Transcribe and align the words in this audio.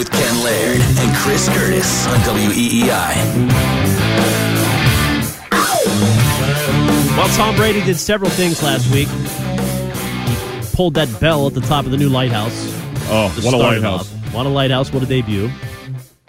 with 0.00 0.10
Ken 0.12 0.42
Laird 0.42 0.80
and 0.80 1.14
Chris 1.18 1.46
Curtis 1.50 2.06
on 2.06 2.18
WEEI. 2.20 2.88
Well, 7.18 7.28
Tom 7.36 7.54
Brady 7.54 7.84
did 7.84 7.98
several 7.98 8.30
things 8.30 8.62
last 8.62 8.90
week. 8.94 9.08
He 9.08 10.74
pulled 10.74 10.94
that 10.94 11.20
bell 11.20 11.48
at 11.48 11.52
the 11.52 11.60
top 11.60 11.84
of 11.84 11.90
the 11.90 11.98
new 11.98 12.08
lighthouse. 12.08 12.50
Oh, 13.10 13.28
what 13.42 13.52
a 13.52 13.58
lighthouse. 13.58 14.10
off. 14.10 14.34
What 14.34 14.46
a 14.46 14.48
lighthouse. 14.48 14.90
What 14.90 15.02
a 15.02 15.06
debut. 15.06 15.50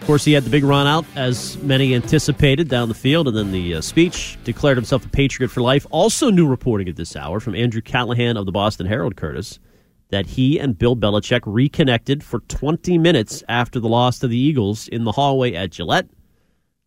Of 0.00 0.06
course, 0.06 0.22
he 0.22 0.34
had 0.34 0.44
the 0.44 0.50
big 0.50 0.64
run 0.64 0.86
out, 0.86 1.06
as 1.16 1.56
many 1.62 1.94
anticipated, 1.94 2.68
down 2.68 2.90
the 2.90 2.94
field, 2.94 3.26
and 3.26 3.34
then 3.34 3.52
the 3.52 3.76
uh, 3.76 3.80
speech 3.80 4.36
declared 4.44 4.76
himself 4.76 5.06
a 5.06 5.08
Patriot 5.08 5.48
for 5.48 5.62
life. 5.62 5.86
Also, 5.90 6.28
new 6.28 6.46
reporting 6.46 6.90
at 6.90 6.96
this 6.96 7.16
hour 7.16 7.40
from 7.40 7.54
Andrew 7.54 7.80
Callahan 7.80 8.36
of 8.36 8.44
the 8.44 8.52
Boston 8.52 8.84
Herald, 8.84 9.16
Curtis, 9.16 9.58
that 10.12 10.26
he 10.26 10.58
and 10.60 10.78
Bill 10.78 10.94
Belichick 10.94 11.40
reconnected 11.46 12.22
for 12.22 12.40
20 12.40 12.98
minutes 12.98 13.42
after 13.48 13.80
the 13.80 13.88
loss 13.88 14.18
to 14.20 14.28
the 14.28 14.36
Eagles 14.38 14.86
in 14.88 15.04
the 15.04 15.12
hallway 15.12 15.54
at 15.54 15.70
Gillette. 15.72 16.06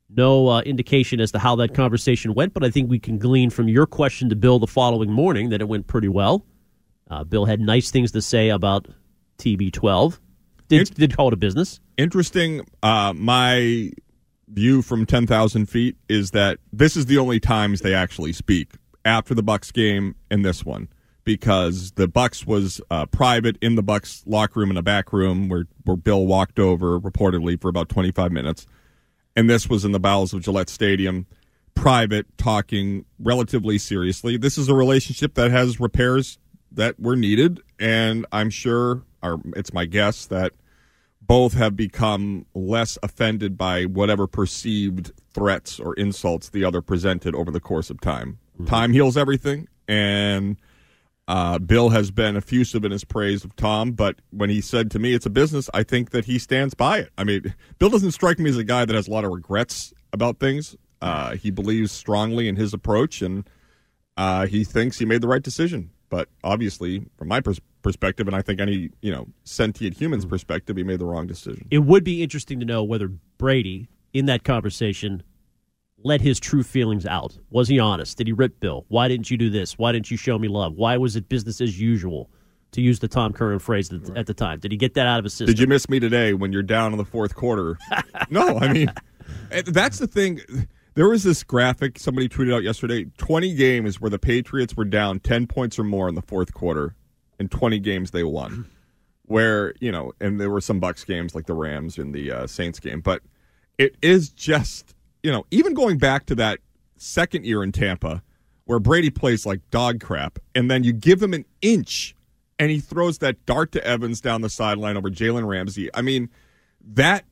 No 0.10 0.48
uh, 0.48 0.62
indication 0.62 1.20
as 1.20 1.32
to 1.32 1.40
how 1.40 1.56
that 1.58 1.74
conversation 1.74 2.36
went, 2.36 2.54
but 2.54 2.64
I 2.64 2.70
think 2.70 2.88
we 2.90 3.00
can 3.00 3.18
glean 3.18 3.50
from 3.50 3.68
your 3.68 3.88
question 3.88 4.30
to 4.30 4.36
Bill 4.36 4.60
the 4.60 4.68
following 4.68 5.12
morning 5.12 5.50
that 5.50 5.60
it 5.60 5.68
went 5.68 5.88
pretty 5.88 6.08
well. 6.08 6.46
Uh, 7.10 7.24
Bill 7.24 7.46
had 7.46 7.60
nice 7.60 7.90
things 7.90 8.12
to 8.12 8.22
say 8.22 8.50
about 8.50 8.88
TB12. 9.40 10.20
Did, 10.68 10.82
It- 10.90 10.94
did 10.96 11.18
call 11.18 11.28
it 11.30 11.34
a 11.34 11.38
business. 11.38 11.80
Interesting. 11.98 12.62
Uh, 12.84 13.14
my 13.16 13.92
view 14.48 14.84
from 14.84 15.08
10,000 15.08 15.66
feet 15.66 15.98
is 16.08 16.32
that 16.32 16.60
this 16.72 16.96
is 16.96 17.08
the 17.08 17.18
only 17.18 17.40
times 17.40 17.82
they 17.82 17.96
actually 17.96 18.34
speak 18.34 18.74
after 19.04 19.34
the 19.34 19.42
Bucks 19.44 19.72
game 19.72 20.16
and 20.30 20.46
this 20.46 20.64
one 20.64 20.88
because 21.26 21.92
the 21.94 22.08
Bucks 22.08 22.46
was 22.46 22.80
uh, 22.90 23.08
private 23.08 23.58
in 23.62 23.76
the 23.76 23.84
Bucks 23.84 24.24
locker 24.26 24.60
room 24.60 24.72
in 24.72 24.78
a 24.78 24.84
back 24.84 25.12
room 25.12 25.50
where, 25.50 25.66
where 25.84 25.98
Bill 25.98 26.26
walked 26.26 26.60
over 26.60 27.00
reportedly 27.00 27.60
for 27.60 27.68
about 27.68 27.90
25 27.90 28.32
minutes. 28.32 28.66
And 29.36 29.50
this 29.50 29.68
was 29.68 29.84
in 29.84 29.92
the 29.92 30.00
bowels 30.00 30.34
of 30.34 30.42
Gillette 30.42 30.70
Stadium, 30.70 31.26
private, 31.74 32.26
talking 32.38 33.06
relatively 33.20 33.78
seriously. 33.78 34.38
This 34.38 34.58
is 34.58 34.70
a 34.70 34.76
relationship 34.76 35.34
that 35.34 35.52
has 35.52 35.80
repairs 35.80 36.38
that 36.72 37.00
were 37.00 37.16
needed. 37.16 37.60
And 37.80 38.26
I'm 38.32 38.50
sure, 38.50 39.04
or 39.22 39.42
it's 39.56 39.74
my 39.74 39.86
guess, 39.86 40.28
that 40.28 40.54
both 41.22 41.54
have 41.54 41.76
become 41.76 42.46
less 42.54 43.00
offended 43.02 43.58
by 43.58 43.86
whatever 43.86 44.28
perceived 44.28 45.12
threats 45.34 45.80
or 45.80 45.96
insults 45.96 46.50
the 46.50 46.64
other 46.64 46.82
presented 46.82 47.34
over 47.34 47.50
the 47.50 47.60
course 47.60 47.90
of 47.90 48.00
time. 48.00 48.38
Time 48.68 48.94
heals 48.94 49.18
everything, 49.18 49.68
and 49.88 50.56
uh, 51.28 51.60
Bill 51.60 51.90
has 51.90 52.12
been 52.12 52.36
effusive 52.36 52.86
in 52.86 52.92
his 52.92 53.04
praise 53.04 53.44
of 53.44 53.56
Tom. 53.56 53.92
But 53.94 54.18
when 54.32 54.50
he 54.50 54.62
said 54.62 54.92
to 54.92 55.00
me, 55.00 55.14
"It's 55.14 55.26
a 55.26 55.30
business," 55.30 55.70
I 55.74 55.84
think 55.84 56.12
that 56.12 56.26
he 56.26 56.38
stands 56.38 56.74
by 56.74 57.00
it. 57.00 57.10
I 57.18 57.24
mean, 57.24 57.54
Bill 57.80 57.90
doesn't 57.90 58.12
strike 58.12 58.40
me 58.40 58.50
as 58.50 58.58
a 58.58 58.64
guy 58.64 58.86
that 58.86 58.96
has 58.96 59.08
a 59.08 59.12
lot 59.12 59.26
of 59.26 59.32
regrets 59.32 59.94
about 60.14 60.40
things. 60.40 60.76
Uh, 61.02 61.36
he 61.36 61.52
believes 61.52 61.92
strongly 61.92 62.48
in 62.48 62.56
his 62.56 62.74
approach, 62.74 63.22
and 63.22 63.48
uh, 64.18 64.46
he 64.46 64.64
thinks 64.64 65.00
he 65.00 65.06
made 65.06 65.22
the 65.22 65.28
right 65.28 65.44
decision. 65.44 65.92
But 66.10 66.30
obviously, 66.44 67.06
from 67.18 67.28
my 67.28 67.42
pers- 67.42 67.60
perspective, 67.82 68.28
and 68.28 68.36
I 68.36 68.42
think 68.42 68.60
any 68.60 68.92
you 69.02 69.12
know 69.12 69.28
sentient 69.44 69.98
human's 69.98 70.26
perspective, 70.26 70.78
he 70.78 70.84
made 70.84 71.00
the 71.00 71.06
wrong 71.06 71.28
decision. 71.28 71.68
It 71.72 71.80
would 71.80 72.04
be 72.04 72.22
interesting 72.22 72.60
to 72.60 72.66
know 72.66 72.84
whether 72.84 73.08
Brady, 73.38 73.90
in 74.14 74.28
that 74.28 74.44
conversation, 74.44 75.24
let 76.06 76.22
his 76.22 76.40
true 76.40 76.62
feelings 76.62 77.06
out. 77.08 77.36
Was 77.50 77.68
he 77.68 77.80
honest? 77.80 78.18
Did 78.18 78.28
he 78.28 78.34
rip 78.34 78.60
Bill? 78.60 78.86
Why 78.90 79.08
didn't 79.08 79.32
you 79.32 79.38
do 79.38 79.50
this? 79.50 79.78
Why 79.78 79.92
didn't 79.92 80.12
you 80.12 80.18
show 80.18 80.38
me 80.38 80.48
love? 80.48 80.76
Why 80.76 80.98
was 80.98 81.16
it 81.16 81.28
business 81.28 81.60
as 81.60 81.82
usual? 81.82 82.30
To 82.72 82.82
use 82.82 83.00
the 83.00 83.08
Tom 83.08 83.32
Curran 83.32 83.60
phrase 83.60 83.92
at, 83.94 84.18
at 84.18 84.28
the 84.28 84.34
time, 84.34 84.60
did 84.60 84.70
he 84.70 84.78
get 84.78 84.96
that 84.96 85.08
out 85.08 85.18
of 85.18 85.24
his 85.24 85.34
system? 85.34 85.48
Did 85.48 85.60
you 85.60 85.68
miss 85.68 85.88
me 85.88 85.98
today 86.00 86.34
when 86.34 86.52
you're 86.52 86.62
down 86.62 86.92
in 86.92 86.98
the 86.98 87.06
fourth 87.06 87.34
quarter? 87.34 87.78
no, 88.30 88.60
I 88.60 88.74
mean 88.74 88.92
eh, 89.52 89.62
that's 89.66 89.98
the 89.98 90.08
thing. 90.08 90.42
There 90.94 91.08
was 91.08 91.24
this 91.24 91.42
graphic 91.42 91.98
somebody 91.98 92.28
tweeted 92.28 92.54
out 92.54 92.64
yesterday. 92.64 93.06
Twenty 93.18 93.54
games 93.54 94.02
where 94.02 94.10
the 94.10 94.20
Patriots 94.20 94.76
were 94.76 94.84
down 94.84 95.22
ten 95.22 95.48
points 95.48 95.80
or 95.80 95.86
more 95.86 96.10
in 96.10 96.16
the 96.16 96.22
fourth 96.22 96.54
quarter, 96.54 96.96
and 97.40 97.50
twenty 97.50 97.80
games 97.80 98.12
they 98.12 98.24
won. 98.24 98.70
Where 99.28 99.74
you 99.80 99.92
know, 99.92 100.12
and 100.20 100.40
there 100.40 100.52
were 100.52 100.62
some 100.62 100.80
Bucks 100.80 101.04
games 101.04 101.34
like 101.34 101.48
the 101.48 101.56
Rams 101.56 101.98
and 101.98 102.14
the 102.14 102.30
uh, 102.30 102.46
Saints 102.46 102.80
game, 102.80 103.00
but 103.00 103.22
it 103.78 103.96
is 104.02 104.30
just 104.30 104.95
you 105.26 105.32
know, 105.32 105.44
even 105.50 105.74
going 105.74 105.98
back 105.98 106.28
to 106.28 106.36
that 106.36 106.60
second 106.98 107.48
year 107.48 107.64
in 107.64 107.72
Tampa, 107.72 108.22
where 108.66 108.78
Brady 108.78 109.10
plays 109.10 109.44
like 109.44 109.60
dog 109.72 110.00
crap, 110.00 110.38
and 110.54 110.70
then 110.70 110.84
you 110.84 110.94
give 110.94 111.20
him 111.22 111.34
an 111.34 111.46
inch, 111.64 112.16
and 112.60 112.70
he 112.70 112.80
throws 112.80 113.18
that 113.18 113.44
dart 113.48 113.72
to 113.72 113.84
Evans 113.84 114.22
down 114.22 114.42
the 114.42 114.52
sideline 114.52 114.96
over 114.96 115.10
Jalen 115.10 115.48
Ramsey. 115.48 115.90
I 115.96 116.04
mean, 116.04 116.30
that 116.80 117.26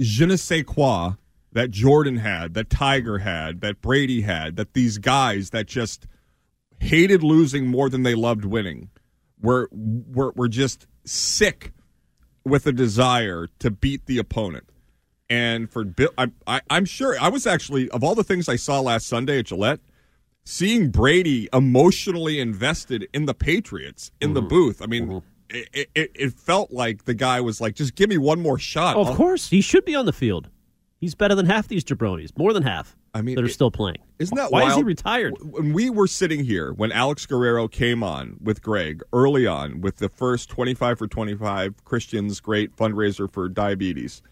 je 0.00 0.24
ne 0.24 0.36
sais 0.36 0.64
quoi 0.66 1.12
that 1.52 1.70
Jordan 1.70 2.16
had, 2.16 2.54
that 2.54 2.70
Tiger 2.70 3.18
had, 3.18 3.60
that 3.60 3.82
Brady 3.82 4.22
had, 4.22 4.56
that 4.56 4.72
these 4.72 4.96
guys 4.96 5.50
that 5.50 5.66
just 5.66 6.06
hated 6.80 7.22
losing 7.22 7.66
more 7.66 7.90
than 7.90 8.02
they 8.02 8.14
loved 8.14 8.46
winning 8.46 8.88
were 9.42 9.68
were, 9.70 10.32
were 10.34 10.48
just 10.48 10.86
sick 11.04 11.74
with 12.46 12.66
a 12.66 12.72
desire 12.72 13.48
to 13.58 13.70
beat 13.70 14.06
the 14.06 14.16
opponent. 14.16 14.64
And 15.30 15.70
for 15.70 15.84
Bill, 15.84 16.10
I, 16.18 16.30
I, 16.46 16.60
I'm 16.70 16.84
sure 16.84 17.16
I 17.20 17.28
was 17.28 17.46
actually 17.46 17.88
of 17.90 18.04
all 18.04 18.14
the 18.14 18.24
things 18.24 18.48
I 18.48 18.56
saw 18.56 18.80
last 18.80 19.06
Sunday 19.06 19.38
at 19.38 19.46
Gillette, 19.46 19.80
seeing 20.44 20.90
Brady 20.90 21.48
emotionally 21.52 22.40
invested 22.40 23.08
in 23.14 23.26
the 23.26 23.34
Patriots 23.34 24.10
in 24.20 24.34
the 24.34 24.40
mm-hmm. 24.40 24.48
booth. 24.48 24.82
I 24.82 24.86
mean, 24.86 25.06
mm-hmm. 25.08 25.56
it, 25.72 25.88
it, 25.94 26.10
it 26.14 26.32
felt 26.34 26.70
like 26.70 27.04
the 27.04 27.14
guy 27.14 27.40
was 27.40 27.60
like, 27.60 27.74
"Just 27.74 27.94
give 27.94 28.10
me 28.10 28.18
one 28.18 28.40
more 28.40 28.58
shot." 28.58 28.96
Oh, 28.96 29.02
of 29.02 29.08
I'll- 29.08 29.16
course, 29.16 29.48
he 29.48 29.60
should 29.60 29.84
be 29.84 29.94
on 29.94 30.06
the 30.06 30.12
field. 30.12 30.50
He's 31.00 31.14
better 31.14 31.34
than 31.34 31.46
half 31.46 31.68
these 31.68 31.84
jabronis, 31.84 32.36
more 32.38 32.52
than 32.52 32.62
half. 32.62 32.96
I 33.12 33.20
mean, 33.22 33.36
that 33.36 33.42
are 33.42 33.46
it- 33.46 33.52
still 33.52 33.70
playing. 33.70 33.98
Isn't 34.18 34.36
that 34.36 34.52
why 34.52 34.68
is 34.68 34.76
he 34.76 34.82
retired? 34.82 35.34
When 35.40 35.72
we 35.72 35.90
were 35.90 36.06
sitting 36.06 36.44
here, 36.44 36.72
when 36.72 36.92
Alex 36.92 37.26
Guerrero 37.26 37.66
came 37.66 38.02
on 38.02 38.36
with 38.42 38.62
Greg 38.62 39.02
early 39.12 39.46
on 39.46 39.80
with 39.80 39.96
the 39.96 40.08
first 40.08 40.48
25 40.50 40.98
for 40.98 41.08
25 41.08 41.84
Christian's 41.84 42.40
great 42.40 42.76
fundraiser 42.76 43.30
for 43.30 43.48
diabetes. 43.48 44.22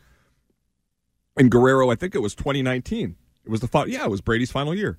And 1.37 1.51
Guerrero, 1.51 1.91
I 1.91 1.95
think 1.95 2.15
it 2.15 2.21
was 2.21 2.35
2019. 2.35 3.17
It 3.45 3.51
was 3.51 3.61
the 3.61 3.69
fi- 3.69 3.87
yeah, 3.87 4.05
it 4.05 4.11
was 4.11 4.21
Brady's 4.21 4.51
final 4.51 4.75
year. 4.75 4.99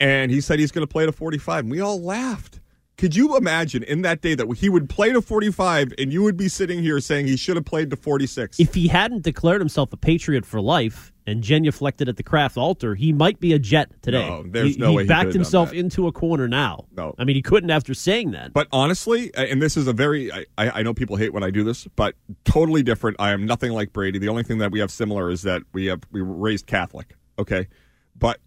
And 0.00 0.30
he 0.30 0.40
said 0.40 0.58
he's 0.58 0.72
going 0.72 0.86
to 0.86 0.90
play 0.90 1.06
to 1.06 1.12
45. 1.12 1.64
And 1.64 1.70
we 1.70 1.80
all 1.80 2.00
laughed. 2.00 2.60
Could 2.96 3.14
you 3.14 3.36
imagine 3.36 3.82
in 3.82 4.02
that 4.02 4.22
day 4.22 4.34
that 4.34 4.50
he 4.56 4.70
would 4.70 4.88
play 4.88 5.12
to 5.12 5.20
45 5.20 5.92
and 5.98 6.12
you 6.12 6.22
would 6.22 6.36
be 6.36 6.48
sitting 6.48 6.82
here 6.82 6.98
saying 6.98 7.26
he 7.26 7.36
should 7.36 7.56
have 7.56 7.66
played 7.66 7.90
to 7.90 7.96
46? 7.96 8.58
If 8.58 8.74
he 8.74 8.88
hadn't 8.88 9.22
declared 9.22 9.60
himself 9.60 9.92
a 9.92 9.98
patriot 9.98 10.46
for 10.46 10.62
life 10.62 11.12
and 11.26 11.42
genuflected 11.42 12.08
at 12.08 12.16
the 12.16 12.22
Kraft 12.22 12.56
altar, 12.56 12.94
he 12.94 13.12
might 13.12 13.38
be 13.38 13.52
a 13.52 13.58
Jet 13.58 13.90
today. 14.00 14.26
No, 14.26 14.44
there's 14.48 14.76
he, 14.76 14.80
no 14.80 14.90
he 14.90 14.96
way 14.96 15.02
he 15.02 15.08
backed 15.08 15.34
himself 15.34 15.74
into 15.74 16.06
a 16.06 16.12
corner 16.12 16.48
now. 16.48 16.86
No. 16.96 17.14
I 17.18 17.24
mean 17.24 17.36
he 17.36 17.42
couldn't 17.42 17.70
after 17.70 17.92
saying 17.92 18.30
that. 18.30 18.54
But 18.54 18.68
honestly, 18.72 19.30
and 19.34 19.60
this 19.60 19.76
is 19.76 19.86
a 19.86 19.92
very, 19.92 20.32
I, 20.32 20.46
I 20.56 20.82
know 20.82 20.94
people 20.94 21.16
hate 21.16 21.34
when 21.34 21.42
I 21.42 21.50
do 21.50 21.64
this, 21.64 21.86
but 21.96 22.14
totally 22.44 22.82
different. 22.82 23.18
I 23.20 23.32
am 23.32 23.44
nothing 23.44 23.72
like 23.72 23.92
Brady. 23.92 24.18
The 24.18 24.28
only 24.28 24.42
thing 24.42 24.58
that 24.58 24.72
we 24.72 24.80
have 24.80 24.90
similar 24.90 25.30
is 25.30 25.42
that 25.42 25.62
we 25.74 25.86
have 25.86 26.00
we 26.12 26.22
were 26.22 26.32
raised 26.32 26.66
Catholic. 26.66 27.14
Okay, 27.38 27.68
but 28.18 28.40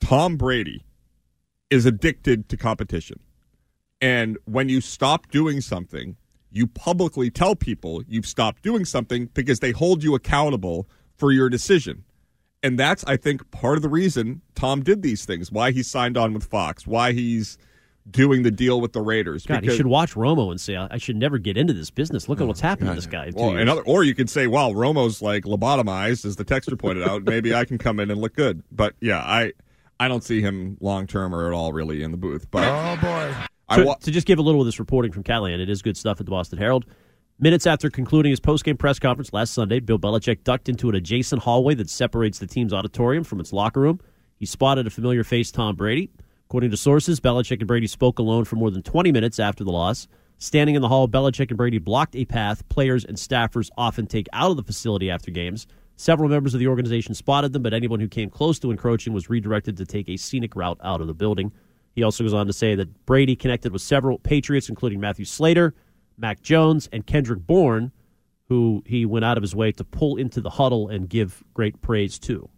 Tom 0.00 0.36
Brady 0.36 0.84
is 1.70 1.86
addicted 1.86 2.48
to 2.48 2.56
competition, 2.56 3.20
and 4.00 4.38
when 4.44 4.68
you 4.68 4.80
stop 4.80 5.30
doing 5.30 5.60
something, 5.60 6.16
you 6.50 6.66
publicly 6.66 7.30
tell 7.30 7.54
people 7.54 8.02
you've 8.08 8.26
stopped 8.26 8.62
doing 8.62 8.84
something 8.84 9.26
because 9.34 9.60
they 9.60 9.72
hold 9.72 10.02
you 10.02 10.14
accountable 10.14 10.88
for 11.16 11.32
your 11.32 11.48
decision. 11.48 12.04
And 12.62 12.78
that's, 12.78 13.04
I 13.04 13.16
think, 13.16 13.50
part 13.50 13.76
of 13.76 13.82
the 13.82 13.88
reason 13.88 14.40
Tom 14.54 14.82
did 14.82 15.02
these 15.02 15.24
things, 15.24 15.52
why 15.52 15.70
he 15.70 15.82
signed 15.82 16.16
on 16.16 16.32
with 16.32 16.44
Fox, 16.44 16.86
why 16.86 17.12
he's 17.12 17.58
doing 18.10 18.42
the 18.42 18.50
deal 18.50 18.80
with 18.80 18.92
the 18.92 19.00
Raiders. 19.00 19.44
God, 19.46 19.60
because, 19.60 19.74
you 19.74 19.76
should 19.76 19.86
watch 19.86 20.14
Romo 20.14 20.50
and 20.50 20.60
say, 20.60 20.76
I 20.76 20.88
I 20.92 20.98
should 20.98 21.16
never 21.16 21.38
get 21.38 21.56
into 21.56 21.72
this 21.72 21.90
business. 21.90 22.28
Look 22.28 22.40
at 22.40 22.44
oh 22.44 22.46
what's 22.46 22.60
happened 22.60 22.88
to 22.88 22.94
this 22.94 23.06
guy. 23.06 23.30
well, 23.34 23.50
years." 23.50 23.62
another, 23.62 23.82
or 23.82 24.04
you 24.04 24.14
could 24.14 24.30
say, 24.30 24.46
wow, 24.46 24.70
Romo's 24.70 25.20
like 25.20 25.44
lobotomized, 25.44 26.24
as 26.24 26.36
the 26.36 26.44
texter 26.44 26.78
pointed 26.78 27.06
out. 27.06 27.24
Maybe 27.24 27.54
I 27.54 27.64
can 27.64 27.78
come 27.78 28.00
in 28.00 28.10
and 28.10 28.20
look 28.20 28.34
good. 28.34 28.62
But 28.70 28.94
yeah, 29.00 29.18
I 29.18 29.52
I 30.00 30.08
don't 30.08 30.24
see 30.24 30.40
him 30.40 30.76
long 30.80 31.06
term 31.06 31.34
or 31.34 31.46
at 31.46 31.52
all 31.52 31.72
really 31.72 32.02
in 32.02 32.10
the 32.10 32.16
booth. 32.16 32.50
But 32.50 32.64
Oh 32.66 32.96
boy. 33.00 33.34
So, 33.74 33.84
wa- 33.84 33.94
to 33.96 34.10
just 34.10 34.26
give 34.26 34.38
a 34.38 34.42
little 34.42 34.60
of 34.60 34.66
this 34.66 34.78
reporting 34.78 35.12
from 35.12 35.22
Callahan, 35.24 35.60
it 35.60 35.68
is 35.68 35.82
good 35.82 35.96
stuff 35.96 36.20
at 36.20 36.26
the 36.26 36.30
Boston 36.30 36.58
Herald. 36.58 36.84
Minutes 37.38 37.66
after 37.66 37.90
concluding 37.90 38.30
his 38.30 38.40
postgame 38.40 38.78
press 38.78 38.98
conference 38.98 39.32
last 39.32 39.52
Sunday, 39.52 39.80
Bill 39.80 39.98
Belichick 39.98 40.42
ducked 40.44 40.68
into 40.68 40.88
an 40.88 40.94
adjacent 40.94 41.42
hallway 41.42 41.74
that 41.74 41.90
separates 41.90 42.38
the 42.38 42.46
team's 42.46 42.72
auditorium 42.72 43.24
from 43.24 43.40
its 43.40 43.52
locker 43.52 43.80
room. 43.80 44.00
He 44.36 44.46
spotted 44.46 44.86
a 44.86 44.90
familiar 44.90 45.24
face, 45.24 45.50
Tom 45.50 45.76
Brady. 45.76 46.10
According 46.48 46.70
to 46.70 46.76
sources, 46.76 47.20
Belichick 47.20 47.58
and 47.58 47.66
Brady 47.66 47.88
spoke 47.88 48.18
alone 48.18 48.44
for 48.44 48.56
more 48.56 48.70
than 48.70 48.82
20 48.82 49.10
minutes 49.12 49.38
after 49.38 49.64
the 49.64 49.72
loss. 49.72 50.06
Standing 50.38 50.76
in 50.76 50.82
the 50.82 50.88
hall, 50.88 51.08
Belichick 51.08 51.48
and 51.48 51.56
Brady 51.56 51.78
blocked 51.78 52.14
a 52.14 52.24
path 52.24 52.66
players 52.68 53.04
and 53.04 53.16
staffers 53.16 53.68
often 53.76 54.06
take 54.06 54.28
out 54.32 54.50
of 54.50 54.56
the 54.56 54.62
facility 54.62 55.10
after 55.10 55.30
games. 55.30 55.66
Several 55.96 56.28
members 56.28 56.54
of 56.54 56.60
the 56.60 56.68
organization 56.68 57.14
spotted 57.14 57.52
them, 57.52 57.62
but 57.62 57.74
anyone 57.74 58.00
who 58.00 58.08
came 58.08 58.30
close 58.30 58.58
to 58.60 58.70
encroaching 58.70 59.12
was 59.12 59.28
redirected 59.28 59.76
to 59.78 59.86
take 59.86 60.08
a 60.08 60.16
scenic 60.16 60.54
route 60.54 60.78
out 60.84 61.00
of 61.00 61.06
the 61.06 61.14
building. 61.14 61.52
He 61.96 62.02
also 62.02 62.22
goes 62.22 62.34
on 62.34 62.46
to 62.46 62.52
say 62.52 62.74
that 62.74 63.06
Brady 63.06 63.34
connected 63.34 63.72
with 63.72 63.80
several 63.80 64.18
Patriots, 64.18 64.68
including 64.68 65.00
Matthew 65.00 65.24
Slater, 65.24 65.74
Mac 66.18 66.42
Jones, 66.42 66.88
and 66.92 67.06
Kendrick 67.06 67.44
Bourne, 67.46 67.90
who 68.48 68.84
he 68.86 69.06
went 69.06 69.24
out 69.24 69.38
of 69.38 69.42
his 69.42 69.56
way 69.56 69.72
to 69.72 69.82
pull 69.82 70.16
into 70.16 70.42
the 70.42 70.50
huddle 70.50 70.88
and 70.88 71.08
give 71.08 71.42
great 71.54 71.80
praise 71.80 72.18
to. 72.20 72.48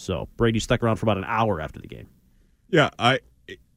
So 0.00 0.28
Brady 0.36 0.58
stuck 0.58 0.82
around 0.82 0.96
for 0.96 1.06
about 1.06 1.18
an 1.18 1.24
hour 1.26 1.60
after 1.60 1.80
the 1.80 1.86
game. 1.86 2.08
Yeah, 2.68 2.90
I. 2.98 3.20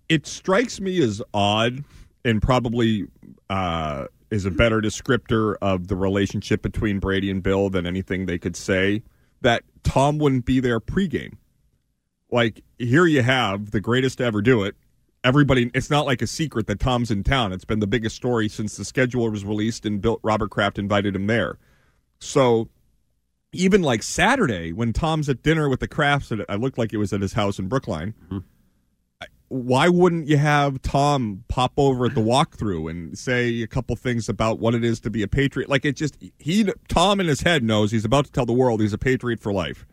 It 0.09 0.27
strikes 0.27 0.81
me 0.81 1.01
as 1.01 1.21
odd, 1.33 1.85
and 2.25 2.41
probably 2.41 3.05
uh, 3.49 4.07
is 4.29 4.45
a 4.45 4.51
better 4.51 4.81
descriptor 4.81 5.55
of 5.61 5.87
the 5.87 5.95
relationship 5.95 6.61
between 6.61 6.99
Brady 6.99 7.31
and 7.31 7.41
Bill 7.41 7.69
than 7.69 7.85
anything 7.85 8.25
they 8.25 8.37
could 8.37 8.55
say. 8.57 9.03
That 9.41 9.63
Tom 9.83 10.17
wouldn't 10.17 10.45
be 10.45 10.59
there 10.59 10.79
pregame. 10.79 11.33
Like 12.31 12.63
here, 12.77 13.05
you 13.05 13.21
have 13.21 13.71
the 13.71 13.81
greatest 13.81 14.19
to 14.19 14.25
ever 14.25 14.41
do 14.41 14.63
it. 14.63 14.75
Everybody, 15.23 15.69
it's 15.73 15.89
not 15.89 16.05
like 16.07 16.21
a 16.21 16.27
secret 16.27 16.65
that 16.67 16.79
Tom's 16.79 17.11
in 17.11 17.23
town. 17.23 17.53
It's 17.53 17.65
been 17.65 17.79
the 17.79 17.87
biggest 17.87 18.15
story 18.15 18.49
since 18.49 18.77
the 18.77 18.85
schedule 18.85 19.29
was 19.29 19.45
released, 19.45 19.85
and 19.85 20.01
Bill, 20.01 20.19
Robert 20.23 20.49
Kraft 20.49 20.79
invited 20.79 21.15
him 21.15 21.27
there. 21.27 21.59
So 22.19 22.69
even 23.53 23.81
like 23.81 24.03
Saturday 24.03 24.71
when 24.71 24.93
Tom's 24.93 25.29
at 25.29 25.43
dinner 25.43 25.69
with 25.69 25.79
the 25.79 25.87
Krafts, 25.87 26.43
I 26.47 26.55
looked 26.55 26.77
like 26.77 26.93
it 26.93 26.97
was 26.97 27.13
at 27.13 27.21
his 27.21 27.33
house 27.33 27.59
in 27.59 27.67
Brookline 27.67 28.13
mm-hmm. 28.25 28.37
why 29.49 29.89
wouldn't 29.89 30.27
you 30.27 30.37
have 30.37 30.81
Tom 30.81 31.43
pop 31.49 31.73
over 31.77 32.05
at 32.05 32.15
the 32.15 32.21
walkthrough 32.21 32.89
and 32.89 33.17
say 33.17 33.61
a 33.61 33.67
couple 33.67 33.95
things 33.95 34.29
about 34.29 34.59
what 34.59 34.73
it 34.73 34.83
is 34.83 34.99
to 35.01 35.09
be 35.09 35.21
a 35.21 35.27
patriot? 35.27 35.69
Like 35.69 35.83
it 35.85 35.97
just 35.97 36.17
he 36.39 36.71
Tom 36.87 37.19
in 37.19 37.27
his 37.27 37.41
head 37.41 37.63
knows 37.63 37.91
he's 37.91 38.05
about 38.05 38.25
to 38.25 38.31
tell 38.31 38.45
the 38.45 38.53
world 38.53 38.81
he's 38.81 38.93
a 38.93 38.97
patriot 38.97 39.39
for 39.41 39.51
life. 39.51 39.85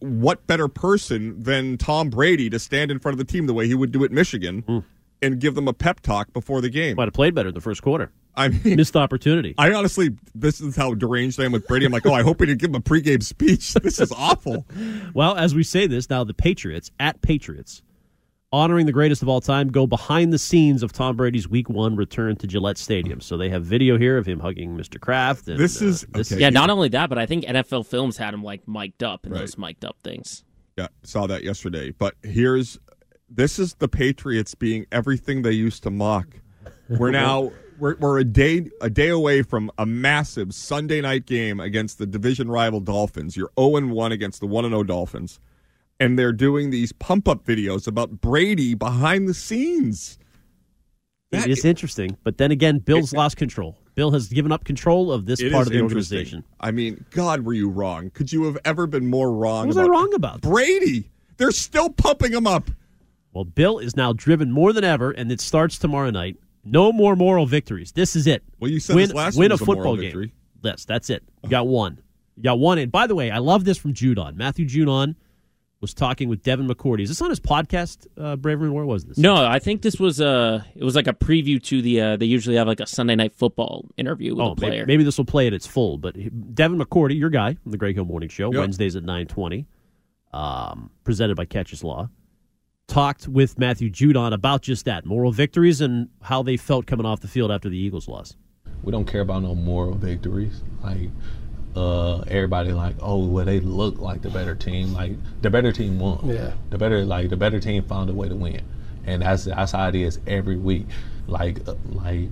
What 0.00 0.46
better 0.46 0.68
person 0.68 1.42
than 1.42 1.78
Tom 1.78 2.10
Brady 2.10 2.50
to 2.50 2.58
stand 2.58 2.90
in 2.90 2.98
front 2.98 3.14
of 3.14 3.18
the 3.18 3.30
team 3.30 3.46
the 3.46 3.54
way 3.54 3.66
he 3.66 3.74
would 3.74 3.92
do 3.92 4.04
at 4.04 4.10
Michigan 4.10 4.62
hmm. 4.62 4.78
and 5.22 5.40
give 5.40 5.54
them 5.54 5.68
a 5.68 5.72
pep 5.72 6.00
talk 6.00 6.32
before 6.32 6.60
the 6.60 6.70
game? 6.70 6.96
Might 6.96 7.04
have 7.04 7.14
played 7.14 7.34
better 7.34 7.48
in 7.48 7.54
the 7.54 7.60
first 7.60 7.82
quarter. 7.82 8.10
I 8.38 8.48
mean, 8.48 8.76
Missed 8.76 8.96
opportunity. 8.96 9.54
I 9.58 9.72
honestly, 9.72 10.16
this 10.34 10.60
is 10.60 10.76
how 10.76 10.94
deranged 10.94 11.40
I 11.40 11.44
am 11.44 11.52
with 11.52 11.66
Brady. 11.66 11.86
I'm 11.86 11.92
like, 11.92 12.06
oh, 12.06 12.14
I 12.14 12.22
hope 12.22 12.38
he 12.40 12.46
didn't 12.46 12.60
give 12.60 12.70
him 12.70 12.76
a 12.76 12.80
pregame 12.80 13.22
speech. 13.22 13.74
This 13.82 14.00
is 14.00 14.12
awful. 14.12 14.64
Well, 15.14 15.36
as 15.36 15.54
we 15.54 15.62
say 15.64 15.86
this 15.86 16.08
now, 16.08 16.22
the 16.24 16.34
Patriots 16.34 16.90
at 17.00 17.20
Patriots, 17.20 17.82
honoring 18.52 18.86
the 18.86 18.92
greatest 18.92 19.22
of 19.22 19.28
all 19.28 19.40
time, 19.40 19.68
go 19.68 19.86
behind 19.86 20.32
the 20.32 20.38
scenes 20.38 20.82
of 20.82 20.92
Tom 20.92 21.16
Brady's 21.16 21.48
Week 21.48 21.68
One 21.68 21.96
return 21.96 22.36
to 22.36 22.46
Gillette 22.46 22.78
Stadium. 22.78 23.20
So 23.20 23.36
they 23.36 23.48
have 23.50 23.64
video 23.64 23.98
here 23.98 24.16
of 24.18 24.26
him 24.26 24.40
hugging 24.40 24.76
Mr. 24.76 25.00
Kraft. 25.00 25.48
And, 25.48 25.58
This 25.58 25.82
is- 25.82 26.04
uh, 26.04 26.18
this 26.18 26.32
okay. 26.32 26.40
Yeah, 26.40 26.50
not 26.50 26.70
only 26.70 26.88
that, 26.90 27.08
but 27.08 27.18
I 27.18 27.26
think 27.26 27.44
NFL 27.44 27.84
Films 27.86 28.16
had 28.16 28.32
him 28.34 28.42
like 28.42 28.66
mic'd 28.66 29.02
up 29.02 29.26
in 29.26 29.32
Right. 29.32 29.40
those 29.40 29.58
mic'd 29.58 29.84
up 29.84 29.96
things. 30.02 30.44
Yeah, 30.76 30.88
saw 31.02 31.26
that 31.26 31.42
yesterday. 31.42 31.90
But 31.90 32.14
here's 32.22 32.78
this 33.30 33.58
is 33.58 33.74
the 33.74 33.88
Patriots 33.88 34.54
being 34.54 34.86
everything 34.92 35.42
they 35.42 35.52
used 35.52 35.82
to 35.82 35.90
mock. 35.90 36.26
We're 36.88 37.10
now 37.10 37.52
we're, 37.78 37.96
we're 37.96 38.18
a 38.20 38.24
day 38.24 38.70
a 38.80 38.88
day 38.88 39.08
away 39.10 39.42
from 39.42 39.70
a 39.76 39.84
massive 39.84 40.54
Sunday 40.54 41.00
night 41.00 41.26
game 41.26 41.60
against 41.60 41.98
the 41.98 42.06
division 42.06 42.48
rival 42.50 42.80
Dolphins. 42.80 43.36
You're 43.36 43.50
0 43.58 43.88
1 43.88 44.12
against 44.12 44.40
the 44.40 44.46
1 44.46 44.64
0 44.64 44.82
Dolphins. 44.84 45.40
And 46.00 46.18
they're 46.18 46.32
doing 46.32 46.70
these 46.70 46.92
pump 46.92 47.28
up 47.28 47.44
videos 47.44 47.86
about 47.88 48.20
Brady 48.20 48.74
behind 48.74 49.28
the 49.28 49.34
scenes. 49.34 50.18
It 51.30 51.40
That- 51.40 51.50
is 51.50 51.64
interesting, 51.64 52.16
but 52.24 52.38
then 52.38 52.50
again, 52.50 52.78
Bill's 52.78 53.12
lost 53.12 53.36
control. 53.36 53.76
Bill 53.94 54.12
has 54.12 54.28
given 54.28 54.52
up 54.52 54.64
control 54.64 55.10
of 55.12 55.26
this 55.26 55.42
part 55.50 55.66
of 55.66 55.72
the 55.72 55.82
organization. 55.82 56.44
I 56.60 56.70
mean, 56.70 57.04
God, 57.10 57.40
were 57.40 57.52
you 57.52 57.68
wrong? 57.68 58.10
Could 58.10 58.32
you 58.32 58.44
have 58.44 58.56
ever 58.64 58.86
been 58.86 59.08
more 59.08 59.32
wrong? 59.32 59.66
What 59.66 59.68
was 59.68 59.76
I 59.76 59.86
wrong 59.86 60.14
about? 60.14 60.40
Brady. 60.40 61.10
They're 61.36 61.50
still 61.50 61.90
pumping 61.90 62.32
him 62.32 62.46
up. 62.46 62.70
Well, 63.32 63.44
Bill 63.44 63.78
is 63.78 63.96
now 63.96 64.12
driven 64.12 64.50
more 64.52 64.72
than 64.72 64.84
ever, 64.84 65.10
and 65.10 65.30
it 65.30 65.40
starts 65.40 65.78
tomorrow 65.78 66.10
night. 66.10 66.36
No 66.64 66.92
more 66.92 67.14
moral 67.16 67.46
victories. 67.46 67.92
This 67.92 68.16
is 68.16 68.26
it. 68.26 68.42
Well, 68.58 68.70
you 68.70 68.80
said 68.80 68.96
win, 68.96 69.08
this 69.08 69.14
last 69.14 69.36
win 69.36 69.50
a 69.50 69.54
was 69.54 69.60
a 69.62 69.64
football 69.64 69.96
game. 69.96 70.32
Yes, 70.62 70.84
that's 70.84 71.10
it. 71.10 71.22
You 71.42 71.50
got 71.50 71.66
one. 71.66 72.00
You 72.36 72.42
got 72.44 72.58
one. 72.58 72.78
And 72.78 72.90
by 72.90 73.06
the 73.06 73.14
way, 73.14 73.30
I 73.30 73.38
love 73.38 73.64
this 73.64 73.78
from 73.78 73.94
Judon. 73.94 74.36
Matthew 74.36 74.66
Judon 74.66 75.14
was 75.80 75.94
talking 75.94 76.28
with 76.28 76.42
Devin 76.42 76.66
McCourty. 76.66 77.02
Is 77.02 77.08
this 77.08 77.22
on 77.22 77.30
his 77.30 77.38
podcast, 77.38 78.06
uh, 78.20 78.34
Bravery? 78.36 78.68
Where 78.70 78.84
was 78.84 79.04
this? 79.04 79.16
No, 79.18 79.36
I 79.46 79.58
think 79.60 79.82
this 79.82 80.00
was 80.00 80.20
a. 80.20 80.66
it 80.74 80.82
was 80.82 80.96
like 80.96 81.06
a 81.06 81.12
preview 81.12 81.62
to 81.64 81.80
the 81.82 82.00
uh 82.00 82.16
they 82.16 82.26
usually 82.26 82.56
have 82.56 82.66
like 82.66 82.80
a 82.80 82.86
Sunday 82.86 83.14
night 83.14 83.32
football 83.34 83.86
interview 83.96 84.34
with 84.34 84.44
Oh, 84.44 84.52
a 84.52 84.56
player. 84.56 84.70
maybe, 84.80 84.86
maybe 84.86 85.04
this 85.04 85.18
will 85.18 85.24
play 85.24 85.46
at 85.46 85.52
its 85.52 85.66
full. 85.66 85.96
But 85.98 86.14
Devin 86.54 86.78
McCourty, 86.78 87.16
your 87.18 87.30
guy 87.30 87.54
from 87.62 87.70
the 87.72 87.78
Greg 87.78 87.94
Hill 87.94 88.04
Morning 88.04 88.28
Show, 88.28 88.50
Yep. 88.52 88.58
Wednesdays 88.60 88.96
at 88.96 89.04
nine 89.04 89.26
twenty, 89.28 89.66
um, 90.32 90.90
presented 91.04 91.36
by 91.36 91.46
Keches 91.46 91.84
Law, 91.84 92.10
talked 92.86 93.28
with 93.28 93.58
Matthew 93.58 93.90
Judon 93.90 94.32
about 94.32 94.62
just 94.62 94.84
that 94.86 95.06
moral 95.06 95.30
victories 95.32 95.80
and 95.80 96.08
how 96.22 96.42
they 96.42 96.56
felt 96.56 96.86
coming 96.86 97.06
off 97.06 97.20
the 97.20 97.28
field 97.28 97.50
after 97.50 97.68
the 97.68 97.78
Eagles 97.78 98.08
loss. 98.08 98.36
We 98.82 98.92
don't 98.92 99.06
care 99.06 99.20
about 99.22 99.42
no 99.42 99.54
moral 99.54 99.94
victories. 99.94 100.62
Like 100.82 101.10
uh, 101.78 102.24
everybody, 102.26 102.72
like 102.72 102.96
oh, 103.00 103.24
well, 103.24 103.44
they 103.44 103.60
look 103.60 103.98
like 103.98 104.22
the 104.22 104.30
better 104.30 104.54
team. 104.54 104.92
Like 104.92 105.12
the 105.42 105.50
better 105.50 105.70
team 105.72 105.98
won. 105.98 106.28
Yeah. 106.28 106.52
The 106.70 106.78
better, 106.78 107.04
like 107.04 107.30
the 107.30 107.36
better 107.36 107.60
team 107.60 107.84
found 107.84 108.10
a 108.10 108.14
way 108.14 108.28
to 108.28 108.34
win, 108.34 108.62
and 109.06 109.22
that's 109.22 109.44
that's 109.44 109.72
how 109.72 109.88
it 109.88 109.94
is 109.94 110.18
every 110.26 110.56
week. 110.56 110.86
Like 111.28 111.66
uh, 111.68 111.74
like 111.90 112.30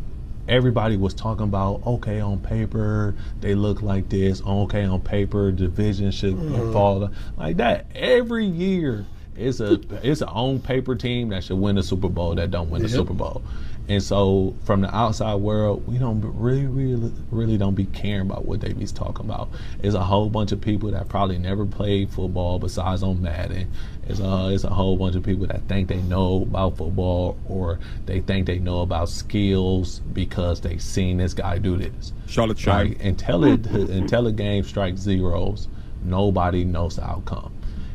everybody 0.49 0.97
was 0.97 1.13
talking 1.13 1.45
about 1.45 1.85
okay 1.85 2.21
on 2.21 2.39
paper 2.39 3.15
they 3.41 3.55
look 3.55 3.83
like 3.83 4.09
this. 4.09 4.43
Okay 4.43 4.85
on 4.85 5.01
paper 5.01 5.53
division 5.53 6.11
should 6.11 6.37
fall 6.73 7.11
like 7.37 7.59
that 7.59 7.87
every 7.95 8.47
year. 8.47 9.07
It's 9.37 9.61
a 9.61 9.81
it's 10.03 10.23
an 10.23 10.29
on 10.29 10.61
paper 10.61 10.95
team 10.95 11.29
that 11.29 11.45
should 11.45 11.59
win 11.59 11.77
the 11.77 11.83
Super 11.83 12.09
Bowl 12.09 12.35
that 12.35 12.51
don't 12.51 12.71
win 12.71 12.83
the 12.83 12.89
Super 12.89 13.13
Bowl. 13.13 13.43
And 13.89 14.03
so 14.03 14.57
from 14.65 14.81
the 14.81 14.95
outside 14.95 15.37
world, 15.37 15.87
we 15.87 15.99
don't 15.99 16.21
really, 16.21 16.67
really, 16.67 17.13
really 17.31 17.57
don't 17.57 17.77
be 17.77 17.87
caring 17.87 18.23
about 18.23 18.45
what 18.45 18.61
they 18.61 18.73
be 18.73 18.85
talking 18.87 19.27
about. 19.27 19.49
It's 19.81 19.95
a 19.95 20.03
whole 20.03 20.29
bunch 20.29 20.51
of 20.51 20.61
people 20.61 20.91
that 20.91 21.09
probably 21.09 21.39
never 21.39 21.65
played 21.65 22.11
football 22.11 22.59
besides 22.59 23.05
on 23.05 23.23
Madden. 23.23 23.71
It's 24.09 24.19
a, 24.19 24.51
it's 24.53 24.65
a 24.65 24.71
whole 24.71 24.97
bunch 24.97 25.15
of 25.15 25.23
people 25.23 25.47
that 25.47 25.63
think 25.69 25.89
they 25.89 26.03
know 26.03 26.43
about 26.43 26.77
football 26.79 27.39
or 27.49 27.79
they 28.07 28.21
think 28.21 28.47
they 28.47 28.59
know 28.59 28.81
about 28.81 29.09
skills 29.09 30.01
because 30.13 30.61
they 30.61 30.79
seen 30.79 31.19
this 31.19 31.35
guy 31.35 31.59
do 31.59 31.77
this. 31.77 32.13
It 32.27 32.59
shine. 32.59 32.89
Right? 32.89 33.01
Until 33.03 33.45
it 33.45 33.67
until 33.67 34.25
the 34.25 34.33
game 34.33 34.65
strikes 34.65 35.01
zeros, 35.01 35.69
nobody 36.03 36.65
knows 36.65 36.97
the 36.97 37.05
outcome. 37.05 37.53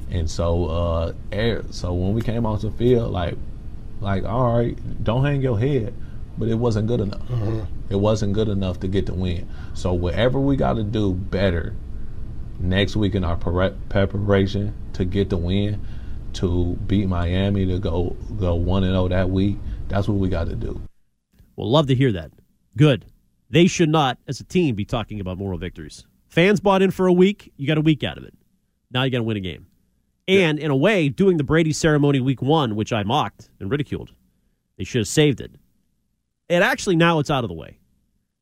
And 0.10 0.30
so, 0.30 0.66
uh, 0.66 1.14
so 1.72 1.94
when 1.94 2.14
we 2.14 2.22
came 2.22 2.46
onto 2.46 2.70
the 2.70 2.78
field, 2.78 3.12
like, 3.14 3.36
like, 4.02 4.26
all 4.26 4.58
right, 4.58 5.04
don't 5.04 5.24
hang 5.24 5.42
your 5.42 5.60
head, 5.60 5.94
but 6.38 6.50
it 6.50 6.56
wasn't 6.56 6.88
good 6.88 7.00
enough. 7.00 7.22
Mm-hmm. 7.28 7.62
It 7.90 7.98
wasn't 7.98 8.34
good 8.34 8.50
enough 8.50 8.80
to 8.82 8.88
get 8.88 9.06
the 9.06 9.14
win. 9.14 9.48
So 9.74 9.94
whatever 9.94 10.40
we 10.40 10.56
got 10.56 10.74
to 10.74 10.84
do 10.84 11.14
better 11.14 11.76
next 12.60 12.96
week 12.96 13.16
in 13.16 13.24
our 13.24 13.38
pre- 13.38 13.76
preparation 13.90 14.74
to 14.94 15.06
get 15.06 15.30
the 15.30 15.38
win, 15.38 15.86
to 16.34 16.76
beat 16.88 17.08
Miami 17.08 17.66
to 17.66 17.78
go 17.78 18.16
go 18.40 18.56
one 18.56 18.84
and 18.84 18.94
zero 18.94 19.08
that 19.10 19.30
week, 19.30 19.58
that's 19.88 20.08
what 20.08 20.18
we 20.18 20.30
got 20.30 20.48
to 20.48 20.56
do. 20.56 20.82
Well, 21.56 21.70
love 21.70 21.88
to 21.88 21.96
hear 21.96 22.12
that. 22.14 22.32
Good. 22.78 23.06
They 23.50 23.68
should 23.68 23.90
not, 23.90 24.18
as 24.28 24.40
a 24.40 24.46
team, 24.46 24.76
be 24.76 24.86
talking 24.86 25.20
about 25.20 25.38
moral 25.38 25.58
victories. 25.58 26.06
Fans 26.30 26.62
bought 26.62 26.82
in 26.82 26.92
for 26.92 27.08
a 27.08 27.14
week. 27.14 27.52
You 27.58 27.68
got 27.68 27.78
a 27.78 27.82
week 27.82 28.04
out 28.04 28.18
of 28.18 28.24
it. 28.24 28.34
Now 28.92 29.04
you 29.04 29.12
got 29.12 29.18
to 29.18 29.24
win 29.24 29.36
a 29.36 29.42
game. 29.42 29.68
And 30.28 30.60
in 30.60 30.72
a 30.72 30.76
way, 30.76 31.10
doing 31.10 31.38
the 31.38 31.44
Brady 31.44 31.74
ceremony 31.74 32.20
week 32.20 32.42
one, 32.42 32.76
which 32.76 32.94
I 32.94 33.04
mocked 33.04 33.50
and 33.60 33.70
ridiculed, 33.72 34.12
they 34.78 34.84
should 34.84 35.00
have 35.00 35.08
saved 35.08 35.42
it. 35.42 35.52
And 36.50 36.64
actually, 36.64 36.96
now 36.96 37.20
it's 37.20 37.30
out 37.30 37.44
of 37.44 37.48
the 37.50 37.54
way. 37.56 37.80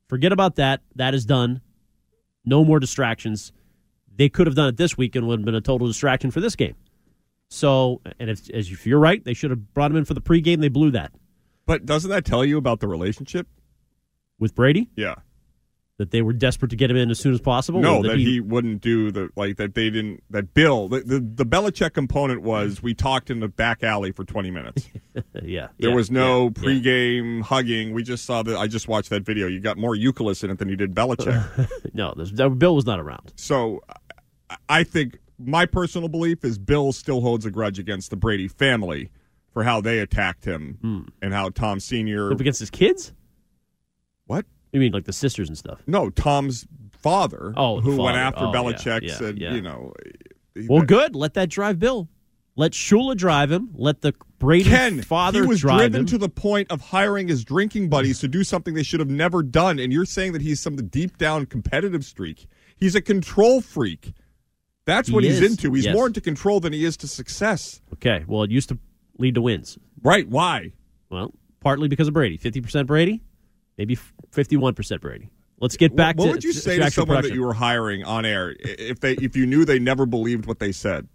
Forget 0.08 0.32
about 0.32 0.56
that. 0.56 0.82
That 0.96 1.14
is 1.14 1.26
done. 1.26 1.62
No 2.46 2.64
more 2.66 2.80
distractions. 2.80 3.52
they 4.16 4.28
could 4.30 4.48
have 4.48 4.56
done 4.56 4.68
it 4.68 4.76
this 4.78 4.98
week 4.98 5.16
and 5.16 5.28
would 5.28 5.40
have 5.40 5.46
been 5.46 5.56
a 5.56 5.62
total 5.62 5.88
distraction 5.88 6.30
for 6.32 6.42
this 6.42 6.56
game. 6.56 6.76
So, 7.48 8.02
and 8.20 8.30
if, 8.30 8.50
as 8.50 8.70
if 8.70 8.86
you're 8.86 9.00
right, 9.00 9.24
they 9.24 9.34
should 9.34 9.50
have 9.50 9.74
brought 9.74 9.90
him 9.92 9.98
in 9.98 10.04
for 10.06 10.14
the 10.14 10.22
pregame. 10.22 10.60
They 10.60 10.68
blew 10.68 10.92
that 10.92 11.14
But 11.66 11.86
doesn't 11.86 12.10
that 12.10 12.26
tell 12.26 12.44
you 12.44 12.58
about 12.58 12.80
the 12.82 12.88
relationship? 12.88 13.48
with 14.38 14.56
Brady 14.56 14.90
Yeah. 14.96 15.16
That 16.00 16.10
they 16.12 16.22
were 16.24 16.34
desperate 16.34 16.70
to 16.70 16.76
get 16.76 16.90
him 16.90 16.98
in 16.98 17.12
as 17.12 17.20
soon 17.20 17.34
as 17.34 17.42
possible. 17.42 17.82
No, 17.82 17.98
or 17.98 18.04
that 18.04 18.18
he 18.18 18.40
wouldn't 18.40 18.82
do 18.82 19.12
the 19.12 19.30
like 19.36 19.58
that. 19.58 19.76
They 19.76 19.90
didn't. 19.92 20.24
That 20.32 20.54
Bill, 20.56 20.88
the 20.88 21.02
the, 21.02 21.20
the 21.20 21.46
Belichick 21.46 21.94
component 21.94 22.42
was 22.42 22.82
we 22.82 22.94
talked 22.96 23.30
in 23.30 23.40
the 23.42 23.48
back 23.50 23.84
alley 23.84 24.12
for 24.12 24.24
twenty 24.24 24.50
minutes. 24.50 24.90
yeah, 25.44 25.68
There 25.78 25.90
yeah, 25.90 25.96
was 25.96 26.10
no 26.10 26.46
yeah, 26.46 26.50
yeah. 26.64 26.80
pregame 26.82 27.42
hugging. 27.44 27.94
We 27.94 28.02
just 28.02 28.26
saw 28.26 28.42
that. 28.42 28.58
I 28.58 28.66
just 28.68 28.88
watched 28.88 29.10
that 29.12 29.24
video. 29.24 29.46
You 29.48 29.60
got 29.60 29.78
more 29.78 29.94
Euclid 29.94 30.42
in 30.44 30.50
it 30.50 30.58
than 30.58 30.70
you 30.70 30.76
did 30.76 30.96
Belichick. 30.96 31.70
No, 31.94 32.14
that- 32.16 32.58
Bill 32.58 32.74
was 32.76 32.86
not 32.86 33.00
around. 33.00 33.34
so 33.36 33.82
I- 34.50 34.56
I 34.68 34.84
think 34.84 35.20
my 35.38 35.66
personal 35.68 36.08
belief 36.10 36.44
is 36.44 36.58
Bill 36.58 36.92
still 36.92 37.22
holds 37.22 37.46
a 37.46 37.52
grudge 37.52 37.78
against 37.78 38.10
the 38.10 38.16
Brady 38.16 38.48
family 38.48 39.12
for 39.54 39.64
how 39.64 39.80
they 39.82 40.00
attacked 40.00 40.46
him 40.46 40.78
Hmm. 40.82 41.00
and 41.22 41.34
how 41.34 41.50
Tom 41.50 41.80
Senior. 41.80 42.32
Against 42.32 42.60
his 42.60 42.70
kids? 42.70 43.14
You 44.72 44.80
mean 44.80 44.92
like 44.92 45.06
the 45.06 45.14
sisters 45.14 45.48
and 45.48 45.58
stuff? 45.58 45.82
No, 45.88 46.10
Tom's 46.10 46.68
father. 46.92 47.54
Oh, 47.58 47.80
who 47.82 47.98
went 47.98 48.18
after 48.18 48.46
Oh, 48.46 48.52
Belichick 48.52 49.02
yeah, 49.04 49.16
said, 49.16 49.40
yeah. 49.40 49.54
you 49.54 49.62
know. 49.62 49.94
Well, 50.68 50.82
good. 50.84 51.16
Let 51.16 51.34
that 51.36 51.50
drive 51.50 51.80
Bill. 51.80 52.08
Let 52.56 52.74
Shula 52.74 53.16
drive 53.16 53.52
him. 53.52 53.70
Let 53.74 54.02
the 54.02 54.14
Brady 54.38 54.70
Ken, 54.70 55.02
father 55.02 55.44
he 55.44 55.48
was 55.48 55.62
drive 55.62 55.80
driven 55.80 56.02
him. 56.02 56.06
to 56.08 56.18
the 56.18 56.28
point 56.30 56.70
of 56.72 56.82
hiring 56.82 57.28
his 57.30 57.44
drinking 57.46 57.90
buddies 57.90 58.20
to 58.20 58.28
do 58.28 58.44
something 58.44 58.74
they 58.74 58.84
should 58.84 59.00
have 59.00 59.10
never 59.10 59.42
done. 59.44 59.80
And 59.80 59.94
you're 59.94 60.06
saying 60.06 60.34
that 60.34 60.42
he's 60.42 60.60
some 60.60 60.76
deep 60.76 61.18
down 61.18 61.46
competitive 61.46 62.04
streak. 62.04 62.48
He's 62.76 62.96
a 62.96 63.02
control 63.02 63.62
freak. 63.62 64.14
That's 64.86 65.08
He 65.08 65.14
what 65.14 65.24
he's 65.24 65.40
is, 65.42 65.52
into. 65.52 65.74
He's 65.74 65.86
yes. 65.86 65.94
more 65.96 66.08
into 66.08 66.20
control 66.22 66.60
than 66.60 66.74
he 66.74 66.84
is 66.84 66.98
to 66.98 67.08
success. 67.08 67.82
okay. 67.94 68.26
Well, 68.28 68.44
it 68.44 68.52
used 68.52 68.70
to 68.70 68.78
lead 69.18 69.36
to 69.36 69.42
wins. 69.42 69.78
Right? 70.02 70.28
Why? 70.28 70.74
Well, 71.10 71.34
partly 71.62 71.88
because 71.88 72.08
of 72.08 72.14
Brady. 72.14 72.38
Fifty 72.38 72.60
percent 72.62 72.88
Brady, 72.88 73.22
maybe 73.80 73.96
fifty-one 74.32 74.76
percent 74.76 75.02
Brady. 75.02 75.30
Let's 75.60 75.76
get 75.76 75.96
back 75.96 76.18
what 76.18 76.26
to 76.26 76.28
what 76.30 76.36
would 76.36 76.44
you 76.44 76.54
say 76.54 76.78
to 76.78 76.92
someone 76.92 77.24
that 77.24 77.34
you 77.34 77.42
were 77.42 77.54
hiring 77.54 78.04
on 78.04 78.26
air 78.26 78.56
if 78.60 79.00
they 79.00 79.14
if 79.14 79.36
you 79.36 79.48
knew 79.48 79.66
they 79.66 79.80
never 79.80 80.06
believed 80.06 80.46
what 80.46 80.60
they 80.60 80.72
said? 80.72 81.08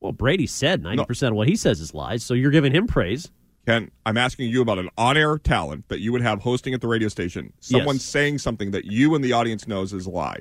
Well, 0.00 0.12
Brady 0.12 0.46
said 0.46 0.82
ninety 0.82 1.04
percent 1.04 1.32
of 1.32 1.36
what 1.36 1.48
he 1.48 1.56
says 1.56 1.80
is 1.80 1.94
lies, 1.94 2.22
so 2.22 2.34
you're 2.34 2.50
giving 2.50 2.72
him 2.74 2.86
praise. 2.86 3.30
Ken, 3.66 3.90
I'm 4.06 4.16
asking 4.16 4.48
you 4.50 4.62
about 4.62 4.78
an 4.78 4.88
on-air 4.96 5.36
talent 5.38 5.88
that 5.88 6.00
you 6.00 6.12
would 6.12 6.22
have 6.22 6.40
hosting 6.40 6.72
at 6.72 6.80
the 6.80 6.88
radio 6.88 7.08
station. 7.08 7.52
Someone 7.60 7.96
Yes. 7.96 8.04
saying 8.04 8.38
something 8.38 8.70
that 8.70 8.86
you 8.86 9.14
and 9.14 9.22
the 9.22 9.32
audience 9.34 9.68
knows 9.68 9.92
is 9.92 10.06
a 10.06 10.10
lie. 10.10 10.38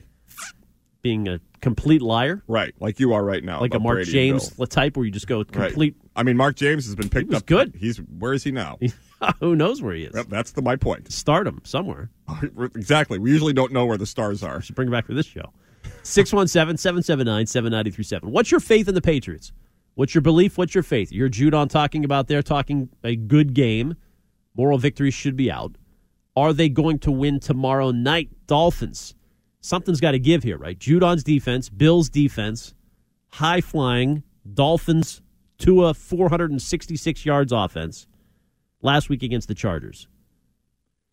Being 1.02 1.28
a 1.28 1.40
complete 1.62 2.02
liar, 2.02 2.42
Right, 2.48 2.74
like 2.80 2.98
you 3.00 3.12
are 3.14 3.24
right 3.24 3.44
now. 3.44 3.60
like 3.60 3.74
a 3.74 3.80
Mark 3.80 3.98
Brady 3.98 4.12
James 4.12 4.50
type, 4.70 4.96
where 4.96 5.06
you 5.06 5.12
just 5.12 5.28
go 5.28 5.40
Right. 5.40 5.52
complete. 5.52 5.96
I 6.16 6.24
mean, 6.24 6.38
Mark 6.38 6.56
James 6.56 6.86
has 6.86 6.96
been 6.96 7.10
picked 7.10 7.34
up. 7.34 7.46
good. 7.46 7.76
He's 7.78 7.98
where 7.98 8.34
is 8.34 8.44
he 8.46 8.52
now? 8.52 8.78
Who 9.40 9.56
knows 9.56 9.82
where 9.82 9.94
he 9.94 10.04
is? 10.04 10.14
Yep, 10.16 10.28
that's 10.30 10.52
the 10.52 10.62
my 10.62 10.76
point. 10.76 11.12
Stardom 11.12 11.62
somewhere. 11.64 12.10
exactly. 12.76 13.18
We 13.20 13.32
usually 13.32 13.54
don't 13.54 13.72
know 13.72 13.86
where 13.86 13.98
the 13.98 14.06
stars 14.06 14.44
are. 14.44 14.62
Should 14.62 14.76
bring 14.76 14.88
him 14.88 14.92
back 14.92 15.06
for 15.06 15.14
this 15.14 15.26
show. 15.26 15.54
617-779-7937. 16.04 18.24
What's 18.24 18.52
your 18.52 18.60
faith 18.60 18.88
in 18.88 18.96
the 18.96 19.02
Patriots? 19.02 19.52
What's 19.96 20.16
your 20.16 20.22
belief? 20.22 20.58
What's 20.58 20.74
your 20.74 20.84
faith? 20.84 21.12
You're 21.12 21.28
Judon 21.30 21.70
talking 21.70 22.06
about 22.06 22.28
there, 22.28 22.42
talking 22.42 22.88
a 23.04 23.18
good 23.18 23.54
game. 23.54 23.96
Moral 24.56 24.78
victory 24.78 25.12
should 25.12 25.36
be 25.36 25.52
out. 25.52 25.76
Are 26.36 26.54
they 26.54 26.70
going 26.70 27.00
to 27.00 27.12
win 27.12 27.40
tomorrow 27.40 27.90
night? 27.92 28.30
Dolphins. 28.48 29.16
Something's 29.62 30.00
got 30.00 30.12
to 30.12 30.20
give 30.20 30.44
here, 30.44 30.58
right? 30.58 30.80
Judon's 30.80 31.24
defense, 31.24 31.68
Bill's 31.68 32.10
defense, 32.10 32.74
high 33.28 33.60
flying, 33.60 34.24
Dolphins 34.54 35.22
to 35.60 35.86
a 35.86 35.94
466 35.94 37.26
yards 37.26 37.52
offense 37.52 38.08
last 38.82 39.10
week 39.10 39.24
against 39.24 39.48
the 39.48 39.56
Chargers. 39.56 40.08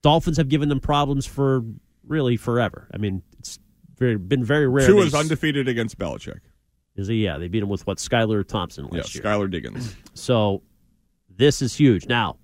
Dolphins 0.03 0.37
have 0.37 0.49
given 0.49 0.69
them 0.69 0.81
problems 0.81 1.27
for 1.27 1.63
really 2.07 2.37
forever. 2.37 2.89
I 2.95 2.99
mean, 2.99 3.23
it's 3.39 3.59
very, 3.99 4.17
been 4.17 4.45
very 4.45 4.69
rare. 4.69 4.87
Tua 4.87 5.03
is 5.03 5.15
undefeated 5.15 5.69
against 5.69 5.99
Belichick. 5.99 6.41
Is 6.95 7.09
he? 7.09 7.25
Yeah, 7.25 7.39
they 7.39 7.49
beat 7.49 7.63
him 7.63 7.69
with 7.69 7.87
what 7.87 7.99
Skylar 7.99 8.47
Thompson 8.47 8.89
Yeah, 8.91 8.99
last 8.99 9.15
year. 9.15 9.25
Skylar 9.25 9.51
Diggins. 9.51 9.95
So 10.15 10.63
this 11.37 11.61
is 11.61 11.75
huge. 11.75 12.07
Now, 12.07 12.39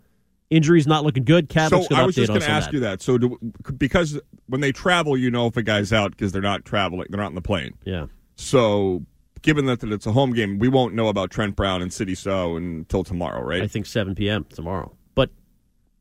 injuries 0.50 0.86
not 0.86 1.04
looking 1.04 1.24
good. 1.24 1.50
so 1.52 1.82
I 1.94 2.04
was 2.04 2.14
just 2.14 2.28
going 2.28 2.40
to 2.40 2.50
ask 2.50 2.66
that. 2.66 2.74
you 2.74 2.80
that. 2.80 3.00
So 3.00 3.16
do, 3.16 3.38
because 3.78 4.20
when 4.46 4.60
they 4.60 4.72
travel, 4.72 5.16
you 5.16 5.30
know 5.30 5.46
if 5.46 5.56
a 5.56 5.62
guy's 5.62 5.92
out 5.92 6.10
because 6.10 6.32
they're 6.32 6.42
not 6.42 6.64
traveling, 6.64 7.06
they're 7.10 7.20
not 7.20 7.28
in 7.30 7.34
the 7.34 7.40
plane. 7.42 7.74
Yeah, 7.84 8.06
So 8.36 9.06
given 9.40 9.66
that, 9.66 9.80
that 9.80 9.92
it's 9.92 10.06
a 10.06 10.12
home 10.12 10.32
game, 10.32 10.58
we 10.58 10.68
won't 10.68 10.94
know 10.94 11.08
about 11.08 11.30
Trent 11.30 11.56
Brown 11.56 11.80
and 11.80 11.92
Sidy 11.92 12.14
Sow 12.14 12.56
until 12.56 13.04
tomorrow, 13.04 13.42
right? 13.42 13.62
I 13.62 13.66
think 13.66 13.86
7 13.86 14.14
p.m. 14.14 14.44
tomorrow. 14.50 14.94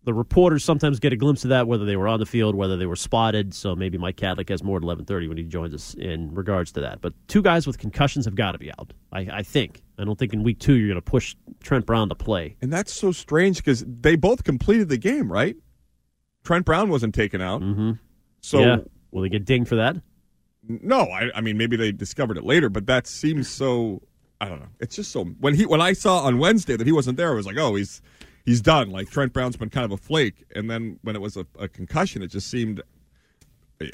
The 0.04 0.14
reporters 0.16 0.64
sometimes 0.64 1.00
get 1.00 1.14
a 1.14 1.16
glimpse 1.16 1.44
of 1.44 1.50
that, 1.50 1.68
whether 1.68 1.86
they 1.86 1.96
were 1.96 2.08
on 2.08 2.20
the 2.20 2.26
field, 2.26 2.56
whether 2.56 2.76
they 2.76 2.88
were 2.88 2.96
spotted. 2.96 3.54
So 3.54 3.76
maybe 3.76 4.00
Mike 4.00 4.18
Kadlick 4.18 4.50
has 4.50 4.64
more 4.64 4.78
at 4.78 4.84
11:30 4.84 5.28
when 5.28 5.38
he 5.38 5.44
joins 5.44 5.76
us 5.76 5.94
in 5.94 6.34
regards 6.34 6.72
to 6.72 6.82
that. 6.82 7.02
But 7.02 7.14
two 7.28 7.44
guys 7.44 7.68
with 7.68 7.78
concussions 7.78 8.26
have 8.26 8.34
got 8.34 8.54
to 8.54 8.58
be 8.58 8.72
out. 8.72 8.94
I, 9.12 9.28
I 9.32 9.44
think. 9.44 9.84
I 10.00 10.04
don't 10.04 10.18
think 10.18 10.34
in 10.34 10.42
week 10.42 10.58
two 10.58 10.74
you're 10.74 10.88
going 10.88 10.96
to 10.96 11.02
push 11.04 11.36
Trent 11.62 11.86
Brown 11.86 12.10
to 12.10 12.16
play. 12.16 12.56
and 12.62 12.74
that's 12.74 12.92
so 12.92 13.12
strange 13.12 13.58
because 13.58 13.86
they 13.88 14.16
both 14.16 14.44
completed 14.44 14.90
the 14.90 14.98
game, 14.98 15.32
right? 15.32 15.56
Trent 16.44 16.66
Brown 16.66 16.90
wasn't 16.90 17.14
taken 17.14 17.40
out. 17.40 17.62
Mm-hmm. 17.62 17.92
So 18.42 18.60
yeah, 18.60 18.78
will 19.12 19.22
they 19.22 19.30
get 19.30 19.46
dinged 19.46 19.70
for 19.70 19.76
that? 19.76 19.98
No, 20.68 21.02
I, 21.02 21.30
I 21.36 21.42
mean 21.42 21.58
maybe 21.58 21.76
they 21.76 21.92
discovered 21.92 22.38
it 22.38 22.44
later, 22.44 22.70
but 22.70 22.88
that 22.88 23.06
seems 23.06 23.48
so. 23.48 24.02
I 24.40 24.50
don't 24.50 24.60
know. 24.60 24.70
It's 24.80 24.96
just 24.96 25.12
so 25.12 25.26
when 25.26 25.54
he 25.54 25.68
when 25.68 25.82
I 25.82 25.94
saw 25.94 26.22
on 26.22 26.40
Wednesday 26.40 26.76
that 26.76 26.88
he 26.88 26.92
wasn't 26.92 27.18
there, 27.18 27.32
I 27.32 27.36
was 27.36 27.46
like, 27.46 27.58
oh, 27.58 27.76
he's 27.76 28.02
he's 28.46 28.62
done. 28.62 28.92
Like 28.92 29.10
Trent 29.10 29.34
Brown's 29.34 29.58
been 29.58 29.70
kind 29.70 29.86
of 29.86 29.92
a 29.92 29.98
flake, 29.98 30.46
and 30.56 30.70
then 30.70 31.00
when 31.02 31.16
it 31.16 31.22
was 31.22 31.38
a, 31.38 31.46
a 31.60 31.68
concussion, 31.68 32.22
it 32.22 32.28
just 32.28 32.50
seemed. 32.50 32.82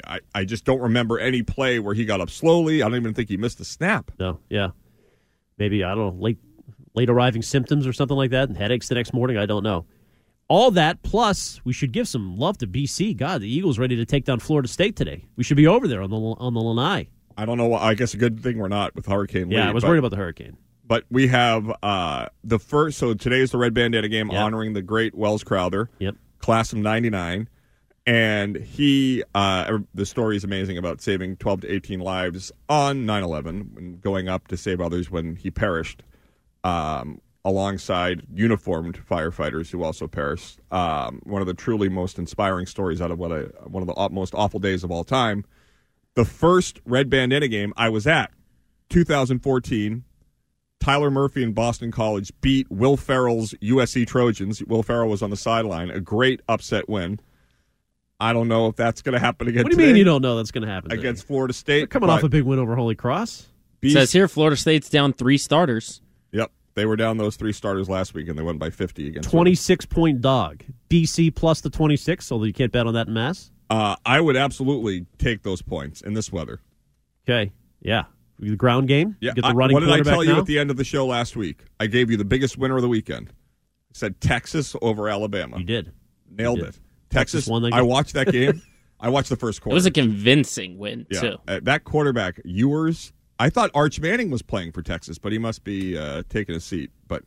I, 0.06 0.20
I 0.34 0.44
just 0.44 0.66
don't 0.66 0.80
remember 0.80 1.18
any 1.18 1.42
play 1.42 1.78
where 1.78 1.94
he 1.94 2.04
got 2.04 2.20
up 2.20 2.28
slowly. 2.28 2.82
I 2.82 2.88
don't 2.88 2.96
even 2.96 3.14
think 3.14 3.30
he 3.30 3.38
missed 3.38 3.58
a 3.60 3.64
snap. 3.64 4.10
No, 4.18 4.38
yeah, 4.50 4.70
maybe 5.56 5.82
I 5.82 5.94
don't 5.94 6.16
know 6.16 6.22
late 6.22 6.38
late 6.94 7.08
arriving 7.08 7.42
symptoms 7.42 7.86
or 7.86 7.92
something 7.92 8.16
like 8.16 8.30
that, 8.32 8.48
and 8.48 8.56
headaches 8.56 8.88
the 8.88 8.96
next 8.96 9.14
morning. 9.14 9.38
I 9.38 9.46
don't 9.46 9.62
know. 9.62 9.86
All 10.48 10.70
that 10.72 11.02
plus, 11.02 11.60
we 11.64 11.72
should 11.72 11.92
give 11.92 12.08
some 12.08 12.36
love 12.38 12.58
to 12.58 12.66
BC. 12.66 13.16
God, 13.16 13.42
the 13.42 13.52
Eagles 13.54 13.78
ready 13.78 13.96
to 13.96 14.04
take 14.06 14.24
down 14.24 14.40
Florida 14.40 14.68
State 14.68 14.96
today. 14.96 15.24
We 15.36 15.44
should 15.44 15.56
be 15.56 15.66
over 15.66 15.86
there 15.86 16.02
on 16.02 16.10
the 16.10 16.16
on 16.16 16.54
the 16.54 16.60
Lanai. 16.60 17.08
I 17.36 17.44
don't 17.44 17.56
know. 17.56 17.74
I 17.74 17.94
guess 17.94 18.14
a 18.14 18.16
good 18.16 18.40
thing 18.40 18.58
we're 18.58 18.68
not 18.68 18.94
with 18.94 19.06
Hurricane 19.06 19.48
Lee. 19.48 19.56
Yeah, 19.56 19.68
I 19.68 19.72
was 19.72 19.84
worried 19.84 20.00
about 20.00 20.10
the 20.10 20.16
hurricane. 20.16 20.56
But 20.88 21.04
we 21.10 21.28
have 21.28 21.70
uh, 21.82 22.26
the 22.42 22.58
first. 22.58 22.98
So 22.98 23.12
today 23.14 23.40
is 23.40 23.52
the 23.52 23.58
Red 23.58 23.74
Bandana 23.74 24.08
game 24.08 24.30
Yeah. 24.32 24.42
honoring 24.42 24.72
the 24.72 24.82
great 24.82 25.14
Wells 25.14 25.44
Crowther. 25.44 25.90
Yep. 25.98 26.16
class 26.40 26.72
of 26.72 26.78
99 26.78 27.48
and 28.06 28.56
he 28.56 29.22
uh, 29.34 29.78
the 29.92 30.06
story 30.06 30.34
is 30.36 30.44
amazing 30.44 30.78
about 30.78 31.02
saving 31.02 31.36
12 31.36 31.60
to 31.62 31.70
18 31.74 32.00
lives 32.00 32.50
on 32.70 33.04
9-11 33.04 33.76
and 33.76 34.00
going 34.00 34.28
up 34.30 34.48
to 34.48 34.56
save 34.56 34.80
others 34.80 35.10
when 35.10 35.36
he 35.36 35.50
perished 35.50 36.02
um, 36.64 37.20
alongside 37.44 38.22
uniformed 38.32 38.98
firefighters 39.06 39.70
who 39.70 39.82
also 39.82 40.06
perished 40.06 40.58
um, 40.70 41.20
one 41.24 41.42
of 41.42 41.46
the 41.46 41.52
truly 41.54 41.88
most 41.90 42.18
inspiring 42.18 42.64
stories 42.64 43.02
out 43.02 43.10
of 43.10 43.18
what 43.18 43.30
I, 43.32 43.40
one 43.66 43.82
of 43.82 43.88
the 43.94 44.08
most 44.10 44.34
awful 44.34 44.58
days 44.60 44.84
of 44.84 44.90
all 44.90 45.04
time 45.04 45.44
the 46.14 46.24
first 46.24 46.80
red 46.86 47.10
bandana 47.10 47.48
game 47.48 47.74
i 47.76 47.90
was 47.90 48.06
at 48.06 48.30
2014 48.88 50.04
Tyler 50.80 51.10
Murphy 51.10 51.42
and 51.42 51.54
Boston 51.54 51.90
College 51.90 52.32
beat 52.40 52.70
Will 52.70 52.96
Ferrell's 52.96 53.52
USC 53.62 54.06
Trojans. 54.06 54.62
Will 54.64 54.82
Farrell 54.82 55.08
was 55.08 55.22
on 55.22 55.30
the 55.30 55.36
sideline. 55.36 55.90
A 55.90 56.00
great 56.00 56.40
upset 56.48 56.88
win. 56.88 57.20
I 58.20 58.32
don't 58.32 58.48
know 58.48 58.66
if 58.66 58.76
that's 58.76 59.02
going 59.02 59.12
to 59.12 59.18
happen 59.18 59.48
again. 59.48 59.62
What 59.64 59.72
do 59.72 59.80
you 59.80 59.86
mean 59.86 59.96
you 59.96 60.04
don't 60.04 60.22
know 60.22 60.36
that's 60.36 60.50
going 60.50 60.66
to 60.66 60.72
happen 60.72 60.90
today? 60.90 61.00
against 61.00 61.26
Florida 61.26 61.54
State? 61.54 61.80
They're 61.80 61.86
coming 61.86 62.10
off 62.10 62.22
a 62.22 62.28
big 62.28 62.42
win 62.44 62.58
over 62.58 62.74
Holy 62.74 62.94
Cross. 62.96 63.46
Beast- 63.80 63.94
Says 63.94 64.12
here 64.12 64.26
Florida 64.26 64.56
State's 64.56 64.88
down 64.88 65.12
three 65.12 65.38
starters. 65.38 66.00
Yep, 66.32 66.50
they 66.74 66.84
were 66.84 66.96
down 66.96 67.16
those 67.18 67.36
three 67.36 67.52
starters 67.52 67.88
last 67.88 68.14
week, 68.14 68.28
and 68.28 68.36
they 68.36 68.42
won 68.42 68.58
by 68.58 68.70
fifty 68.70 69.06
against 69.06 69.30
Twenty 69.30 69.54
six 69.54 69.86
point 69.86 70.20
dog. 70.20 70.64
BC 70.90 71.32
plus 71.34 71.60
the 71.60 71.70
twenty 71.70 71.96
six, 71.96 72.32
although 72.32 72.44
you 72.46 72.52
can't 72.52 72.72
bet 72.72 72.88
on 72.88 72.94
that 72.94 73.06
in 73.06 73.14
mass. 73.14 73.52
Uh, 73.70 73.94
I 74.04 74.20
would 74.20 74.36
absolutely 74.36 75.06
take 75.18 75.42
those 75.44 75.62
points 75.62 76.00
in 76.00 76.14
this 76.14 76.32
weather. 76.32 76.60
Okay, 77.28 77.52
yeah, 77.80 78.04
the 78.38 78.56
ground 78.56 78.88
game. 78.88 79.16
Yeah, 79.20 79.32
get 79.34 79.42
the 79.42 79.48
I- 79.48 79.52
running 79.52 79.74
what 79.74 79.80
did 79.80 79.88
I 79.88 79.92
quarterback 79.96 80.12
tell 80.14 80.24
you 80.24 80.32
now? 80.34 80.38
at 80.40 80.46
the 80.46 80.58
end 80.58 80.70
of 80.70 80.76
the 80.76 80.84
show 80.84 81.06
last 81.06 81.36
week? 81.36 81.64
I 81.80 81.86
gave 81.86 82.10
you 82.10 82.16
the 82.16 82.24
biggest 82.24 82.56
winner 82.58 82.76
of 82.76 82.82
the 82.82 82.88
weekend. 82.88 83.28
I 83.30 83.94
said 83.94 84.20
Texas 84.20 84.74
over 84.82 85.08
Alabama. 85.08 85.58
You 85.58 85.64
did. 85.64 85.92
Nailed 86.30 86.58
You 86.58 86.64
did. 86.64 86.74
it. 86.74 86.80
Texas. 87.10 87.44
Texas 87.44 87.46
won 87.48 87.62
that 87.62 87.72
I 87.72 87.82
watched 87.82 88.14
that 88.14 88.30
game. 88.32 88.60
I 89.00 89.08
watched 89.08 89.28
the 89.30 89.36
first 89.36 89.60
quarter. 89.62 89.76
It 89.76 89.80
quarter. 89.80 89.84
was 89.84 89.86
a 89.86 89.90
convincing 89.90 90.76
win 90.78 91.06
Yeah, 91.10 91.20
too. 91.20 91.36
uh, 91.46 91.60
that 91.62 91.84
quarterback, 91.84 92.40
Ewers. 92.44 93.12
I 93.38 93.48
thought 93.50 93.70
Arch 93.72 94.00
Manning 94.00 94.30
was 94.30 94.42
playing 94.42 94.72
for 94.72 94.82
Texas, 94.82 95.18
but 95.18 95.30
he 95.32 95.38
must 95.38 95.62
be 95.64 95.96
uh, 95.96 96.24
taking 96.28 96.54
a 96.56 96.60
seat. 96.60 96.90
But 97.06 97.22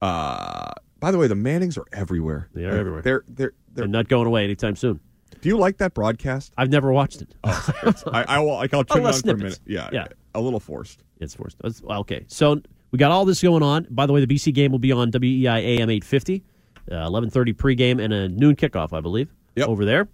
uh, 0.00 0.70
by 1.00 1.10
the 1.10 1.18
way, 1.18 1.26
the 1.26 1.34
Mannings 1.34 1.76
are 1.76 1.84
everywhere. 1.92 2.48
They 2.54 2.64
are 2.64 2.70
They're- 2.70 2.78
everywhere. 2.80 3.02
They're 3.02 3.24
they're. 3.28 3.34
they're 3.36 3.52
They're 3.74 3.86
not 3.88 4.08
going 4.08 4.26
away 4.26 4.44
anytime 4.44 4.76
soon. 4.76 5.00
do 5.40 5.48
you 5.48 5.56
like 5.58 5.78
that 5.78 5.94
broadcast? 5.94 6.52
I've 6.56 6.70
never 6.70 6.92
watched 6.92 7.22
it. 7.22 7.34
I, 7.44 8.24
I 8.28 8.38
will. 8.40 8.54
Like, 8.54 8.72
I'll 8.74 8.80
Oh, 8.90 8.94
turn 8.94 8.98
it 8.98 9.00
on 9.00 9.04
less 9.04 9.22
for 9.22 9.30
a 9.30 9.36
minute. 9.36 9.60
Yeah, 9.66 9.88
Yeah. 9.92 10.06
A 10.34 10.40
little 10.40 10.60
forced. 10.60 11.02
It's 11.20 11.34
forced. 11.34 11.58
That's- 11.58 11.82
well, 11.82 12.00
Okay, 12.00 12.24
so 12.28 12.60
we 12.90 12.98
got 12.98 13.10
all 13.10 13.24
this 13.24 13.42
going 13.42 13.62
on. 13.62 13.86
By 13.90 14.06
the 14.06 14.12
way, 14.12 14.24
the 14.24 14.26
BC 14.26 14.52
game 14.52 14.70
will 14.72 14.78
be 14.78 14.92
on 14.92 15.10
WEEI 15.10 15.58
AM 15.78 15.90
850, 15.90 16.42
uh, 16.90 17.08
1130 17.10 17.52
pregame 17.54 18.02
and 18.02 18.12
a 18.12 18.28
noon 18.28 18.54
kickoff, 18.56 18.92
I 18.92 19.00
believe, 19.00 19.28
Yep. 19.56 19.68
over 19.68 19.84
there. 19.84 20.08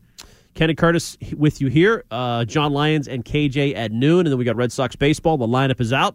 Kenny 0.54 0.74
Curtis 0.74 1.18
with 1.36 1.60
you 1.60 1.66
here. 1.66 2.04
Uh, 2.12 2.44
John 2.44 2.72
Lyons 2.72 3.08
and 3.08 3.24
KJ 3.24 3.74
at 3.74 3.90
noon, 3.90 4.20
and 4.20 4.28
then 4.28 4.38
we 4.38 4.44
got 4.44 4.54
Red 4.56 4.70
Sox 4.70 4.94
baseball. 4.94 5.36
The 5.36 5.48
lineup 5.48 5.80
is 5.80 5.92
out. 5.92 6.14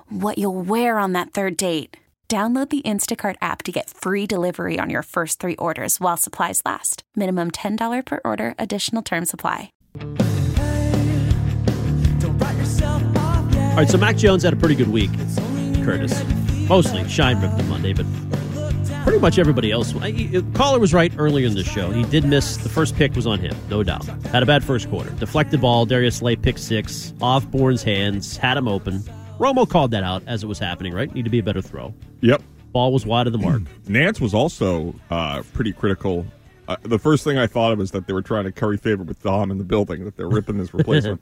what 0.11 0.37
you'll 0.37 0.61
wear 0.61 0.97
on 0.97 1.13
that 1.13 1.31
third 1.31 1.57
date. 1.57 1.97
Download 2.29 2.69
the 2.69 2.81
Instacart 2.83 3.35
app 3.41 3.61
to 3.63 3.73
get 3.73 3.89
free 3.89 4.25
delivery 4.25 4.79
on 4.79 4.89
your 4.89 5.03
first 5.03 5.41
three 5.41 5.57
orders 5.57 5.99
while 5.99 6.15
supplies 6.15 6.61
last. 6.63 7.03
Minimum 7.13 7.51
$10 7.51 8.05
per 8.05 8.21
order, 8.23 8.55
additional 8.57 9.01
term 9.01 9.25
supply. 9.25 9.73
All 13.71 13.77
right, 13.77 13.89
so 13.89 13.97
Mac 13.97 14.15
Jones 14.15 14.43
had 14.43 14.53
a 14.53 14.55
pretty 14.55 14.75
good 14.75 14.87
week, 14.87 15.11
Curtis. 15.83 16.23
Mostly 16.69 17.05
Shine 17.09 17.41
ripped 17.41 17.65
Monday, 17.65 17.91
but 17.91 18.05
pretty 19.03 19.19
much 19.19 19.37
everybody 19.37 19.71
else. 19.71 19.93
Caller 20.53 20.79
was 20.79 20.93
right 20.93 21.11
earlier 21.17 21.47
in 21.47 21.53
the 21.53 21.65
show. 21.65 21.91
He 21.91 22.03
did 22.03 22.23
miss 22.23 22.55
the 22.55 22.69
first 22.69 22.95
pick 22.95 23.13
was 23.13 23.27
on 23.27 23.39
him, 23.39 23.55
no 23.69 23.83
doubt. 23.83 24.05
Had 24.27 24.41
a 24.41 24.45
bad 24.45 24.63
first 24.63 24.89
quarter. 24.89 25.09
Deflected 25.11 25.59
ball. 25.59 25.85
Darius 25.85 26.17
Slay 26.17 26.37
pick 26.37 26.57
six 26.57 27.13
off 27.21 27.45
Bourne's 27.51 27.83
hands. 27.83 28.37
Had 28.37 28.55
him 28.55 28.69
open. 28.69 29.03
Romo 29.41 29.67
called 29.67 29.91
that 29.91 30.03
out 30.03 30.21
as 30.27 30.43
it 30.43 30.47
was 30.47 30.59
happening. 30.59 30.93
Right, 30.93 31.13
need 31.13 31.25
to 31.25 31.31
be 31.31 31.39
a 31.39 31.43
better 31.43 31.61
throw. 31.61 31.93
Yep. 32.21 32.43
Ball 32.71 32.93
was 32.93 33.05
wide 33.05 33.27
of 33.27 33.33
the 33.33 33.39
mark. 33.39 33.61
Nantz 33.87 34.21
was 34.21 34.33
also 34.33 34.95
uh, 35.09 35.41
pretty 35.53 35.73
critical. 35.73 36.25
Uh, 36.67 36.77
the 36.83 36.99
first 36.99 37.23
thing 37.23 37.37
I 37.37 37.47
thought 37.47 37.73
of 37.73 37.81
is 37.81 37.91
that 37.91 38.07
they 38.07 38.13
were 38.13 38.21
trying 38.21 38.45
to 38.45 38.51
curry 38.51 38.77
favor 38.77 39.03
with 39.03 39.21
Dom 39.23 39.51
in 39.51 39.57
the 39.57 39.63
building, 39.63 40.05
that 40.05 40.15
they're 40.15 40.29
ripping 40.29 40.57
his 40.57 40.73
replacement. 40.73 41.19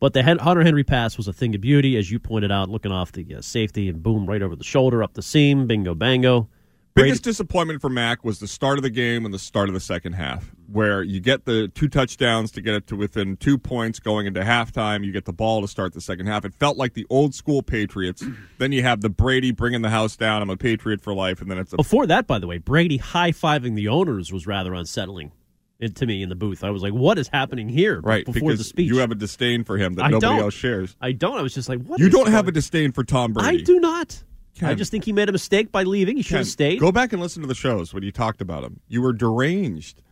But 0.00 0.14
the 0.14 0.22
Hunter 0.24 0.64
Henry 0.64 0.82
pass 0.82 1.16
was 1.16 1.28
a 1.28 1.32
thing 1.32 1.54
of 1.54 1.60
beauty, 1.60 1.96
as 1.96 2.10
you 2.10 2.18
pointed 2.18 2.50
out, 2.50 2.68
looking 2.68 2.90
off 2.90 3.12
the 3.12 3.36
uh, 3.36 3.40
safety 3.42 3.88
and 3.88 4.02
boom, 4.02 4.26
right 4.26 4.42
over 4.42 4.56
the 4.56 4.64
shoulder, 4.64 5.02
up 5.02 5.12
the 5.12 5.22
seam, 5.22 5.66
bingo, 5.66 5.94
bango. 5.94 6.48
Brady- 6.94 7.08
Biggest 7.10 7.24
disappointment 7.24 7.80
for 7.80 7.88
Mac 7.88 8.22
was 8.22 8.38
the 8.38 8.46
start 8.46 8.78
of 8.78 8.82
the 8.82 8.90
game 8.90 9.24
and 9.24 9.32
the 9.32 9.38
start 9.38 9.68
of 9.68 9.74
the 9.74 9.80
second 9.80 10.12
half, 10.12 10.52
where 10.70 11.02
you 11.02 11.20
get 11.20 11.46
the 11.46 11.68
two 11.68 11.88
touchdowns 11.88 12.50
to 12.50 12.60
get 12.60 12.74
it 12.74 12.86
to 12.88 12.96
within 12.96 13.38
two 13.38 13.56
points 13.56 13.98
going 13.98 14.26
into 14.26 14.40
halftime. 14.40 15.02
You 15.02 15.10
get 15.10 15.24
the 15.24 15.32
ball 15.32 15.62
to 15.62 15.68
start 15.68 15.94
the 15.94 16.02
second 16.02 16.26
half. 16.26 16.44
It 16.44 16.52
felt 16.54 16.76
like 16.76 16.92
the 16.92 17.06
old 17.08 17.34
school 17.34 17.62
Patriots. 17.62 18.22
then 18.58 18.72
you 18.72 18.82
have 18.82 19.00
the 19.00 19.08
Brady 19.08 19.52
bringing 19.52 19.80
the 19.80 19.88
house 19.88 20.16
down. 20.16 20.42
I'm 20.42 20.50
a 20.50 20.56
Patriot 20.56 21.00
for 21.00 21.14
life, 21.14 21.40
and 21.40 21.50
then 21.50 21.56
it's 21.56 21.72
a 21.72 21.76
Before 21.76 22.06
that, 22.06 22.26
by 22.26 22.38
the 22.38 22.46
way, 22.46 22.58
Brady 22.58 22.98
high 22.98 23.32
fiving 23.32 23.74
the 23.74 23.88
owners 23.88 24.30
was 24.30 24.46
rather 24.46 24.74
unsettling 24.74 25.32
it, 25.78 25.96
to 25.96 26.04
me 26.06 26.22
in 26.22 26.28
the 26.28 26.34
booth. 26.36 26.62
I 26.62 26.68
was 26.70 26.82
like, 26.82 26.92
"What 26.92 27.18
is 27.18 27.28
happening 27.28 27.70
here?" 27.70 28.00
right 28.02 28.26
before 28.26 28.34
because 28.34 28.58
the 28.58 28.64
speech, 28.64 28.88
you 28.88 28.98
have 28.98 29.10
a 29.10 29.14
disdain 29.16 29.64
for 29.64 29.78
him 29.78 29.94
that 29.94 30.04
I 30.04 30.08
nobody 30.08 30.34
don't. 30.34 30.40
else 30.40 30.54
shares. 30.54 30.94
I 31.00 31.12
don't. 31.12 31.38
I 31.38 31.42
was 31.42 31.54
just 31.54 31.70
like, 31.70 31.82
"What?" 31.84 32.00
You 32.00 32.08
is 32.08 32.12
don't 32.12 32.28
have 32.30 32.48
a 32.48 32.52
disdain 32.52 32.92
for 32.92 33.02
Tom 33.02 33.32
Brady. 33.32 33.60
I 33.60 33.62
do 33.62 33.80
not. 33.80 34.22
I 34.60 34.74
just 34.74 34.90
think 34.90 35.04
he 35.04 35.12
made 35.12 35.28
a 35.28 35.32
mistake 35.32 35.72
by 35.72 35.82
leaving. 35.84 36.16
He 36.16 36.22
should 36.22 36.36
have 36.38 36.46
stayed. 36.46 36.78
Go 36.80 36.92
back 36.92 37.12
and 37.12 37.22
listen 37.22 37.40
to 37.42 37.48
the 37.48 37.54
shows 37.54 37.94
when 37.94 38.02
you 38.02 38.12
talked 38.12 38.40
about 38.40 38.62
him. 38.64 38.80
You 38.88 39.00
were 39.02 39.12
deranged. 39.12 40.02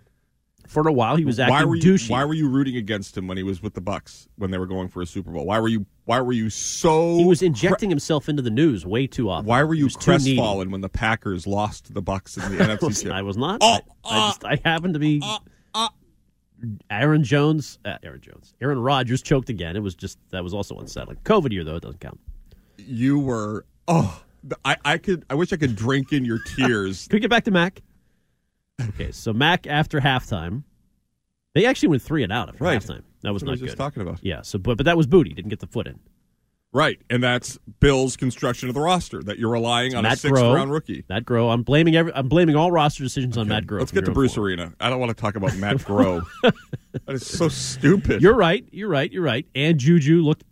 For 0.68 0.86
a 0.86 0.92
while, 0.92 1.16
he 1.16 1.24
was 1.24 1.40
acting 1.40 1.52
why 1.54 1.64
were 1.64 1.74
you 1.74 1.82
douchey. 1.82 2.10
Why 2.10 2.24
were 2.24 2.34
you 2.34 2.48
rooting 2.48 2.76
against 2.76 3.16
him 3.16 3.26
when 3.26 3.36
he 3.36 3.42
was 3.42 3.60
with 3.60 3.74
the 3.74 3.80
Bucks 3.80 4.28
when 4.36 4.52
they 4.52 4.58
were 4.58 4.66
going 4.68 4.88
for 4.88 5.02
a 5.02 5.06
Super 5.06 5.32
Bowl? 5.32 5.44
Why 5.44 5.58
were 5.58 5.66
you 5.68 5.84
Why 6.04 6.20
were 6.20 6.32
you 6.32 6.48
so? 6.48 7.16
he 7.16 7.24
was 7.24 7.42
injecting 7.42 7.90
himself 7.90 8.28
into 8.28 8.40
the 8.40 8.50
news 8.50 8.86
way 8.86 9.08
too 9.08 9.28
often. 9.30 9.46
Why 9.46 9.64
were 9.64 9.74
you 9.74 9.88
crestfallen 9.88 10.70
when 10.70 10.80
the 10.80 10.88
Packers 10.88 11.44
lost 11.46 11.86
to 11.86 11.92
the 11.92 12.02
Bucks 12.02 12.36
in 12.36 12.56
the 12.56 12.64
NFC? 12.64 13.02
Chip? 13.02 13.12
I 13.12 13.22
was 13.22 13.36
not. 13.36 13.58
Oh, 13.62 13.80
I, 14.04 14.16
I 14.16 14.28
just 14.28 14.44
I 14.44 14.58
happened 14.64 14.94
to 14.94 15.00
be. 15.00 15.20
uh. 15.74 15.88
Aaron 16.90 17.24
Jones, 17.24 17.78
uh, 17.84 17.96
Aaron 18.02 18.20
Jones, 18.20 18.54
Aaron 18.60 18.78
Rodgers 18.78 19.22
choked 19.22 19.48
again. 19.48 19.76
It 19.76 19.80
was 19.82 19.94
just 19.94 20.18
that 20.30 20.44
was 20.44 20.52
also 20.52 20.76
unsettling. 20.78 21.16
COVID 21.24 21.52
year 21.52 21.64
though, 21.64 21.76
it 21.76 21.82
doesn't 21.82 22.00
count. 22.00 22.20
You 22.76 23.18
were. 23.18 23.64
Oh, 23.88 24.22
I, 24.64 24.76
I 24.84 24.98
could. 24.98 25.24
I 25.30 25.34
wish 25.34 25.52
I 25.52 25.56
could 25.56 25.76
drink 25.76 26.12
in 26.12 26.24
your 26.24 26.38
tears. 26.56 27.06
Can 27.08 27.16
we 27.16 27.20
get 27.20 27.30
back 27.30 27.44
to 27.44 27.50
Mac? 27.50 27.82
Okay, 28.90 29.12
so 29.12 29.32
Mac 29.32 29.66
after 29.66 30.00
halftime, 30.00 30.62
they 31.54 31.66
actually 31.66 31.88
went 31.90 32.02
three 32.02 32.22
and 32.22 32.32
out 32.32 32.48
after 32.48 32.64
Right. 32.64 32.80
halftime. 32.80 33.02
That 33.22 33.32
was 33.32 33.42
That's 33.42 33.42
what 33.42 33.42
I 33.42 33.44
not 33.46 33.50
was 33.52 33.60
good. 33.60 33.66
just 33.66 33.76
talking 33.78 34.02
about. 34.02 34.18
Yeah, 34.22 34.42
so 34.42 34.58
but 34.58 34.76
but 34.78 34.84
that 34.86 34.96
was 34.96 35.06
Boutte. 35.06 35.34
Didn't 35.36 35.50
get 35.50 35.60
the 35.60 35.66
foot 35.66 35.86
in. 35.86 35.98
Right, 36.72 37.00
and 37.10 37.20
that's 37.20 37.58
Bill's 37.80 38.16
construction 38.16 38.68
of 38.68 38.76
the 38.76 38.80
roster 38.80 39.20
that 39.24 39.40
you're 39.40 39.50
relying 39.50 39.96
on 39.96 40.04
a 40.04 40.08
Matt 40.10 40.20
sixth 40.20 40.40
Groh, 40.40 40.54
round 40.54 40.70
rookie. 40.70 41.04
Matt 41.08 41.24
Groh. 41.24 41.52
I'm 41.52 41.64
blaming 41.64 41.96
every. 41.96 42.14
I'm 42.14 42.28
blaming 42.28 42.54
all 42.54 42.70
roster 42.70 43.02
decisions 43.02 43.36
on 43.36 43.48
Matt 43.48 43.66
Groh. 43.66 43.80
Let's 43.80 43.90
from 43.90 43.96
get 43.96 44.00
to 44.02 44.06
here 44.06 44.10
on 44.12 44.14
Bruce 44.14 44.34
forward. 44.36 44.50
Arena. 44.60 44.72
I 44.80 44.88
don't 44.88 45.00
want 45.00 45.10
to 45.10 45.20
talk 45.20 45.34
about 45.34 45.54
Matt 45.56 45.76
Groh. 45.78 46.24
that 46.42 46.54
is 47.08 47.26
so 47.26 47.48
stupid. 47.48 48.22
You're 48.22 48.36
right. 48.36 48.64
You're 48.70 48.88
right. 48.88 49.10
You're 49.12 49.24
right. 49.24 49.44
And 49.54 49.78
Juju 49.78 50.22
looked 50.22 50.44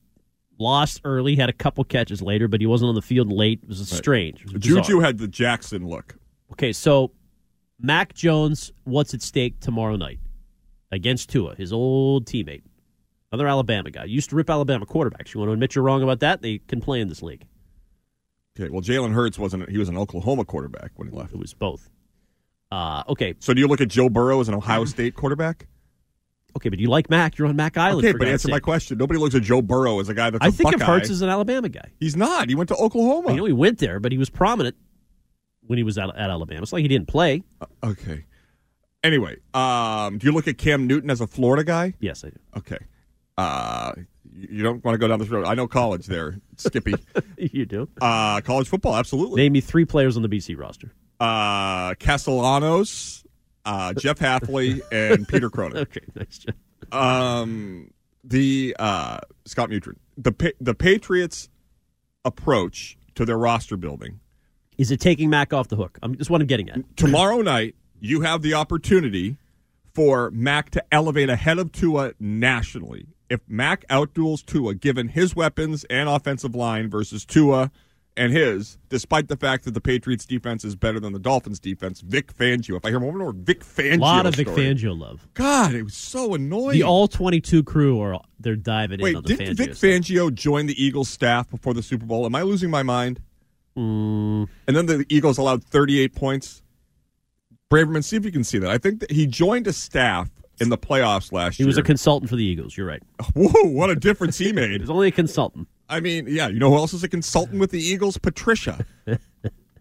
lost 0.58 1.00
early. 1.04 1.36
Had 1.36 1.48
a 1.48 1.52
couple 1.54 1.84
catches 1.84 2.20
later, 2.22 2.48
but 2.48 2.60
he 2.60 2.66
wasn't 2.66 2.88
on 2.90 2.94
the 2.94 3.02
field 3.02 3.30
late. 3.32 3.60
It 3.62 3.68
was 3.68 3.88
strange. 3.90 4.42
It 4.44 4.52
was. 4.52 4.62
Juju 4.62 5.00
had 5.00 5.18
the 5.18 5.28
Jackson 5.28 5.86
look. 5.86 6.16
Okay, 6.52 6.72
so 6.72 7.12
Mac 7.80 8.14
Jones, 8.14 8.72
what's 8.84 9.14
at 9.14 9.22
stake 9.22 9.60
tomorrow 9.60 9.96
night 9.96 10.18
against 10.90 11.28
Tua, 11.30 11.54
his 11.54 11.72
old 11.72 12.26
teammate, 12.26 12.62
another 13.30 13.46
Alabama 13.46 13.90
guy. 13.90 14.04
Used 14.04 14.30
to 14.30 14.36
rip 14.36 14.50
Alabama 14.50 14.86
quarterbacks. 14.86 15.34
You 15.34 15.40
want 15.40 15.48
to 15.50 15.52
admit 15.52 15.74
you're 15.74 15.84
wrong 15.84 16.02
about 16.02 16.20
that? 16.20 16.42
They 16.42 16.58
can 16.58 16.80
play 16.80 17.00
in 17.00 17.08
this 17.08 17.22
league. 17.22 17.46
Okay, 18.58 18.70
well, 18.70 18.82
Jalen 18.82 19.12
Hurts 19.12 19.38
wasn't. 19.38 19.68
He 19.70 19.78
was 19.78 19.88
an 19.88 19.96
Oklahoma 19.96 20.44
quarterback 20.44 20.90
when 20.96 21.08
he 21.08 21.14
left. 21.16 21.32
It 21.32 21.38
was 21.38 21.54
both. 21.54 21.88
Uh, 22.72 23.02
okay, 23.08 23.34
So 23.38 23.54
do 23.54 23.60
you 23.60 23.68
look 23.68 23.80
at 23.80 23.88
Joe 23.88 24.08
Burrow 24.08 24.40
as 24.40 24.48
an 24.48 24.54
Ohio 24.54 24.84
State 24.86 25.14
quarterback? 25.14 25.66
Okay, 26.58 26.68
but 26.68 26.78
you 26.78 26.88
like 26.88 27.08
Mac? 27.10 27.38
You're 27.38 27.48
on 27.48 27.56
Mac 27.56 27.76
Island. 27.76 28.06
Okay, 28.06 28.12
but 28.12 28.20
God's 28.20 28.32
answer 28.32 28.48
my 28.48 28.60
question. 28.60 28.98
Nobody 28.98 29.18
looks 29.18 29.34
at 29.34 29.42
Joe 29.42 29.62
Burrow 29.62 30.00
as 30.00 30.08
a 30.08 30.14
guy 30.14 30.30
that's 30.30 30.44
I 30.44 30.50
think 30.50 30.74
of 30.74 30.80
Buckeye. 30.80 30.92
Hurts 30.92 31.10
as 31.10 31.22
an 31.22 31.28
Alabama 31.28 31.68
guy. 31.68 31.90
He's 31.98 32.16
not. 32.16 32.48
He 32.48 32.54
went 32.54 32.68
to 32.68 32.76
Oklahoma. 32.76 33.30
I 33.30 33.36
know 33.36 33.44
he 33.44 33.52
went 33.52 33.78
there, 33.78 34.00
but 34.00 34.12
he 34.12 34.18
was 34.18 34.30
prominent 34.30 34.76
when 35.66 35.76
he 35.76 35.82
was 35.82 35.98
at, 35.98 36.08
at 36.10 36.30
Alabama. 36.30 36.62
It's 36.62 36.72
like 36.72 36.82
he 36.82 36.88
didn't 36.88 37.08
play. 37.08 37.42
Okay. 37.82 38.24
Anyway, 39.04 39.36
um, 39.54 40.18
do 40.18 40.26
you 40.26 40.32
look 40.32 40.48
at 40.48 40.58
Cam 40.58 40.86
Newton 40.86 41.10
as 41.10 41.20
a 41.20 41.26
Florida 41.26 41.64
guy? 41.64 41.94
Yes, 42.00 42.24
I 42.24 42.30
do. 42.30 42.36
Okay. 42.56 42.78
Uh, 43.36 43.92
you 44.32 44.48
you 44.50 44.62
don't 44.62 44.84
want 44.84 44.94
to 44.94 44.98
go 44.98 45.06
down 45.06 45.18
this 45.18 45.28
road. 45.28 45.44
I 45.44 45.54
know 45.54 45.68
college 45.68 46.06
there, 46.06 46.40
Skippy. 46.56 46.94
you 47.36 47.66
do. 47.66 47.88
uh, 48.00 48.40
college 48.40 48.68
football, 48.68 48.96
absolutely. 48.96 49.42
Name 49.42 49.52
me 49.52 49.60
three 49.60 49.84
players 49.84 50.16
on 50.16 50.22
the 50.22 50.28
BC 50.28 50.58
roster. 50.58 50.92
Uh, 51.20 51.94
Castellanos, 51.94 53.24
uh, 53.68 53.92
Jeff 53.94 54.18
Hathley, 54.18 54.80
and 54.90 55.28
Peter 55.32 55.50
Cronin. 55.50 55.78
Okay, 55.78 56.00
nice 56.14 56.38
job. 56.38 56.54
um, 56.92 57.90
the 58.24 58.74
uh, 58.78 59.18
Scott 59.44 59.68
Mutrin, 59.70 59.96
the 60.16 60.32
pa- 60.32 60.56
the 60.60 60.74
Patriots' 60.74 61.48
approach 62.24 62.96
to 63.14 63.24
their 63.24 63.38
roster 63.38 63.76
building 63.76 64.20
Is 64.78 64.90
it 64.90 65.00
taking 65.00 65.28
Mac 65.30 65.52
off 65.52 65.68
the 65.68 65.76
hook? 65.76 65.98
I'm 66.02 66.16
just 66.16 66.30
what 66.30 66.40
I'm 66.40 66.46
getting 66.46 66.68
at. 66.70 66.96
tomorrow 66.96 67.40
night. 67.42 67.74
You 68.00 68.20
have 68.22 68.42
the 68.42 68.54
opportunity 68.54 69.36
for 69.92 70.30
Mac 70.30 70.70
to 70.70 70.84
elevate 70.92 71.28
ahead 71.28 71.58
of 71.58 71.72
Tua 71.72 72.12
nationally. 72.20 73.06
If 73.28 73.40
Mac 73.48 73.86
outduels 73.88 74.46
Tua, 74.46 74.74
given 74.74 75.08
his 75.08 75.34
weapons 75.34 75.84
and 75.90 76.08
offensive 76.08 76.54
line 76.54 76.88
versus 76.88 77.24
Tua 77.24 77.70
and 78.18 78.32
his, 78.32 78.76
despite 78.88 79.28
the 79.28 79.36
fact 79.36 79.64
that 79.64 79.72
the 79.72 79.80
Patriots' 79.80 80.26
defense 80.26 80.64
is 80.64 80.74
better 80.76 80.98
than 81.00 81.12
the 81.12 81.18
Dolphins' 81.18 81.58
defense, 81.60 82.00
Vic 82.00 82.34
Fangio. 82.36 82.76
If 82.76 82.84
I 82.84 82.90
hear 82.90 82.98
one 82.98 83.16
more 83.16 83.32
Vic 83.32 83.60
Fangio, 83.60 83.96
A 83.96 84.00
lot 84.00 84.26
of 84.26 84.34
Vic 84.34 84.48
story, 84.48 84.62
Fangio 84.64 84.98
love. 84.98 85.26
God, 85.34 85.74
it 85.74 85.82
was 85.84 85.94
so 85.94 86.34
annoying. 86.34 86.72
The 86.78 86.82
all 86.82 87.08
22 87.08 87.62
crew 87.62 88.00
are 88.00 88.20
they're 88.40 88.56
diving 88.56 89.00
in 89.00 89.04
Wait, 89.04 89.16
on 89.16 89.22
the 89.22 89.36
did 89.36 89.40
Fangio 89.40 89.56
Vic 89.56 89.74
stuff. 89.74 89.90
Fangio 89.90 90.34
join 90.34 90.66
the 90.66 90.82
Eagles 90.82 91.08
staff 91.08 91.48
before 91.48 91.72
the 91.74 91.82
Super 91.82 92.04
Bowl? 92.06 92.26
Am 92.26 92.34
I 92.34 92.42
losing 92.42 92.70
my 92.70 92.82
mind? 92.82 93.20
Mm, 93.76 94.48
And 94.66 94.76
then 94.76 94.86
the 94.86 95.06
Eagles 95.08 95.38
allowed 95.38 95.62
38 95.64 96.14
points. 96.14 96.62
Braverman, 97.70 98.02
see 98.02 98.16
if 98.16 98.24
you 98.24 98.32
can 98.32 98.44
see 98.44 98.58
that. 98.58 98.70
I 98.70 98.78
think 98.78 99.00
that 99.00 99.10
he 99.12 99.26
joined 99.26 99.66
a 99.66 99.72
staff 99.72 100.30
in 100.60 100.70
the 100.70 100.78
playoffs 100.78 101.32
last 101.32 101.56
he 101.56 101.62
year. 101.62 101.66
He 101.66 101.68
was 101.68 101.78
a 101.78 101.82
consultant 101.82 102.28
for 102.30 102.36
the 102.36 102.44
Eagles. 102.44 102.76
You're 102.76 102.86
right. 102.86 103.02
Whoa, 103.34 103.68
what 103.68 103.90
a 103.90 103.94
difference 103.94 104.38
he 104.38 104.46
He 104.46 104.52
made. 104.52 104.80
was 104.80 104.90
only 104.90 105.08
a 105.08 105.12
consultant. 105.12 105.68
I 105.88 106.00
mean, 106.00 106.26
yeah, 106.28 106.48
you 106.48 106.58
know 106.58 106.70
who 106.70 106.76
else 106.76 106.92
is 106.92 107.02
a 107.02 107.08
consultant 107.08 107.58
with 107.60 107.70
the 107.70 107.80
Eagles? 107.80 108.18
Patricia. 108.18 108.84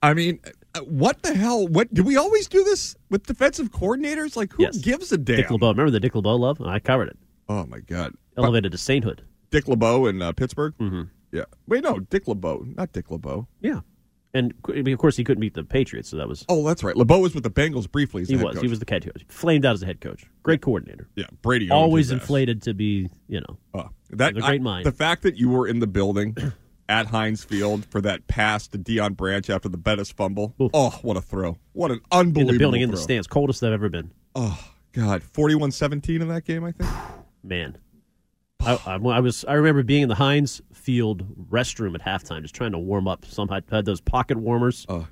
I 0.01 0.13
mean, 0.13 0.39
uh, 0.75 0.81
what 0.81 1.21
the 1.23 1.33
hell? 1.33 1.67
What 1.67 1.93
do 1.93 2.03
we 2.03 2.15
always 2.17 2.47
do 2.47 2.63
this 2.63 2.95
with 3.09 3.25
defensive 3.25 3.71
coordinators? 3.71 4.35
Like, 4.35 4.53
who 4.53 4.63
Yes. 4.63 4.77
gives 4.77 5.11
a 5.11 5.17
damn? 5.17 5.37
Dick 5.37 5.49
LeBeau. 5.51 5.69
Remember 5.69 5.91
the 5.91 5.99
Dick 5.99 6.15
LeBeau 6.15 6.35
love? 6.35 6.61
I 6.61 6.79
covered 6.79 7.09
it. 7.09 7.17
Oh 7.49 7.65
my 7.65 7.79
God, 7.79 8.13
Elevated 8.37 8.71
to 8.73 8.77
sainthood. 8.77 9.23
Dick 9.51 9.67
LeBeau 9.67 10.05
in 10.07 10.21
uh, 10.21 10.31
Pittsburgh. 10.33 10.73
Mm-hmm. 10.79 11.03
Yeah. 11.31 11.45
Wait, 11.67 11.83
no, 11.83 11.99
Dick 11.99 12.27
LeBeau, 12.27 12.65
not 12.75 12.91
Dick 12.93 13.09
LeBeau. 13.09 13.47
Yeah. 13.61 13.79
And 14.37 14.53
I 14.67 14.83
mean, 14.83 14.93
of 14.93 14.99
course, 14.99 15.17
he 15.17 15.23
couldn't 15.23 15.41
beat 15.41 15.55
the 15.55 15.63
Patriots, 15.63 16.09
so 16.09 16.17
that 16.17 16.27
was. 16.27 16.45
Oh, 16.47 16.63
that's 16.63 16.83
right. 16.83 16.95
LeBeau 16.95 17.19
was 17.19 17.33
with 17.33 17.43
the 17.43 17.49
Bengals 17.49 17.91
briefly. 17.91 18.23
He 18.23 18.35
was. 18.35 18.53
coach. 18.53 18.61
He 18.61 18.67
was 18.67 18.79
the 18.79 18.85
head 18.87 19.03
coach. 19.03 19.25
Flamed 19.29 19.65
out 19.65 19.73
as 19.73 19.81
a 19.81 19.87
head 19.87 19.99
coach. 19.99 20.25
Great 20.43 20.61
coordinator. 20.61 21.07
Yeah, 21.15 21.25
Brady 21.41 21.71
Always 21.71 22.11
inflated 22.11 22.61
to 22.63 22.75
be, 22.75 23.09
you 23.27 23.41
know. 23.41 23.57
Uh, 23.73 23.87
that 24.11 24.37
a 24.37 24.41
great 24.41 24.61
I- 24.61 24.63
mind. 24.63 24.85
The 24.85 24.91
fact 24.91 25.23
that 25.23 25.37
you 25.37 25.49
were 25.49 25.67
in 25.67 25.79
the 25.79 25.87
building 25.87 26.37
at 26.89 27.07
Heinz 27.07 27.43
Field 27.43 27.83
for 27.85 27.99
that 28.01 28.27
pass 28.27 28.67
to 28.67 28.77
Deion 28.77 29.17
Branch 29.17 29.49
after 29.49 29.69
the 29.69 29.77
Bettis 29.77 30.11
fumble. 30.11 30.53
Oof. 30.61 30.69
Oh, 30.73 30.99
what 31.01 31.17
a 31.17 31.21
throw! 31.21 31.57
What 31.73 31.89
an 31.89 31.97
In 31.97 32.03
unbelievable 32.11 32.53
the 32.53 32.59
building, 32.59 32.81
in 32.81 32.91
the 32.91 32.97
stands. 32.97 33.25
Coldest 33.25 33.63
I've 33.63 33.73
ever 33.73 33.89
been. 33.89 34.11
Oh 34.35 34.71
God, 34.93 35.23
41-17 35.23 36.21
in 36.21 36.27
that 36.27 36.45
game. 36.45 36.63
I 36.63 36.73
think. 36.73 36.91
Man. 37.43 37.77
I, 38.59 38.73
I, 38.85 38.95
I 38.95 39.19
was. 39.19 39.45
I 39.47 39.53
remember 39.53 39.83
being 39.83 40.03
in 40.03 40.09
the 40.09 40.15
Heinz 40.15 40.61
Field 40.73 41.49
restroom 41.49 41.95
at 41.95 42.01
halftime, 42.01 42.41
just 42.41 42.55
trying 42.55 42.71
to 42.71 42.79
warm 42.79 43.07
up. 43.07 43.25
Some 43.25 43.47
had, 43.49 43.63
had 43.71 43.85
those 43.85 44.01
pocket 44.01 44.37
warmers. 44.37 44.85
Uh, 44.89 45.03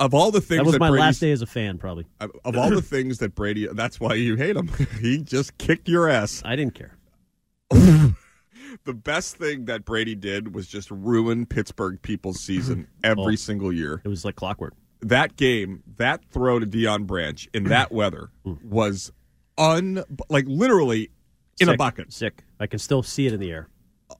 of 0.00 0.14
all 0.14 0.30
the 0.32 0.40
things 0.40 0.58
that 0.60 0.66
was 0.66 0.78
my 0.80 0.88
Brady's- 0.88 1.00
last 1.06 1.18
day 1.20 1.32
as 1.32 1.42
a 1.42 1.46
fan, 1.46 1.78
probably. 1.78 2.06
Of 2.20 2.56
all 2.56 2.70
the 2.70 2.82
things 2.82 3.18
that 3.18 3.34
Brady, 3.34 3.68
that's 3.72 4.00
why 4.00 4.14
you 4.14 4.36
hate 4.36 4.56
him. 4.56 4.68
he 5.00 5.18
just 5.18 5.58
kicked 5.58 5.88
your 5.88 6.08
ass. 6.08 6.42
I 6.44 6.56
didn't 6.56 6.74
care. 6.74 6.96
The 8.84 8.94
best 8.94 9.36
thing 9.36 9.66
that 9.66 9.84
Brady 9.84 10.14
did 10.14 10.54
was 10.54 10.66
just 10.66 10.90
ruin 10.90 11.44
Pittsburgh 11.44 12.00
people's 12.00 12.40
season 12.40 12.88
every 13.04 13.34
Oh. 13.34 13.36
single 13.36 13.70
year. 13.72 14.00
It 14.02 14.08
was 14.08 14.24
like 14.24 14.34
clockwork. 14.34 14.72
that 15.02 15.36
game, 15.36 15.82
that 15.98 16.24
throw 16.30 16.58
to 16.58 16.66
Deion 16.66 17.06
Branch 17.06 17.46
in 17.52 17.64
that 17.64 17.92
weather 17.92 18.30
mm. 18.46 18.60
was 18.64 19.12
un 19.58 20.02
like 20.30 20.46
literally 20.48 21.10
in 21.60 21.68
a 21.68 21.76
bucket. 21.76 22.12
Sick. 22.14 22.44
I 22.62 22.66
can 22.66 22.78
still 22.78 23.02
see 23.02 23.26
it 23.26 23.32
in 23.32 23.40
the 23.40 23.50
air. 23.50 23.68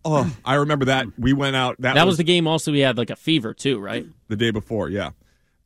Oh, 0.04 0.34
I 0.44 0.54
remember 0.54 0.86
that. 0.86 1.06
We 1.18 1.32
went 1.32 1.54
out. 1.54 1.76
That, 1.80 1.94
That 1.94 2.06
was 2.06 2.16
the 2.16 2.24
game. 2.24 2.46
Also, 2.46 2.72
we 2.72 2.80
had 2.80 2.98
like 2.98 3.10
a 3.10 3.16
fever 3.16 3.54
too, 3.54 3.78
right? 3.78 4.06
the 4.28 4.36
day 4.36 4.50
before. 4.50 4.88
Yeah. 4.88 5.10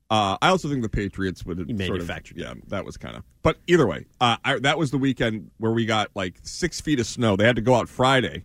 Uh, 0.09 0.37
I 0.41 0.51
also 0.51 0.69
think 0.69 0.83
the 0.83 0.89
Patriots 0.89 1.45
would 1.45 1.59
have 1.59 1.67
He 1.67 1.87
sort 1.87 2.01
of, 2.01 2.11
yeah, 2.37 2.55
that 2.69 2.85
was 2.85 2.97
kind 2.97 3.17
of. 3.17 3.25
But 3.43 3.59
either 3.67 3.87
way, 3.89 4.07
uh, 4.21 4.37
I, 4.45 4.59
that 4.61 4.79
was 4.79 4.93
the 4.93 4.99
weekend 4.99 5.51
where 5.59 5.73
we 5.73 5.85
got 5.85 6.11
like 6.15 6.39
six 6.43 6.81
feet 6.81 7.01
of 7.01 7.07
snow. 7.07 7.35
They 7.35 7.45
had 7.45 7.57
to 7.57 7.63
go 7.63 7.75
out 7.75 7.89
Friday 7.89 8.45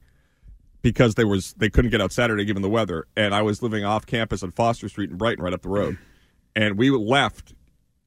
because 0.82 1.16
they 1.16 1.24
was 1.24 1.54
they 1.54 1.70
couldn't 1.70 1.92
get 1.92 2.02
out 2.02 2.12
Saturday 2.12 2.46
given 2.46 2.64
the 2.64 2.70
weather. 2.70 3.06
And 3.16 3.36
I 3.36 3.44
was 3.44 3.62
living 3.62 3.86
off 3.86 4.08
campus 4.08 4.42
on 4.42 4.52
Foster 4.52 4.90
Street 4.90 5.12
in 5.12 5.18
Brighton, 5.18 5.44
right 5.44 5.54
up 5.54 5.62
the 5.62 5.70
road. 5.70 5.98
And 6.56 6.78
we 6.78 6.90
left. 6.90 7.54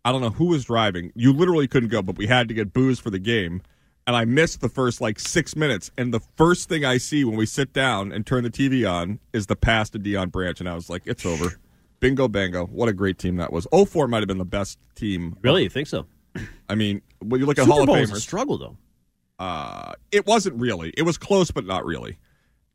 I 0.04 0.12
don't 0.12 0.20
know 0.20 0.30
who 0.30 0.46
was 0.46 0.64
driving. 0.64 1.12
You 1.14 1.32
literally 1.32 1.68
couldn't 1.68 1.88
go, 1.90 2.02
but 2.02 2.16
we 2.16 2.26
had 2.26 2.48
to 2.48 2.54
get 2.54 2.72
booze 2.72 2.98
for 2.98 3.10
the 3.10 3.18
game. 3.18 3.62
And 4.06 4.14
I 4.14 4.24
missed 4.26 4.60
the 4.60 4.68
first 4.68 5.00
like 5.00 5.18
six 5.18 5.56
minutes. 5.56 5.90
And 5.96 6.12
the 6.12 6.20
first 6.36 6.68
thing 6.68 6.84
I 6.84 6.98
see 6.98 7.24
when 7.24 7.36
we 7.36 7.46
sit 7.46 7.72
down 7.72 8.12
and 8.12 8.26
turn 8.26 8.44
the 8.44 8.50
TV 8.50 8.90
on 8.90 9.18
is 9.32 9.46
the 9.46 9.56
pass 9.56 9.88
to 9.90 9.98
Deion 9.98 10.30
Branch. 10.30 10.60
And 10.60 10.68
I 10.68 10.74
was 10.74 10.90
like, 10.90 11.02
it's 11.06 11.24
over. 11.24 11.54
Bingo 12.00 12.28
bango. 12.28 12.66
What 12.66 12.90
a 12.90 12.92
great 12.92 13.16
team 13.18 13.36
that 13.36 13.50
was. 13.50 13.66
04 13.72 14.06
might 14.08 14.18
have 14.18 14.28
been 14.28 14.36
the 14.38 14.44
best 14.44 14.78
team. 14.94 15.38
Really? 15.40 15.62
You 15.62 15.70
think 15.70 15.88
so? 15.88 16.04
I 16.68 16.74
mean, 16.74 17.00
when 17.20 17.40
you 17.40 17.46
look 17.46 17.58
at 17.58 17.62
Super 17.64 17.72
Hall 17.72 17.80
of 17.82 17.86
Bowl 17.86 17.98
was 17.98 18.10
a 18.10 18.14
Famers, 18.14 18.20
struggle, 18.20 18.58
though. 18.58 18.76
uh, 19.38 19.92
it 20.12 20.26
wasn't 20.26 20.60
really. 20.60 20.92
It 20.98 21.02
was 21.02 21.16
close, 21.16 21.50
but 21.50 21.64
not 21.64 21.86
really. 21.86 22.18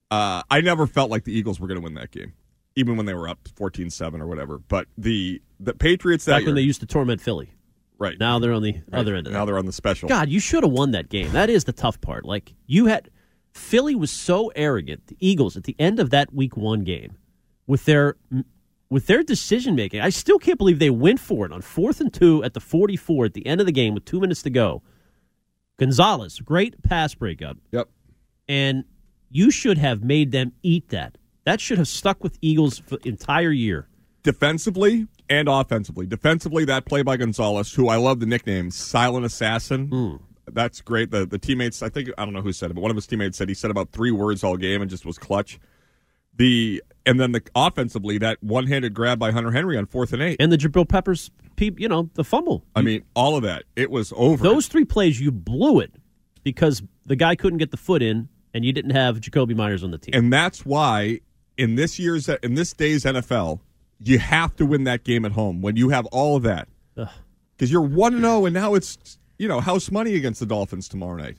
Uh, 0.10 0.42
I 0.50 0.62
never 0.62 0.88
felt 0.88 1.12
like 1.12 1.26
the 1.26 1.34
Eagles 1.38 1.60
were 1.60 1.68
going 1.68 1.80
to 1.80 1.84
win 1.84 1.94
that 1.94 2.10
game, 2.10 2.34
even 2.76 2.98
when 2.98 3.06
they 3.06 3.14
were 3.14 3.28
up 3.30 3.38
14 3.56 3.92
7 3.92 4.20
or 4.22 4.26
whatever. 4.26 4.58
But 4.58 4.88
the, 4.98 5.42
the 5.60 5.76
Patriots 5.76 6.26
that 6.26 6.32
Back 6.32 6.40
when 6.40 6.48
year- 6.48 6.56
they 6.56 6.62
used 6.62 6.80
to 6.80 6.88
torment 6.88 7.22
Philly. 7.22 7.52
Right. 8.00 8.18
Now 8.20 8.40
they're 8.40 8.54
on 8.54 8.64
the 8.64 8.74
Right. 8.74 9.00
other 9.00 9.16
end 9.16 9.28
of 9.28 9.34
Now 9.34 9.46
they're 9.46 9.60
on 9.60 9.66
the 9.68 9.72
special. 9.72 10.10
God, 10.10 10.30
you 10.30 10.40
should 10.40 10.64
have 10.64 10.72
won 10.72 10.92
that 10.92 11.10
game. 11.10 11.32
That 11.34 11.50
is 11.50 11.66
the 11.66 11.74
tough 11.74 12.02
part. 12.02 12.26
Like 12.26 12.56
you 12.66 12.88
had 12.88 13.10
Philly 13.54 13.94
was 13.96 14.10
so 14.12 14.52
arrogant. 14.56 15.08
The 15.08 15.18
Eagles 15.20 15.58
at 15.58 15.64
the 15.64 15.76
end 15.80 16.00
of 16.00 16.10
that 16.12 16.34
week 16.34 16.56
1 16.58 16.84
game 16.84 17.18
with 17.68 17.86
their 17.86 18.16
with 18.90 19.06
their 19.06 19.22
decision 19.22 19.76
making. 19.76 20.02
I 20.02 20.10
still 20.10 20.40
can't 20.40 20.58
believe 20.58 20.80
they 20.80 20.90
went 20.90 21.20
for 21.20 21.46
it 21.46 21.52
on 21.52 21.62
4th 21.62 22.00
and 22.02 22.12
2 22.12 22.44
at 22.44 22.54
the 22.56 22.60
44 22.60 23.26
at 23.26 23.34
the 23.34 23.46
end 23.46 23.60
of 23.62 23.68
the 23.68 23.72
game 23.72 23.94
with 23.94 24.06
2 24.06 24.20
minutes 24.20 24.42
to 24.44 24.50
go. 24.50 24.82
Gonzalez, 25.78 26.40
great 26.40 26.82
pass 26.84 27.14
breakup. 27.16 27.58
Yep. 27.72 27.90
And 28.48 28.84
you 29.30 29.52
should 29.52 29.78
have 29.78 30.04
made 30.04 30.32
them 30.32 30.54
eat 30.64 30.90
that. 30.90 31.18
That 31.46 31.62
should 31.62 31.78
have 31.78 31.88
stuck 31.88 32.24
with 32.24 32.38
Eagles 32.42 32.80
for 32.80 32.98
the 32.98 33.10
entire 33.10 33.52
year. 33.52 33.88
Defensively 34.24 35.08
and 35.30 35.48
offensively. 35.48 36.06
Defensively, 36.06 36.66
that 36.66 36.86
play 36.86 37.02
by 37.02 37.18
Gonzalez, 37.18 37.74
who 37.74 37.88
I 37.88 37.98
love 37.98 38.20
the 38.20 38.26
nickname 38.26 38.72
Silent 38.72 39.26
Assassin. 39.26 39.88
Hmm. 39.88 40.16
That's 40.52 40.82
great. 40.82 41.12
The 41.12 41.26
the 41.26 41.38
teammates, 41.38 41.84
I 41.84 41.90
think 41.90 42.10
I 42.18 42.26
don't 42.26 42.34
know 42.34 42.42
who 42.42 42.52
said 42.54 42.72
it, 42.72 42.74
but 42.74 42.82
one 42.82 42.90
of 42.92 42.98
his 42.98 43.06
teammates 43.06 43.38
said 43.38 43.50
he 43.50 43.54
said 43.54 43.70
about 43.70 43.92
three 43.92 44.12
words 44.12 44.44
all 44.44 44.58
game 44.58 44.82
and 44.82 44.90
just 44.90 45.06
was 45.06 45.18
clutch. 45.20 45.60
The 46.36 46.82
and 47.06 47.20
then 47.20 47.32
the 47.32 47.42
offensively, 47.56 48.18
that 48.20 48.42
one 48.42 48.68
handed 48.68 48.94
grab 48.94 49.20
by 49.20 49.32
Hunter 49.32 49.52
Henry 49.52 49.78
on 49.78 49.86
fourth 49.86 50.14
and 50.14 50.22
eight. 50.22 50.38
And 50.40 50.52
the 50.52 50.58
Jabril 50.58 50.88
Peppers, 50.88 51.32
peep, 51.56 51.80
you 51.80 51.88
know, 51.88 52.10
the 52.16 52.24
fumble. 52.24 52.64
I 52.76 52.82
mean, 52.82 53.04
all 53.14 53.36
of 53.36 53.44
that. 53.44 53.64
It 53.76 53.92
was 53.92 54.14
over. 54.16 54.44
Those 54.44 54.68
three 54.68 54.86
plays, 54.86 55.20
you 55.20 55.32
blew 55.32 55.80
it 55.80 55.94
because 56.44 56.82
the 57.06 57.16
guy 57.16 57.36
couldn't 57.36 57.58
get 57.60 57.72
the 57.72 57.78
foot 57.78 58.02
in, 58.02 58.30
and 58.54 58.64
you 58.66 58.74
didn't 58.74 58.92
have 58.92 59.20
Jakobi 59.20 59.56
Meyers 59.56 59.84
on 59.84 59.92
the 59.92 59.98
team. 59.98 60.16
and 60.16 60.32
that's 60.34 60.66
why 60.66 61.20
in 61.58 61.76
this 61.76 62.00
year's 62.00 62.30
in 62.30 62.56
this 62.56 62.74
day's 62.74 63.04
NFL, 63.04 63.60
you 64.02 64.20
have 64.20 64.56
to 64.58 64.66
win 64.66 64.86
that 64.86 65.04
game 65.04 65.26
at 65.26 65.32
home 65.32 65.62
when 65.62 65.76
you 65.76 65.90
have 65.90 66.06
all 66.08 66.36
of 66.36 66.44
that. 66.44 66.68
Because 66.96 67.72
you're 67.72 67.82
one 67.82 68.14
and 68.14 68.24
zero, 68.24 68.46
and 68.46 68.54
now 68.54 68.74
it's 68.74 69.18
you 69.38 69.48
know 69.48 69.60
house 69.60 69.92
money 69.92 70.16
against 70.16 70.40
the 70.40 70.46
Dolphins 70.46 70.88
tomorrow 70.88 71.18
night. 71.18 71.38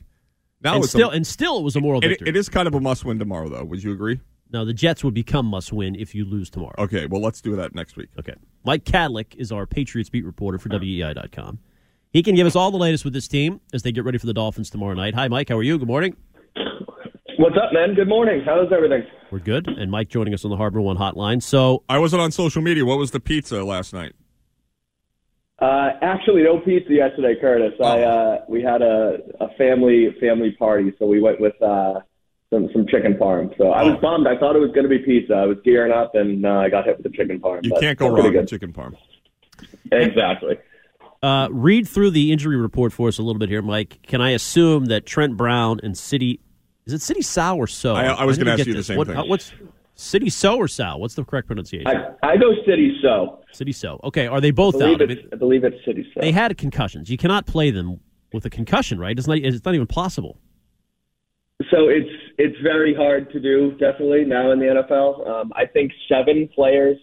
Now 0.63 0.75
and 0.75 0.85
it's 0.85 0.93
still, 0.93 1.11
a, 1.11 1.15
and 1.15 1.27
still, 1.27 1.59
it 1.59 1.63
was 1.63 1.77
a 1.77 1.81
moral 1.81 2.05
it, 2.05 2.09
victory. 2.09 2.29
it 2.29 2.37
is 2.37 2.49
kind 2.49 2.69
of 2.69 2.75
a 2.75 2.81
must 2.81 3.05
win 3.05 3.19
tomorrow, 3.19 3.49
though. 3.49 3.65
Would 3.65 3.83
you 3.83 3.93
agree? 3.93 4.21
No, 4.53 4.65
the 4.65 4.75
Jets 4.75 5.05
would 5.05 5.15
become 5.15 5.47
must 5.47 5.73
win 5.73 5.95
if 5.95 6.15
you 6.15 6.25
lose 6.25 6.51
tomorrow. 6.51 6.75
Okay, 6.79 7.07
well 7.07 7.23
let's 7.23 7.41
do 7.41 7.57
that 7.57 7.75
next 7.75 7.97
week. 7.97 8.09
Okay. 8.19 8.35
Mike 8.65 8.85
Kadlick 8.85 9.37
is 9.37 9.53
our 9.53 9.65
Patriots 9.65 10.11
beat 10.11 10.25
reporter 10.25 10.59
for 10.59 10.69
WEEI.com. 10.69 11.59
He 12.13 12.23
can 12.23 12.35
give 12.35 12.47
us 12.47 12.57
all 12.57 12.71
the 12.71 12.77
latest 12.77 13.05
with 13.05 13.15
this 13.15 13.29
team 13.29 13.61
as 13.73 13.83
they 13.83 13.93
get 13.93 14.05
ready 14.05 14.19
for 14.19 14.27
the 14.27 14.35
Dolphins 14.35 14.69
tomorrow 14.69 14.95
night. 14.95 15.15
Hi, 15.15 15.29
Mike. 15.29 15.49
How 15.49 15.57
are 15.57 15.63
you? 15.63 15.79
Good 15.79 15.89
morning. 15.89 16.17
What's 17.41 17.57
up, 17.57 17.73
man? 17.73 17.95
Good 17.95 18.07
morning. 18.07 18.43
How's 18.45 18.71
everything? 18.71 19.03
We're 19.31 19.39
good. 19.39 19.67
And 19.67 19.91
Mike 19.91 20.11
joining 20.11 20.35
us 20.35 20.45
on 20.45 20.51
the 20.51 20.59
Harbor 20.59 20.79
One 20.83 20.99
hotline. 20.99 21.43
So, 21.43 21.85
I 21.89 21.99
wasn't 21.99 22.21
on 22.21 22.33
social 22.33 22.61
media. 22.61 22.85
What 22.85 22.99
was 22.99 23.13
the 23.13 23.19
pizza 23.19 23.65
last 23.65 23.95
night? 23.95 24.13
Uh, 25.59 25.89
actually, 26.03 26.43
no 26.43 26.61
pizza 26.61 26.93
yesterday, 26.93 27.41
Curtis. 27.41 27.73
I 27.83 28.03
uh, 28.03 28.45
we 28.47 28.63
had 28.63 28.83
a, 28.83 29.21
a 29.41 29.49
family 29.57 30.15
family 30.21 30.51
party, 30.51 30.93
so 30.99 31.07
we 31.07 31.23
went 31.23 31.41
with 31.41 31.55
uh, 31.63 32.01
some 32.53 32.69
some 32.75 32.87
chicken 32.87 33.15
parm. 33.15 33.57
So 33.57 33.71
I 33.71 33.85
was 33.85 33.99
bummed. 34.03 34.27
I 34.27 34.37
thought 34.37 34.55
it 34.55 34.61
was 34.61 34.73
going 34.73 34.87
to 34.87 34.91
be 34.91 34.99
pizza. 34.99 35.33
I 35.33 35.47
was 35.47 35.57
gearing 35.65 35.93
up, 35.93 36.15
and 36.15 36.45
uh, 36.45 36.51
I 36.51 36.69
got 36.69 36.85
hit 36.85 36.99
with 36.99 37.11
the 37.11 37.17
chicken 37.17 37.41
parm. 37.41 37.65
You 37.65 37.75
can't 37.81 37.99
go 37.99 38.09
wrong 38.09 38.33
good. 38.33 38.41
with 38.43 38.51
chicken 38.51 38.75
parm. 38.75 38.93
Exactly. 39.91 40.59
uh, 41.23 41.49
read 41.51 41.89
through 41.89 42.11
the 42.11 42.33
injury 42.33 42.57
report 42.57 42.93
for 42.93 43.09
us 43.09 43.17
a 43.17 43.23
little 43.23 43.39
bit 43.39 43.49
here, 43.49 43.63
Mike. 43.63 44.01
Can 44.03 44.21
I 44.21 44.33
assume 44.33 44.87
that 44.87 45.07
Trent 45.07 45.39
Brown 45.39 45.81
and 45.83 45.97
City 45.97 46.39
is 46.93 47.03
it 47.03 47.03
Sidy 47.03 47.23
Sow 47.23 47.57
or 47.57 47.67
So? 47.67 47.95
I- 47.95 48.07
I 48.07 48.25
was 48.25 48.39
gonna 48.39 48.51
ask 48.53 48.59
get 48.59 48.67
you 48.67 48.73
the 48.75 48.79
this. 48.79 48.87
same 48.89 48.99
What- 48.99 49.07
thing. 49.09 49.17
uh, 49.17 49.25
what's 49.25 49.53
Sidy 49.95 50.31
So 50.31 50.57
or 50.57 50.67
Sow? 50.69 50.97
What's 50.97 51.15
the 51.15 51.25
correct 51.25 51.47
pronunciation? 51.47 51.87
I 51.87 52.11
I 52.23 52.37
go 52.37 52.53
Sidy 52.67 52.99
So. 53.03 53.41
Sidy 53.53 53.73
So. 53.73 54.01
Okay, 54.05 54.27
are 54.27 54.41
they 54.41 54.51
both 54.51 54.75
I 54.77 54.79
believe 54.79 54.95
out? 54.95 55.01
I 55.03 55.05
it's 55.13 55.23
mean, 55.23 55.29
I 55.33 55.37
believe 55.37 55.65
it's 55.65 55.85
Sidy 55.85 56.05
So. 56.15 56.21
they 56.21 56.33
had 56.33 56.57
concussions. 56.59 57.11
You 57.11 57.17
cannot 57.17 57.47
play 57.47 57.71
them 57.71 58.01
with 58.33 58.45
a 58.47 58.51
concussion, 58.51 58.99
right? 58.99 59.17
It's 59.19 59.27
not. 59.29 59.39
It's 59.39 59.65
not 59.65 59.75
even 59.75 59.87
possible. 59.87 60.39
So 61.71 61.89
it's 61.89 62.09
it's 62.39 62.57
very 62.63 62.95
hard 62.95 63.31
to 63.33 63.41
do, 63.41 63.73
definitely 63.73 64.25
now 64.25 64.51
in 64.51 64.59
the 64.59 64.67
NFL. 64.67 65.29
Um, 65.29 65.53
I 65.55 65.67
think 65.67 65.93
seven 66.09 66.49
players, 66.55 66.97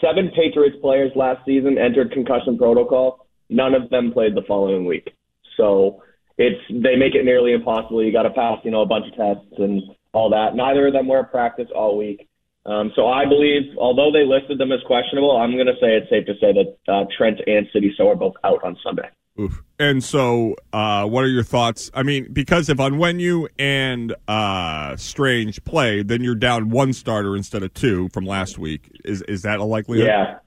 seven 0.00 0.30
Patriots 0.36 0.76
players 0.80 1.10
last 1.16 1.44
season 1.44 1.76
entered 1.76 2.12
concussion 2.12 2.56
protocol. 2.56 3.26
None 3.50 3.74
of 3.74 3.90
them 3.90 4.12
played 4.12 4.36
the 4.36 4.42
following 4.46 4.86
week. 4.86 5.12
So 5.56 6.02
it's 6.38 6.60
they 6.68 6.96
make 6.96 7.14
it 7.14 7.24
nearly 7.24 7.52
impossible. 7.52 8.04
You 8.04 8.12
got 8.12 8.24
to 8.24 8.30
pass, 8.30 8.58
you 8.64 8.70
know, 8.70 8.82
a 8.82 8.86
bunch 8.86 9.06
of 9.06 9.16
tests 9.16 9.58
and 9.58 9.82
all 10.12 10.30
that. 10.30 10.54
Neither 10.54 10.88
of 10.88 10.92
them 10.92 11.08
were 11.08 11.20
at 11.20 11.30
practice 11.30 11.68
all 11.74 11.96
week. 11.96 12.28
Um, 12.66 12.92
so 12.96 13.06
I 13.06 13.24
believe, 13.24 13.76
although 13.78 14.10
they 14.10 14.24
listed 14.24 14.58
them 14.58 14.72
as 14.72 14.80
questionable, 14.86 15.36
I'm 15.36 15.52
going 15.52 15.66
to 15.66 15.74
say 15.80 15.96
it's 15.96 16.10
safe 16.10 16.26
to 16.26 16.34
say 16.40 16.52
that 16.52 16.92
uh, 16.92 17.04
Trent 17.16 17.40
and 17.46 17.66
Sidy 17.72 17.94
Sow 17.96 18.10
are 18.10 18.16
both 18.16 18.34
out 18.42 18.64
on 18.64 18.76
Sunday. 18.82 19.08
Oof. 19.38 19.62
And 19.78 20.02
so, 20.02 20.56
uh, 20.72 21.06
what 21.06 21.22
are 21.22 21.28
your 21.28 21.42
thoughts? 21.42 21.90
I 21.94 22.02
mean, 22.02 22.32
because 22.32 22.68
if 22.68 22.78
Onwenu 22.78 23.48
and 23.58 24.14
uh, 24.26 24.96
Strange 24.96 25.62
play, 25.64 26.02
then 26.02 26.24
you're 26.24 26.34
down 26.34 26.70
one 26.70 26.92
starter 26.92 27.36
instead 27.36 27.62
of 27.62 27.72
two 27.74 28.08
from 28.08 28.24
last 28.24 28.58
week. 28.58 28.90
Is 29.04 29.22
is 29.22 29.42
that 29.42 29.60
a 29.60 29.64
likelihood? 29.64 30.08
Yeah. 30.08 30.38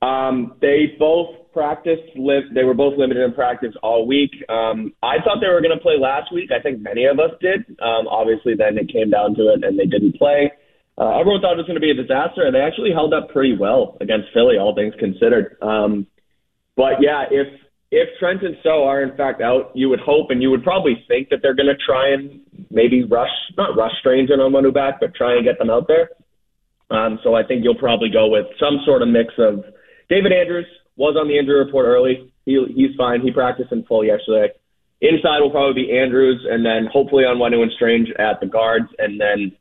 Um, 0.00 0.54
they 0.60 0.94
both 0.98 1.41
practiced. 1.52 2.16
Li- 2.16 2.50
they 2.54 2.64
were 2.64 2.74
both 2.74 2.98
limited 2.98 3.22
in 3.22 3.32
practice 3.32 3.74
all 3.82 4.06
week. 4.06 4.32
Um, 4.48 4.92
I 5.02 5.16
thought 5.24 5.38
they 5.40 5.48
were 5.48 5.60
going 5.60 5.76
to 5.76 5.82
play 5.82 5.98
last 5.98 6.32
week. 6.32 6.50
I 6.50 6.60
think 6.60 6.80
many 6.80 7.04
of 7.04 7.18
us 7.18 7.30
did. 7.40 7.60
Um, 7.80 8.08
obviously, 8.08 8.54
then 8.54 8.78
it 8.78 8.92
came 8.92 9.10
down 9.10 9.34
to 9.36 9.52
it, 9.52 9.64
and 9.64 9.78
they 9.78 9.86
didn't 9.86 10.16
play. 10.16 10.52
Uh, 10.98 11.18
everyone 11.18 11.40
thought 11.40 11.54
it 11.54 11.62
was 11.62 11.66
going 11.66 11.80
to 11.80 11.84
be 11.84 11.90
a 11.90 11.94
disaster, 11.94 12.44
and 12.44 12.54
they 12.54 12.60
actually 12.60 12.92
held 12.92 13.14
up 13.14 13.30
pretty 13.30 13.56
well 13.56 13.96
against 14.00 14.28
Philly, 14.34 14.58
all 14.58 14.74
things 14.74 14.94
considered. 14.98 15.56
Um, 15.62 16.06
but 16.76 17.00
yeah, 17.00 17.24
if 17.30 17.48
if 17.90 18.08
Trent 18.18 18.42
and 18.42 18.56
So 18.62 18.84
are 18.84 19.02
in 19.02 19.14
fact 19.16 19.42
out, 19.42 19.70
you 19.74 19.90
would 19.90 20.00
hope 20.00 20.30
and 20.30 20.40
you 20.40 20.50
would 20.50 20.64
probably 20.64 21.04
think 21.08 21.28
that 21.28 21.40
they're 21.42 21.54
going 21.54 21.68
to 21.68 21.76
try 21.76 22.12
and 22.12 22.40
maybe 22.70 23.04
rush, 23.04 23.28
not 23.56 23.76
rush 23.76 23.92
Strange 24.00 24.30
and 24.30 24.40
Onwenu 24.40 24.72
back, 24.72 24.98
but 24.98 25.14
try 25.14 25.36
and 25.36 25.44
get 25.44 25.58
them 25.58 25.68
out 25.68 25.88
there. 25.88 26.08
Um, 26.90 27.18
so 27.22 27.34
I 27.34 27.42
think 27.44 27.64
you'll 27.64 27.76
probably 27.76 28.08
go 28.10 28.28
with 28.28 28.46
some 28.58 28.80
sort 28.86 29.02
of 29.02 29.08
mix 29.08 29.34
of 29.38 29.64
David 30.08 30.32
Andrews 30.32 30.66
was 30.96 31.16
on 31.18 31.28
the 31.28 31.38
injury 31.38 31.58
report 31.64 31.86
early. 31.86 32.32
He, 32.44 32.64
he's 32.74 32.94
fine. 32.96 33.20
He 33.20 33.30
practiced 33.30 33.72
in 33.72 33.84
full 33.84 34.04
yesterday. 34.04 34.52
Inside 35.00 35.40
will 35.40 35.50
probably 35.50 35.84
be 35.84 35.98
Andrews, 35.98 36.46
and 36.48 36.64
then 36.64 36.86
hopefully 36.92 37.24
on 37.24 37.38
Onwenu 37.38 37.62
and 37.62 37.72
Strange 37.72 38.08
at 38.18 38.40
the 38.40 38.46
guards, 38.46 38.86
and 38.98 39.20
then 39.20 39.52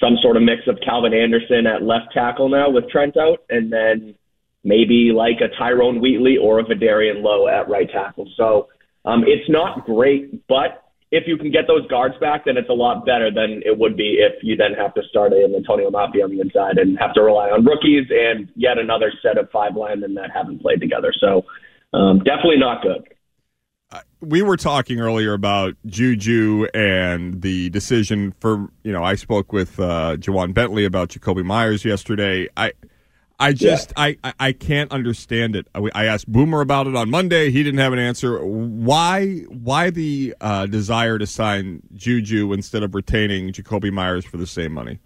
some 0.00 0.16
sort 0.22 0.36
of 0.36 0.42
mix 0.42 0.62
of 0.66 0.78
Calvin 0.84 1.14
Anderson 1.14 1.66
at 1.66 1.82
left 1.82 2.12
tackle 2.12 2.48
now 2.48 2.70
with 2.70 2.88
Trent 2.88 3.16
out, 3.16 3.44
and 3.48 3.72
then 3.72 4.14
maybe 4.64 5.12
like 5.14 5.40
a 5.40 5.54
Tyrone 5.56 6.00
Wheatley 6.00 6.36
or 6.36 6.58
a 6.58 6.64
Vederian 6.64 7.22
Lowe 7.22 7.46
at 7.46 7.68
right 7.68 7.88
tackle. 7.90 8.28
So 8.36 8.68
um, 9.04 9.24
it's 9.26 9.48
not 9.48 9.84
great, 9.86 10.46
but 10.48 10.89
if 11.10 11.24
you 11.26 11.36
can 11.36 11.50
get 11.50 11.66
those 11.66 11.86
guards 11.88 12.14
back, 12.20 12.44
then 12.44 12.56
it's 12.56 12.68
a 12.68 12.74
lot 12.74 13.04
better 13.04 13.30
than 13.30 13.62
it 13.64 13.76
would 13.76 13.96
be 13.96 14.18
if 14.20 14.42
you 14.42 14.56
then 14.56 14.74
have 14.74 14.94
to 14.94 15.02
start 15.10 15.32
an 15.32 15.52
Atonio 15.52 15.90
Mafi 15.90 16.22
on 16.22 16.30
the 16.30 16.40
inside 16.40 16.78
and 16.78 16.98
have 16.98 17.14
to 17.14 17.22
rely 17.22 17.50
on 17.50 17.64
rookies 17.64 18.06
and 18.10 18.48
yet 18.54 18.78
another 18.78 19.12
set 19.20 19.36
of 19.36 19.50
five 19.50 19.74
linemen 19.74 20.14
that 20.14 20.30
haven't 20.32 20.62
played 20.62 20.80
together. 20.80 21.12
So 21.18 21.44
um, 21.92 22.18
definitely 22.20 22.58
not 22.58 22.82
good. 22.82 23.08
we 24.20 24.42
were 24.42 24.56
talking 24.56 25.00
earlier 25.00 25.32
about 25.32 25.74
Juju 25.86 26.68
and 26.74 27.42
the 27.42 27.70
decision 27.70 28.32
for 28.38 28.68
you 28.84 28.92
know 28.92 29.02
I 29.02 29.16
spoke 29.16 29.52
with 29.52 29.80
uh, 29.80 30.16
Ja'Whaun 30.16 30.54
Bentley 30.54 30.84
about 30.84 31.08
Jakobi 31.08 31.44
Meyers 31.44 31.84
yesterday. 31.84 32.48
I 32.56 32.72
I 33.40 33.54
just 33.54 33.92
I, 33.96 34.18
I 34.22 34.34
I 34.38 34.52
can't 34.52 34.92
understand 34.92 35.56
it. 35.56 35.66
I, 35.74 35.88
I 35.94 36.04
asked 36.04 36.30
Boomer 36.30 36.60
about 36.60 36.86
it 36.86 36.94
on 36.94 37.10
Monday. 37.10 37.50
He 37.50 37.62
didn't 37.62 37.80
have 37.80 37.94
an 37.94 37.98
answer. 37.98 38.44
Why 38.44 39.38
why 39.48 39.90
the 39.90 40.34
uh, 40.40 40.66
desire 40.66 41.18
to 41.18 41.26
sign 41.26 41.82
Juju 41.94 42.52
instead 42.52 42.82
of 42.82 42.94
retaining 42.94 43.52
Jakobi 43.52 43.90
Meyers 43.90 44.26
for 44.26 44.36
the 44.36 44.46
same 44.46 44.72
money? 44.72 45.00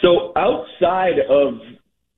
So 0.00 0.32
outside 0.36 1.18
of 1.28 1.60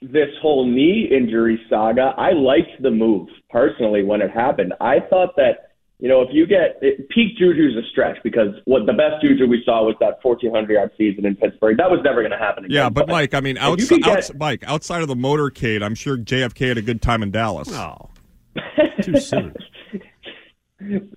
this 0.00 0.28
whole 0.40 0.66
knee 0.66 1.08
injury 1.10 1.60
saga, 1.68 2.14
I 2.16 2.32
liked 2.32 2.80
the 2.80 2.90
move 2.90 3.28
personally 3.50 4.04
when 4.04 4.22
it 4.22 4.30
happened. 4.30 4.72
I 4.80 5.00
thought 5.00 5.34
that 5.36 5.69
you 6.00 6.08
know 6.08 6.22
if 6.22 6.28
you 6.32 6.46
get 6.46 6.78
it, 6.82 7.08
peak 7.10 7.36
Juju's 7.38 7.76
a 7.76 7.86
stretch 7.90 8.18
because 8.24 8.54
what 8.64 8.86
the 8.86 8.92
best 8.92 9.22
Juju 9.22 9.46
we 9.46 9.62
saw 9.64 9.84
was 9.84 9.96
that 10.00 10.18
1400 10.22 10.72
yard 10.72 10.90
season 10.96 11.26
in 11.26 11.36
Pittsburgh. 11.36 11.76
That 11.76 11.90
was 11.90 12.00
never 12.02 12.20
going 12.22 12.32
to 12.32 12.38
happen 12.38 12.64
again. 12.64 12.74
Yeah, 12.74 12.88
but 12.88 13.08
Mike, 13.08 13.34
I 13.34 13.40
mean, 13.40 13.56
if 13.56 13.62
you 13.62 13.72
outside, 13.72 13.88
could 13.88 14.06
outs 14.06 14.30
Mike, 14.38 14.64
outside 14.66 15.02
of 15.02 15.08
the 15.08 15.14
motorcade, 15.14 15.82
I'm 15.82 15.94
sure 15.94 16.16
JFK 16.16 16.68
had 16.68 16.78
a 16.78 16.82
good 16.82 17.02
time 17.02 17.22
in 17.22 17.30
Dallas. 17.30 17.68
Oh, 17.70 18.10
too 19.02 19.18
soon. 19.20 19.54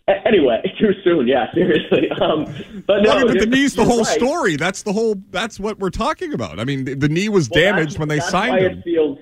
Anyway, 0.08 0.62
too 0.80 0.92
soon. 1.04 1.28
Yeah, 1.28 1.46
seriously. 1.54 2.10
Um, 2.12 2.46
but 2.86 3.02
no, 3.02 3.10
Well, 3.10 3.18
I 3.18 3.24
mean, 3.24 3.28
but 3.34 3.40
the 3.40 3.46
knee's 3.46 3.76
the 3.76 3.86
whole 3.86 4.04
right. 4.04 4.20
story. 4.20 4.56
That's 4.58 4.84
the 4.84 4.92
whole. 4.92 5.16
That's 5.32 5.60
what 5.60 5.80
we're 5.80 5.90
talking 5.90 6.34
about. 6.34 6.60
I 6.60 6.66
mean, 6.66 6.84
the, 6.84 6.96
the 6.96 7.10
knee 7.10 7.30
was 7.30 7.50
Well, 7.50 7.62
damaged 7.62 7.98
when 7.98 8.10
they 8.10 8.20
that's 8.20 8.30
signed 8.32 8.56
why 8.56 8.60
him. 8.60 8.80
It 8.80 8.84
feels, 8.84 9.20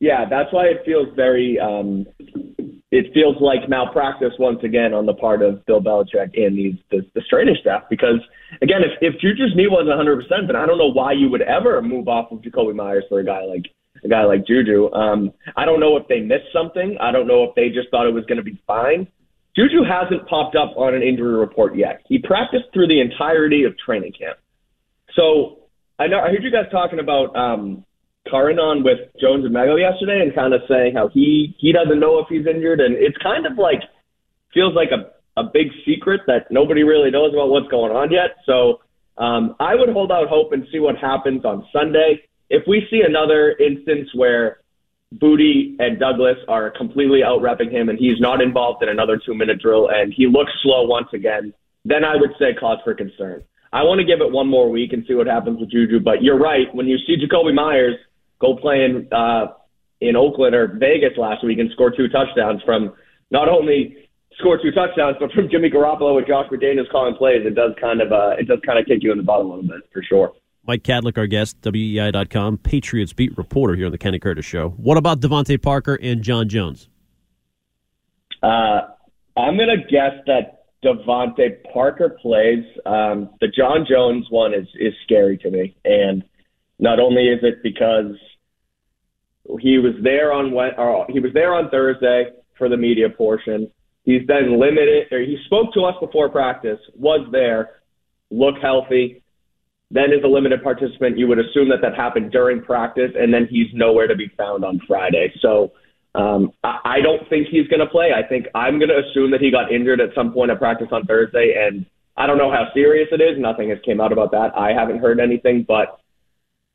yeah, 0.00 0.28
that's 0.28 0.52
why 0.52 0.66
it 0.66 0.82
feels 0.84 1.08
very. 1.16 1.58
Um, 1.58 2.06
it 2.94 3.12
feels 3.12 3.34
like 3.40 3.68
malpractice 3.68 4.32
once 4.38 4.60
again 4.62 4.94
on 4.94 5.04
the 5.04 5.14
part 5.14 5.42
of 5.42 5.66
Bill 5.66 5.80
Belichick 5.80 6.38
and 6.38 6.56
these 6.56 6.76
the, 6.92 7.00
the 7.14 7.22
training 7.28 7.56
staff 7.60 7.82
because 7.90 8.20
again, 8.62 8.82
if 8.82 8.92
if 9.00 9.20
Juju's 9.20 9.52
knee 9.56 9.66
wasn't 9.66 9.88
100, 9.88 10.22
percent 10.22 10.46
then 10.46 10.54
I 10.54 10.64
don't 10.64 10.78
know 10.78 10.92
why 10.92 11.12
you 11.12 11.28
would 11.28 11.42
ever 11.42 11.82
move 11.82 12.06
off 12.06 12.30
of 12.30 12.38
Jakobi 12.38 12.72
Meyers 12.72 13.04
for 13.08 13.18
a 13.18 13.24
guy 13.24 13.42
like 13.42 13.64
a 14.04 14.08
guy 14.08 14.22
like 14.24 14.46
Juju. 14.46 14.92
Um, 14.92 15.32
I 15.56 15.64
don't 15.64 15.80
know 15.80 15.96
if 15.96 16.06
they 16.06 16.20
missed 16.20 16.52
something. 16.52 16.96
I 17.00 17.10
don't 17.10 17.26
know 17.26 17.42
if 17.42 17.56
they 17.56 17.68
just 17.68 17.90
thought 17.90 18.06
it 18.06 18.14
was 18.14 18.24
going 18.26 18.38
to 18.38 18.44
be 18.44 18.62
fine. 18.64 19.08
Juju 19.56 19.82
hasn't 19.82 20.28
popped 20.28 20.54
up 20.54 20.76
on 20.76 20.94
an 20.94 21.02
injury 21.02 21.34
report 21.34 21.76
yet. 21.76 22.02
He 22.06 22.18
practiced 22.18 22.66
through 22.72 22.88
the 22.88 23.00
entirety 23.00 23.64
of 23.64 23.76
training 23.78 24.12
camp. 24.12 24.38
So 25.14 25.58
I 25.98 26.06
know 26.06 26.20
I 26.20 26.30
heard 26.30 26.42
you 26.42 26.50
guys 26.50 26.66
talking 26.70 26.98
about 27.00 27.34
um, 27.34 27.84
Curran 28.28 28.58
on 28.58 28.82
with 28.82 28.98
Jones 29.20 29.44
and 29.44 29.54
Mego 29.54 29.78
yesterday, 29.78 30.20
and 30.20 30.34
kind 30.34 30.54
of 30.54 30.62
saying 30.68 30.94
how 30.94 31.08
he 31.08 31.54
he 31.58 31.72
doesn't 31.72 32.00
know 32.00 32.18
if 32.18 32.26
he's 32.28 32.46
injured, 32.46 32.80
and 32.80 32.94
it's 32.96 33.16
kind 33.18 33.46
of 33.46 33.58
like 33.58 33.80
feels 34.52 34.74
like 34.74 34.90
a 34.90 35.14
a 35.36 35.44
big 35.44 35.68
secret 35.84 36.20
that 36.26 36.50
nobody 36.50 36.82
really 36.84 37.10
knows 37.10 37.32
about 37.34 37.48
what's 37.48 37.68
going 37.68 37.92
on 37.92 38.10
yet. 38.10 38.36
So 38.46 38.80
um, 39.18 39.56
I 39.60 39.74
would 39.74 39.88
hold 39.90 40.12
out 40.12 40.28
hope 40.28 40.52
and 40.52 40.66
see 40.70 40.78
what 40.78 40.96
happens 40.96 41.44
on 41.44 41.66
Sunday. 41.72 42.22
If 42.50 42.62
we 42.66 42.86
see 42.90 43.02
another 43.06 43.56
instance 43.58 44.10
where 44.14 44.58
Boutte 45.16 45.76
and 45.78 45.98
Douglas 45.98 46.36
are 46.48 46.70
completely 46.70 47.22
out 47.22 47.40
repping 47.40 47.70
him 47.70 47.88
and 47.88 47.98
he's 47.98 48.20
not 48.20 48.40
involved 48.40 48.82
in 48.82 48.88
another 48.88 49.20
two 49.24 49.34
minute 49.34 49.60
drill 49.60 49.88
and 49.90 50.12
he 50.16 50.26
looks 50.26 50.52
slow 50.62 50.84
once 50.84 51.08
again, 51.12 51.52
then 51.84 52.04
I 52.04 52.16
would 52.16 52.30
say 52.38 52.54
cause 52.58 52.78
for 52.84 52.94
concern. 52.94 53.44
I 53.72 53.82
want 53.82 53.98
to 53.98 54.04
give 54.04 54.20
it 54.20 54.30
one 54.30 54.48
more 54.48 54.70
week 54.70 54.92
and 54.92 55.04
see 55.06 55.14
what 55.14 55.26
happens 55.26 55.58
with 55.58 55.70
Juju, 55.70 56.00
but 56.00 56.22
you're 56.22 56.38
right. 56.38 56.72
When 56.72 56.86
you 56.86 56.96
see 57.06 57.16
Jakobi 57.16 57.52
Meyers 57.52 57.96
go 58.44 58.56
play 58.60 58.84
in, 58.84 59.08
uh, 59.12 59.46
in 60.00 60.16
Oakland 60.16 60.54
or 60.54 60.68
Vegas 60.68 61.16
last 61.16 61.44
week 61.44 61.58
and 61.58 61.70
score 61.72 61.90
two 61.90 62.08
touchdowns 62.08 62.62
from 62.64 62.92
not 63.30 63.48
only 63.48 63.96
score 64.38 64.58
two 64.60 64.70
touchdowns, 64.70 65.16
but 65.18 65.32
from 65.32 65.48
Jimmy 65.50 65.70
Garoppolo 65.70 66.14
with 66.14 66.26
Josh 66.26 66.46
McDaniels 66.50 66.90
calling 66.90 67.14
plays, 67.14 67.42
it 67.44 67.54
does 67.54 67.72
kind 67.80 68.00
of 68.00 68.12
uh, 68.12 68.34
it 68.38 68.46
does 68.46 68.58
kind 68.66 68.78
of 68.78 68.86
kick 68.86 68.98
you 69.02 69.12
in 69.12 69.18
the 69.18 69.24
butt 69.24 69.40
a 69.40 69.42
little 69.42 69.62
bit 69.62 69.82
for 69.92 70.02
sure. 70.02 70.32
Mike 70.66 70.82
Kadlick, 70.82 71.18
our 71.18 71.26
guest, 71.26 71.60
WEEI.com, 71.60 72.58
Patriots 72.58 73.12
beat 73.12 73.36
reporter 73.36 73.74
here 73.74 73.86
on 73.86 73.92
the 73.92 73.98
Kenny 73.98 74.18
Curtis 74.18 74.46
Show. 74.46 74.70
What 74.70 74.96
about 74.96 75.20
DeVante 75.20 75.60
Parker 75.60 75.98
and 76.00 76.22
John 76.22 76.48
Jones? 76.48 76.88
Uh, 78.42 78.80
I'm 79.36 79.56
gonna 79.56 79.84
guess 79.90 80.12
that 80.26 80.64
DeVante 80.84 81.62
Parker 81.72 82.16
plays. 82.20 82.64
Um, 82.86 83.30
the 83.40 83.48
John 83.48 83.86
Jones 83.88 84.26
one 84.30 84.54
is 84.54 84.66
is 84.78 84.94
scary 85.04 85.38
to 85.38 85.50
me, 85.50 85.76
and 85.84 86.24
not 86.78 87.00
only 87.00 87.28
is 87.28 87.40
it 87.42 87.62
because 87.62 88.16
he 89.60 89.78
was 89.78 89.94
there 90.02 90.32
on 90.32 90.52
or 90.52 91.06
he 91.08 91.20
was 91.20 91.32
there 91.32 91.54
on 91.54 91.70
Thursday 91.70 92.30
for 92.56 92.68
the 92.68 92.76
media 92.76 93.08
portion. 93.08 93.70
He's 94.04 94.26
been 94.26 94.60
limited, 94.60 95.10
or 95.12 95.20
he 95.20 95.38
spoke 95.46 95.72
to 95.74 95.84
us 95.84 95.94
before 95.98 96.28
practice, 96.28 96.78
was 96.94 97.26
there, 97.32 97.80
look 98.30 98.56
healthy, 98.60 99.22
then 99.90 100.12
is 100.12 100.22
a 100.24 100.28
limited 100.28 100.62
participant. 100.62 101.18
You 101.18 101.26
would 101.28 101.38
assume 101.38 101.70
that 101.70 101.80
that 101.80 101.94
happened 101.94 102.30
during 102.30 102.62
practice, 102.62 103.12
and 103.16 103.32
then 103.32 103.46
he's 103.50 103.68
nowhere 103.72 104.06
to 104.06 104.14
be 104.14 104.28
found 104.36 104.64
on 104.64 104.80
Friday. 104.86 105.32
So 105.40 105.72
um, 106.14 106.52
I, 106.62 106.80
I 106.84 107.00
don't 107.00 107.26
think 107.30 107.48
he's 107.48 107.66
going 107.68 107.80
to 107.80 107.86
play. 107.86 108.10
I 108.12 108.26
think 108.26 108.46
I'm 108.54 108.78
going 108.78 108.90
to 108.90 109.02
assume 109.08 109.30
that 109.30 109.40
he 109.40 109.50
got 109.50 109.72
injured 109.72 110.00
at 110.00 110.10
some 110.14 110.32
point 110.32 110.50
at 110.50 110.58
practice 110.58 110.88
on 110.92 111.06
Thursday, 111.06 111.54
and 111.58 111.86
I 112.16 112.26
don't 112.26 112.38
know 112.38 112.50
how 112.50 112.66
serious 112.74 113.08
it 113.10 113.20
is. 113.20 113.38
Nothing 113.38 113.70
has 113.70 113.78
came 113.84 114.00
out 114.00 114.12
about 114.12 114.32
that. 114.32 114.52
I 114.56 114.72
haven't 114.72 114.98
heard 114.98 115.18
anything, 115.18 115.64
but 115.66 115.98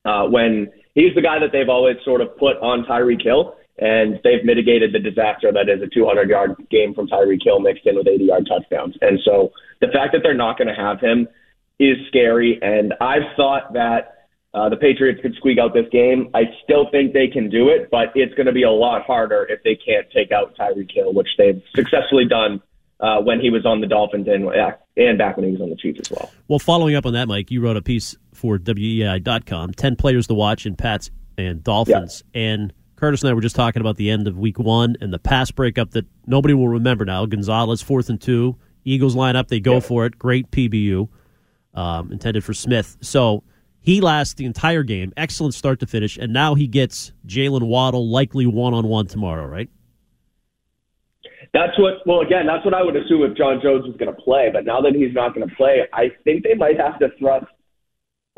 uh, 0.03 0.25
when 0.25 0.71
he's 0.99 1.15
the 1.15 1.21
guy 1.21 1.39
that 1.39 1.51
they've 1.53 1.69
always 1.69 1.95
sort 2.03 2.19
of 2.19 2.35
put 2.37 2.57
on 2.57 2.83
Tyreek 2.83 3.23
Hill, 3.23 3.55
and 3.77 4.19
they've 4.23 4.43
mitigated 4.43 4.91
the 4.93 4.99
disaster 4.99 5.51
that 5.53 5.69
is 5.69 5.81
a 5.81 5.87
200 5.87 6.29
yard 6.29 6.55
game 6.69 6.93
from 6.93 7.07
Tyreek 7.07 7.43
Hill 7.43 7.59
mixed 7.59 7.87
in 7.87 7.95
with 7.95 8.07
80 8.07 8.25
yard 8.25 8.49
touchdowns. 8.49 8.95
And 9.01 9.19
so 9.23 9.51
the 9.79 9.87
fact 9.87 10.11
that 10.11 10.19
they're 10.21 10.33
not 10.33 10.57
going 10.57 10.67
to 10.67 10.75
have 10.75 10.99
him 10.99 11.27
is 11.79 11.95
scary. 12.09 12.59
And 12.61 12.93
I've 12.99 13.31
thought 13.37 13.71
that 13.73 14.27
uh, 14.53 14.67
the 14.67 14.75
Patriots 14.75 15.21
could 15.21 15.35
squeak 15.35 15.59
out 15.59 15.73
this 15.73 15.87
game. 15.91 16.29
I 16.33 16.41
still 16.63 16.89
think 16.91 17.13
they 17.13 17.27
can 17.27 17.49
do 17.49 17.69
it, 17.69 17.89
but 17.89 18.11
it's 18.15 18.33
going 18.33 18.47
to 18.47 18.51
be 18.51 18.63
a 18.63 18.71
lot 18.71 19.03
harder 19.03 19.47
if 19.49 19.63
they 19.63 19.75
can't 19.75 20.07
take 20.11 20.31
out 20.33 20.57
Tyreek 20.57 20.91
Hill, 20.91 21.13
which 21.13 21.29
they've 21.37 21.61
successfully 21.73 22.25
done 22.25 22.61
uh, 22.99 23.21
when 23.21 23.39
he 23.39 23.49
was 23.49 23.65
on 23.65 23.81
the 23.81 23.87
Dolphins 23.87 24.27
and, 24.27 24.45
and 24.97 25.17
back 25.17 25.37
when 25.37 25.45
he 25.45 25.51
was 25.51 25.61
on 25.61 25.69
the 25.69 25.75
Chiefs 25.75 26.01
as 26.01 26.11
well. 26.11 26.31
Well, 26.47 26.59
following 26.59 26.95
up 26.95 27.05
on 27.05 27.13
that, 27.13 27.27
Mike, 27.27 27.51
you 27.51 27.61
wrote 27.61 27.77
a 27.77 27.81
piece 27.81 28.15
for 28.33 28.57
WEEI.com, 28.57 29.73
10 29.73 29.95
players 29.95 30.27
to 30.27 30.33
watch 30.33 30.65
in 30.65 30.75
Pats 30.75 31.09
and 31.37 31.63
Dolphins. 31.63 32.23
And 32.33 32.73
Curtis 32.95 33.21
and 33.21 33.29
I 33.29 33.33
were 33.33 33.41
just 33.41 33.55
talking 33.55 33.81
about 33.81 33.95
the 33.95 34.09
end 34.09 34.27
of 34.27 34.37
week 34.37 34.59
one 34.59 34.97
and 34.99 35.13
the 35.13 35.19
pass 35.19 35.51
breakup 35.51 35.91
that 35.91 36.05
nobody 36.27 36.53
will 36.53 36.67
remember 36.67 37.05
now. 37.05 37.25
Gonzalez, 37.25 37.81
fourth 37.81 38.09
and 38.09 38.19
two. 38.19 38.57
Eagles 38.83 39.15
line 39.15 39.35
up, 39.35 39.47
they 39.47 39.59
go 39.59 39.79
for 39.79 40.05
it. 40.05 40.17
Great 40.17 40.49
PBU, 40.51 41.07
um, 41.73 42.11
intended 42.11 42.43
for 42.43 42.53
Smith. 42.53 42.97
So 43.01 43.43
he 43.79 44.01
lasts 44.01 44.33
the 44.33 44.45
entire 44.45 44.83
game. 44.83 45.13
Excellent 45.15 45.53
start 45.53 45.79
to 45.81 45.87
finish. 45.87 46.17
And 46.17 46.33
now 46.33 46.55
he 46.55 46.67
gets 46.67 47.11
Jaylen 47.25 47.63
Waddle 47.63 48.09
likely 48.09 48.45
one 48.45 48.73
on 48.73 48.87
one 48.87 49.07
tomorrow, 49.07 49.45
right? 49.45 49.69
That's 51.53 51.77
what. 51.79 52.05
Well, 52.05 52.21
again, 52.21 52.45
that's 52.45 52.63
what 52.63 52.73
I 52.73 52.83
would 52.83 52.95
assume 52.95 53.23
if 53.23 53.35
John 53.37 53.59
Jones 53.61 53.85
was 53.85 53.95
going 53.97 54.13
to 54.13 54.21
play. 54.21 54.49
But 54.51 54.65
now 54.65 54.81
that 54.81 54.93
he's 54.93 55.13
not 55.13 55.33
going 55.33 55.47
to 55.47 55.55
play, 55.55 55.87
I 55.93 56.09
think 56.23 56.43
they 56.43 56.53
might 56.53 56.79
have 56.79 56.99
to 56.99 57.09
thrust 57.17 57.47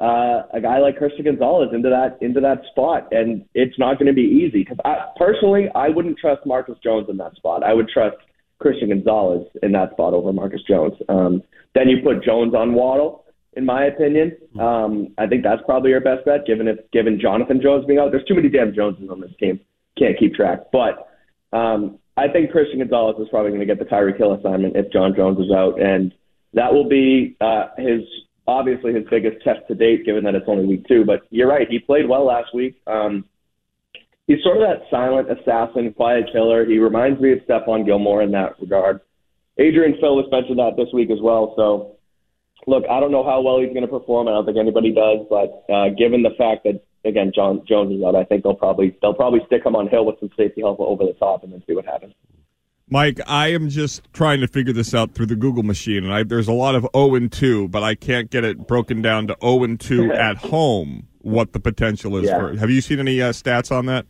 uh, 0.02 0.44
a 0.54 0.60
guy 0.62 0.80
like 0.80 0.98
Christian 0.98 1.26
Gonzalez 1.26 1.70
into 1.74 1.90
that 1.90 2.18
into 2.26 2.40
that 2.42 2.64
spot, 2.72 3.10
and 3.12 3.46
it's 3.54 3.78
not 3.78 4.00
going 4.00 4.08
to 4.08 4.14
be 4.14 4.22
easy. 4.22 4.64
Because 4.64 4.78
I, 4.84 5.08
personally, 5.18 5.68
I 5.76 5.90
wouldn't 5.90 6.18
trust 6.18 6.46
Marcus 6.46 6.78
Jones 6.84 7.08
in 7.10 7.18
that 7.18 7.36
spot. 7.36 7.64
I 7.64 7.74
would 7.74 7.88
trust 7.88 8.18
Christian 8.60 8.90
Gonzalez 8.90 9.48
in 9.62 9.72
that 9.74 9.92
spot 9.92 10.14
over 10.14 10.34
Marcus 10.34 10.62
Jones. 10.68 10.94
Um, 11.08 11.44
then 11.76 11.90
you 11.90 11.98
put 12.04 12.24
Jones 12.24 12.56
on 12.56 12.74
Waddle. 12.74 13.26
In 13.54 13.66
my 13.66 13.84
opinion, 13.84 14.38
um, 14.62 15.10
I 15.18 15.28
think 15.28 15.44
that's 15.44 15.62
probably 15.66 15.90
your 15.90 16.00
best 16.00 16.24
bet. 16.26 16.46
Given 16.48 16.70
if 16.70 16.80
given 16.92 17.20
Jonathan 17.20 17.60
Jones 17.62 17.86
being 17.86 18.00
out, 18.00 18.12
there's 18.12 18.26
too 18.26 18.36
many 18.36 18.48
damn 18.50 18.74
Joneses 18.74 19.10
on 19.12 19.20
this 19.20 19.32
team. 19.40 19.60
Can't 20.00 20.18
keep 20.18 20.34
track. 20.34 20.72
But 20.72 21.10
um, 21.52 22.00
I 22.18 22.28
think 22.28 22.52
Christian 22.52 22.80
Gonzalez 22.80 23.16
is 23.20 23.30
probably 23.30 23.52
going 23.52 23.62
to 23.62 23.66
get 23.66 23.80
the 23.80 23.86
Tyreek 23.86 24.18
Hill 24.18 24.34
assignment 24.34 24.76
if 24.76 24.92
John 24.92 25.16
Jones 25.16 25.40
is 25.40 25.52
out. 25.52 25.82
And 25.82 26.14
that 26.54 26.74
will 26.74 26.88
be 26.88 27.38
uh, 27.40 27.68
his 27.78 28.02
obviously 28.48 28.94
his 28.94 29.06
biggest 29.10 29.44
test 29.44 29.60
to 29.68 29.76
date, 29.76 30.06
given 30.06 30.24
that 30.26 30.36
it's 30.36 30.46
only 30.48 30.66
week 30.66 30.88
two. 30.88 31.06
But 31.06 31.22
you're 31.30 31.48
right, 31.48 31.68
he 31.70 31.80
played 31.80 32.08
well 32.08 32.26
last 32.26 32.54
week. 32.54 32.82
Um, 32.88 33.26
he's 34.28 34.44
sort 34.44 34.58
of 34.58 34.64
that 34.64 34.90
silent 34.90 35.32
assassin, 35.32 35.94
quiet 35.94 36.26
killer. 36.32 36.66
He 36.66 36.80
reminds 36.80 37.22
me 37.22 37.32
of 37.32 37.40
Stephon 37.48 37.86
Gilmore 37.86 38.22
in 38.22 38.32
that 38.32 38.60
regard. 38.60 39.00
Adrian 39.58 39.98
Phillips 40.00 40.30
mentioned 40.32 40.60
that 40.60 40.76
this 40.76 40.90
week 40.94 41.12
as 41.12 41.20
well. 41.22 41.54
So, 41.56 41.98
look, 42.68 42.84
I 42.90 43.00
don't 43.00 43.12
know 43.12 43.24
how 43.24 43.42
well 43.42 43.60
he's 43.60 43.70
going 43.70 43.82
to 43.82 43.88
perform. 43.88 44.28
I 44.28 44.32
don't 44.32 44.46
think 44.46 44.58
anybody 44.58 44.94
does. 44.94 45.20
But 45.30 45.64
uh, 45.72 45.90
given 45.90 46.24
the 46.24 46.36
fact 46.38 46.64
that 46.64 46.84
again 47.06 47.32
John 47.34 47.64
Jones 47.68 47.92
is 47.98 48.04
out, 48.04 48.16
I 48.16 48.24
think 48.24 48.44
they'll 48.44 48.56
probably 48.56 48.96
they'll 49.02 49.14
probably 49.14 49.42
stick 49.48 49.66
him 49.66 49.76
on 49.76 49.88
Hill 49.88 50.06
with 50.06 50.20
some 50.20 50.30
safety 50.38 50.62
help 50.62 50.80
over 50.80 51.04
the 51.06 51.14
top 51.14 51.44
and 51.44 51.54
then 51.54 51.64
see 51.68 51.74
what 51.74 51.86
happens. 51.86 52.14
Mike, 52.90 53.22
I 53.26 53.54
am 53.54 53.70
just 53.70 54.02
trying 54.12 54.42
to 54.42 54.48
figure 54.48 54.74
this 54.74 54.94
out 54.94 55.14
through 55.14 55.28
the 55.28 55.38
Google 55.38 55.64
machine, 55.64 56.04
and 56.04 56.14
I, 56.14 56.24
there's 56.24 56.50
a 56.50 56.54
lot 56.54 56.76
of 56.76 56.86
0 56.94 57.16
and 57.16 57.32
2, 57.32 57.70
but 57.70 57.84
I 57.84 57.96
can't 57.96 58.30
get 58.30 58.44
it 58.44 58.68
broken 58.68 59.02
down 59.02 59.28
to 59.28 59.38
0 59.42 59.64
and 59.64 59.80
2 59.80 60.12
at 60.12 60.36
home. 60.36 61.08
What 61.20 61.54
the 61.54 61.60
potential 61.62 62.18
is 62.18 62.26
Yeah. 62.26 62.38
for? 62.38 62.58
Have 62.58 62.70
you 62.70 62.82
seen 62.82 63.00
any 63.00 63.22
uh, 63.22 63.30
stats 63.32 63.72
on 63.72 63.86
that? 63.86 64.08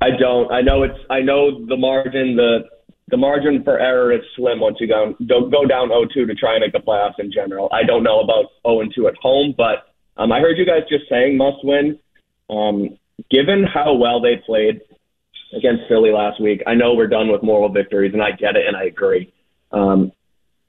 I 0.00 0.10
don't. 0.10 0.52
I 0.52 0.60
know 0.60 0.84
it's. 0.84 0.98
I 1.10 1.20
know 1.20 1.66
the 1.66 1.76
margin. 1.76 2.36
The 2.36 2.68
the 3.08 3.16
margin 3.16 3.64
for 3.64 3.80
error 3.80 4.12
is 4.12 4.20
slim 4.36 4.60
once 4.60 4.76
you 4.78 4.86
go 4.86 5.14
go 5.26 5.66
down 5.66 5.88
0-2 5.88 6.12
to 6.14 6.34
try 6.36 6.54
and 6.54 6.60
make 6.60 6.72
the 6.72 6.78
playoffs 6.78 7.18
in 7.18 7.32
general. 7.32 7.68
I 7.72 7.82
don't 7.82 8.04
know 8.04 8.20
about 8.20 8.46
0 8.66 8.82
and 8.82 8.92
2 8.94 9.08
at 9.08 9.14
home, 9.20 9.54
but 9.56 9.89
um, 10.16 10.32
I 10.32 10.40
heard 10.40 10.58
you 10.58 10.66
guys 10.66 10.82
just 10.88 11.08
saying 11.08 11.36
must 11.36 11.64
win. 11.64 11.98
Um, 12.48 12.98
given 13.30 13.64
how 13.64 13.94
well 13.94 14.20
they 14.20 14.36
played 14.44 14.80
against 15.56 15.84
Philly 15.88 16.10
last 16.10 16.40
week, 16.40 16.62
I 16.66 16.74
know 16.74 16.94
we're 16.94 17.06
done 17.06 17.30
with 17.30 17.42
moral 17.42 17.68
victories, 17.68 18.12
and 18.12 18.22
I 18.22 18.32
get 18.32 18.56
it, 18.56 18.66
and 18.66 18.76
I 18.76 18.84
agree. 18.84 19.32
Um, 19.72 20.12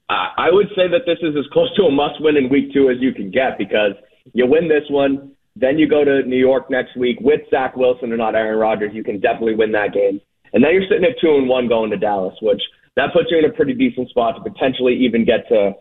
I, 0.08 0.28
I 0.36 0.50
would 0.50 0.68
say 0.76 0.88
that 0.88 1.06
this 1.06 1.18
is 1.22 1.34
as 1.36 1.46
close 1.52 1.74
to 1.76 1.84
a 1.84 1.90
must 1.90 2.20
win 2.20 2.36
in 2.36 2.48
week 2.48 2.72
two 2.72 2.90
as 2.90 2.96
you 3.00 3.12
can 3.12 3.30
get 3.30 3.58
because 3.58 3.92
you 4.32 4.46
win 4.46 4.68
this 4.68 4.84
one, 4.88 5.32
then 5.56 5.78
you 5.78 5.88
go 5.88 6.04
to 6.04 6.22
New 6.22 6.38
York 6.38 6.70
next 6.70 6.96
week 6.96 7.18
with 7.20 7.40
Zach 7.50 7.76
Wilson 7.76 8.10
and 8.10 8.18
not 8.18 8.34
Aaron 8.34 8.58
Rodgers. 8.58 8.92
You 8.94 9.04
can 9.04 9.20
definitely 9.20 9.54
win 9.54 9.72
that 9.72 9.92
game. 9.92 10.20
And 10.52 10.62
then 10.62 10.72
you're 10.72 10.88
sitting 10.88 11.04
at 11.04 11.20
two 11.20 11.34
and 11.36 11.48
one 11.48 11.68
going 11.68 11.90
to 11.90 11.96
Dallas, 11.96 12.34
which 12.40 12.62
that 12.96 13.12
puts 13.12 13.30
you 13.30 13.38
in 13.38 13.44
a 13.44 13.52
pretty 13.52 13.74
decent 13.74 14.08
spot 14.10 14.36
to 14.36 14.50
potentially 14.50 14.94
even 14.94 15.24
get 15.24 15.48
to 15.48 15.72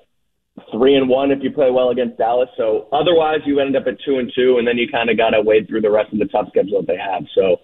three 0.71 0.95
and 0.95 1.07
one 1.09 1.31
if 1.31 1.39
you 1.41 1.51
play 1.51 1.71
well 1.71 1.89
against 1.89 2.17
Dallas. 2.17 2.49
So 2.57 2.87
otherwise, 2.91 3.39
you 3.45 3.59
end 3.59 3.75
up 3.75 3.83
at 3.87 3.95
two 4.05 4.17
and 4.19 4.31
two, 4.35 4.57
and 4.57 4.67
then 4.67 4.77
you 4.77 4.87
kind 4.89 5.09
of 5.09 5.17
got 5.17 5.31
to 5.31 5.41
wade 5.41 5.67
through 5.67 5.81
the 5.81 5.91
rest 5.91 6.11
of 6.13 6.19
the 6.19 6.25
tough 6.25 6.47
schedule 6.49 6.81
that 6.81 6.87
they 6.87 6.97
have. 6.97 7.23
So 7.35 7.57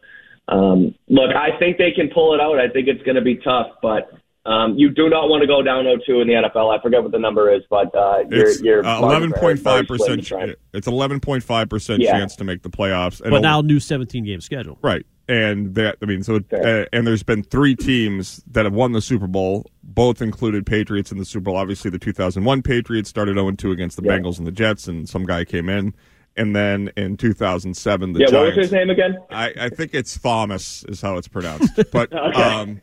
um, 0.48 0.96
look, 1.10 1.36
I 1.36 1.58
think 1.60 1.78
they 1.78 1.92
can 1.92 2.10
pull 2.14 2.34
it 2.34 2.42
out. 2.42 2.58
I 2.60 2.70
think 2.70 2.88
it's 2.88 3.04
going 3.04 3.16
to 3.16 3.22
be 3.22 3.38
tough, 3.38 3.68
but. 3.82 4.10
Um, 4.46 4.76
you 4.78 4.90
do 4.92 5.10
not 5.10 5.28
want 5.28 5.42
to 5.42 5.46
go 5.48 5.62
down 5.62 5.84
0-2 5.84 6.22
in 6.22 6.28
the 6.30 6.36
NFL. 6.36 6.74
I 6.74 6.82
forget 6.82 7.04
what 7.04 7.12
the 7.12 7.20
number 7.20 7.54
is, 7.54 7.64
but 7.70 7.94
uh, 7.94 8.20
you're, 8.30 8.52
you're 8.64 8.86
uh, 8.86 9.02
margin 9.02 9.32
for 9.32 9.40
error 9.44 9.52
is 9.52 9.62
very 9.62 9.84
11.5 9.84 9.88
percent. 9.90 10.26
to. 10.26 10.58
It's 10.74 10.88
11.5 10.88 11.70
percent 11.70 12.02
Yeah. 12.02 12.12
chance 12.14 12.38
to 12.38 12.46
make 12.46 12.62
the 12.62 12.70
playoffs. 12.70 13.20
And 13.20 13.32
But 13.32 13.40
a- 13.40 13.42
now 13.42 13.60
new 13.60 13.82
17 13.82 14.24
game 14.24 14.40
schedule. 14.40 14.80
Right. 14.82 15.06
And 15.30 15.76
that, 15.76 15.98
I 16.02 16.06
mean, 16.06 16.24
so, 16.24 16.38
uh, 16.54 16.86
and 16.94 17.06
there's 17.06 17.24
been 17.24 17.44
three 17.44 17.76
teams 17.76 18.42
that 18.52 18.64
have 18.66 18.74
won 18.74 18.94
the 18.94 19.02
Super 19.02 19.28
Bowl. 19.28 19.66
Both 19.84 20.22
included 20.22 20.66
Patriots 20.66 21.12
in 21.12 21.18
the 21.18 21.26
Super 21.26 21.46
Bowl. 21.46 21.58
Obviously, 21.58 21.92
the 21.92 22.00
2001 22.00 22.62
Patriots 22.62 23.10
started 23.10 23.36
0 23.36 23.52
2 23.52 23.72
against 23.72 23.98
the 23.98 24.04
Yeah. 24.04 24.18
Bengals 24.20 24.38
and 24.38 24.48
the 24.48 24.52
Jets, 24.54 24.88
and 24.88 25.08
some 25.10 25.26
guy 25.26 25.44
came 25.44 25.68
in. 25.70 25.94
And 26.38 26.56
then 26.56 26.92
in 26.96 27.18
2007, 27.18 28.14
the 28.14 28.20
Yeah, 28.20 28.26
what 28.32 28.46
was 28.48 28.56
his 28.56 28.72
name 28.72 28.90
again? 28.90 29.18
I, 29.32 29.54
I 29.60 29.70
think 29.70 29.94
it's 29.94 30.18
Thomas 30.20 30.84
is 30.88 31.02
how 31.02 31.18
it's 31.18 31.28
pronounced. 31.28 31.74
But 31.92 32.14
um, 32.14 32.82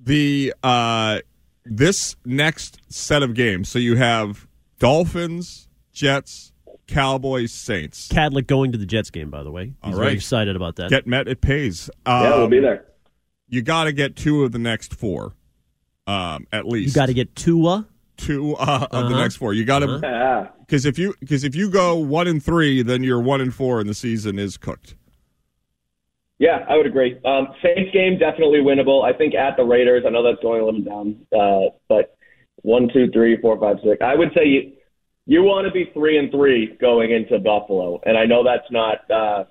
the 0.00 0.52
uh, 0.62 1.20
this 1.64 2.14
next 2.24 2.80
set 2.88 3.22
of 3.22 3.34
games, 3.34 3.68
so 3.68 3.78
you 3.78 3.96
have 3.96 4.46
Dolphins, 4.78 5.68
Jets, 5.92 6.52
Cowboys, 6.88 7.52
Saints. 7.52 8.08
Kadlick 8.08 8.46
going 8.48 8.72
to 8.72 8.78
the 8.78 8.86
Jets 8.86 9.10
game, 9.10 9.30
by 9.30 9.42
the 9.42 9.50
way. 9.52 9.74
He's 9.84 9.94
All 9.94 10.00
very 10.00 10.14
excited 10.14 10.56
about 10.56 10.76
that. 10.76 10.90
Get 10.90 11.06
met, 11.06 11.28
it 11.28 11.40
pays. 11.40 11.88
Um, 12.06 12.22
yeah, 12.24 12.36
we'll 12.36 12.48
be 12.48 12.60
there. 12.60 12.86
You 13.48 13.62
got 13.62 13.84
to 13.84 13.92
get 13.92 14.16
two 14.16 14.42
of 14.44 14.52
the 14.52 14.58
next 14.58 14.94
four, 14.94 15.34
um, 16.06 16.46
at 16.52 16.66
least. 16.66 16.94
you 16.94 17.00
got 17.00 17.06
to 17.06 17.14
get 17.14 17.36
Tua. 17.36 17.86
two 18.16 18.54
uh, 18.56 18.86
of 18.90 18.90
the 18.90 18.96
Uh-huh. 19.14 19.20
next 19.22 19.36
four. 19.36 19.54
You 19.54 19.64
got 19.64 19.78
to 19.80 19.86
Uh-huh. 19.94 20.00
Yeah. 20.02 20.46
because 20.60 20.84
if 20.84 20.98
you 20.98 21.14
because 21.20 21.44
if 21.44 21.54
you 21.54 21.70
go 21.70 21.94
one 21.96 22.26
and 22.26 22.42
three, 22.42 22.82
then 22.82 23.02
you're 23.04 23.20
one 23.20 23.40
and 23.40 23.54
four 23.54 23.78
and 23.80 23.88
the 23.88 23.94
season 23.94 24.38
is 24.38 24.56
cooked. 24.56 24.96
Yeah, 26.40 26.64
I 26.68 26.76
would 26.76 26.86
agree. 26.86 27.18
Um, 27.24 27.48
Saints 27.62 27.90
game 27.92 28.18
definitely 28.18 28.60
winnable. 28.60 29.02
I 29.04 29.12
think 29.16 29.34
at 29.34 29.56
the 29.56 29.64
Raiders, 29.64 30.04
I 30.06 30.10
know 30.10 30.22
that's 30.22 30.40
going 30.42 30.60
a 30.60 30.64
little 30.64 30.80
bit 30.80 30.88
down, 30.88 31.16
uh, 31.36 31.70
but 31.88 32.16
one, 32.62 32.88
two, 32.92 33.10
three, 33.12 33.36
four, 33.40 33.58
five, 33.58 33.76
six. 33.84 34.00
I 34.02 34.14
would 34.14 34.28
say 34.36 34.46
you 34.46 34.72
you 35.28 35.42
want 35.42 35.66
to 35.66 35.70
be 35.70 35.90
three 35.92 36.16
and 36.16 36.30
three 36.30 36.74
going 36.80 37.12
into 37.12 37.38
Buffalo, 37.38 38.00
and 38.06 38.16
I 38.16 38.24
know 38.24 38.42
that's 38.42 38.66
not 38.70 39.04
uh, 39.10 39.44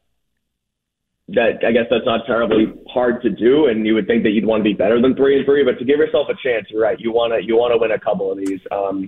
that. 1.30 1.62
I 1.62 1.72
guess 1.72 1.86
that's 1.92 2.04
not 2.04 2.26
terribly 2.26 2.74
hard 2.92 3.22
to 3.22 3.30
do, 3.30 3.68
and 3.68 3.86
you 3.86 3.94
would 3.94 4.08
think 4.08 4.24
that 4.24 4.32
you'd 4.32 4.44
want 4.44 4.62
to 4.62 4.64
be 4.64 4.74
better 4.74 5.00
than 5.00 5.16
three 5.16 5.38
and 5.38 5.46
three, 5.46 5.64
but 5.64 5.78
to 5.78 5.86
give 5.86 6.00
yourself 6.00 6.30
a 6.30 6.38
chance, 6.42 6.66
you're 6.72 6.82
right. 6.82 7.00
You 7.00 7.12
want 7.12 7.32
to 7.32 7.46
you 7.46 7.56
want 7.56 7.74
to 7.74 7.78
win 7.78 7.92
a 7.92 8.00
couple 8.00 8.32
of 8.32 8.40
these. 8.40 8.60
Um, 8.72 9.08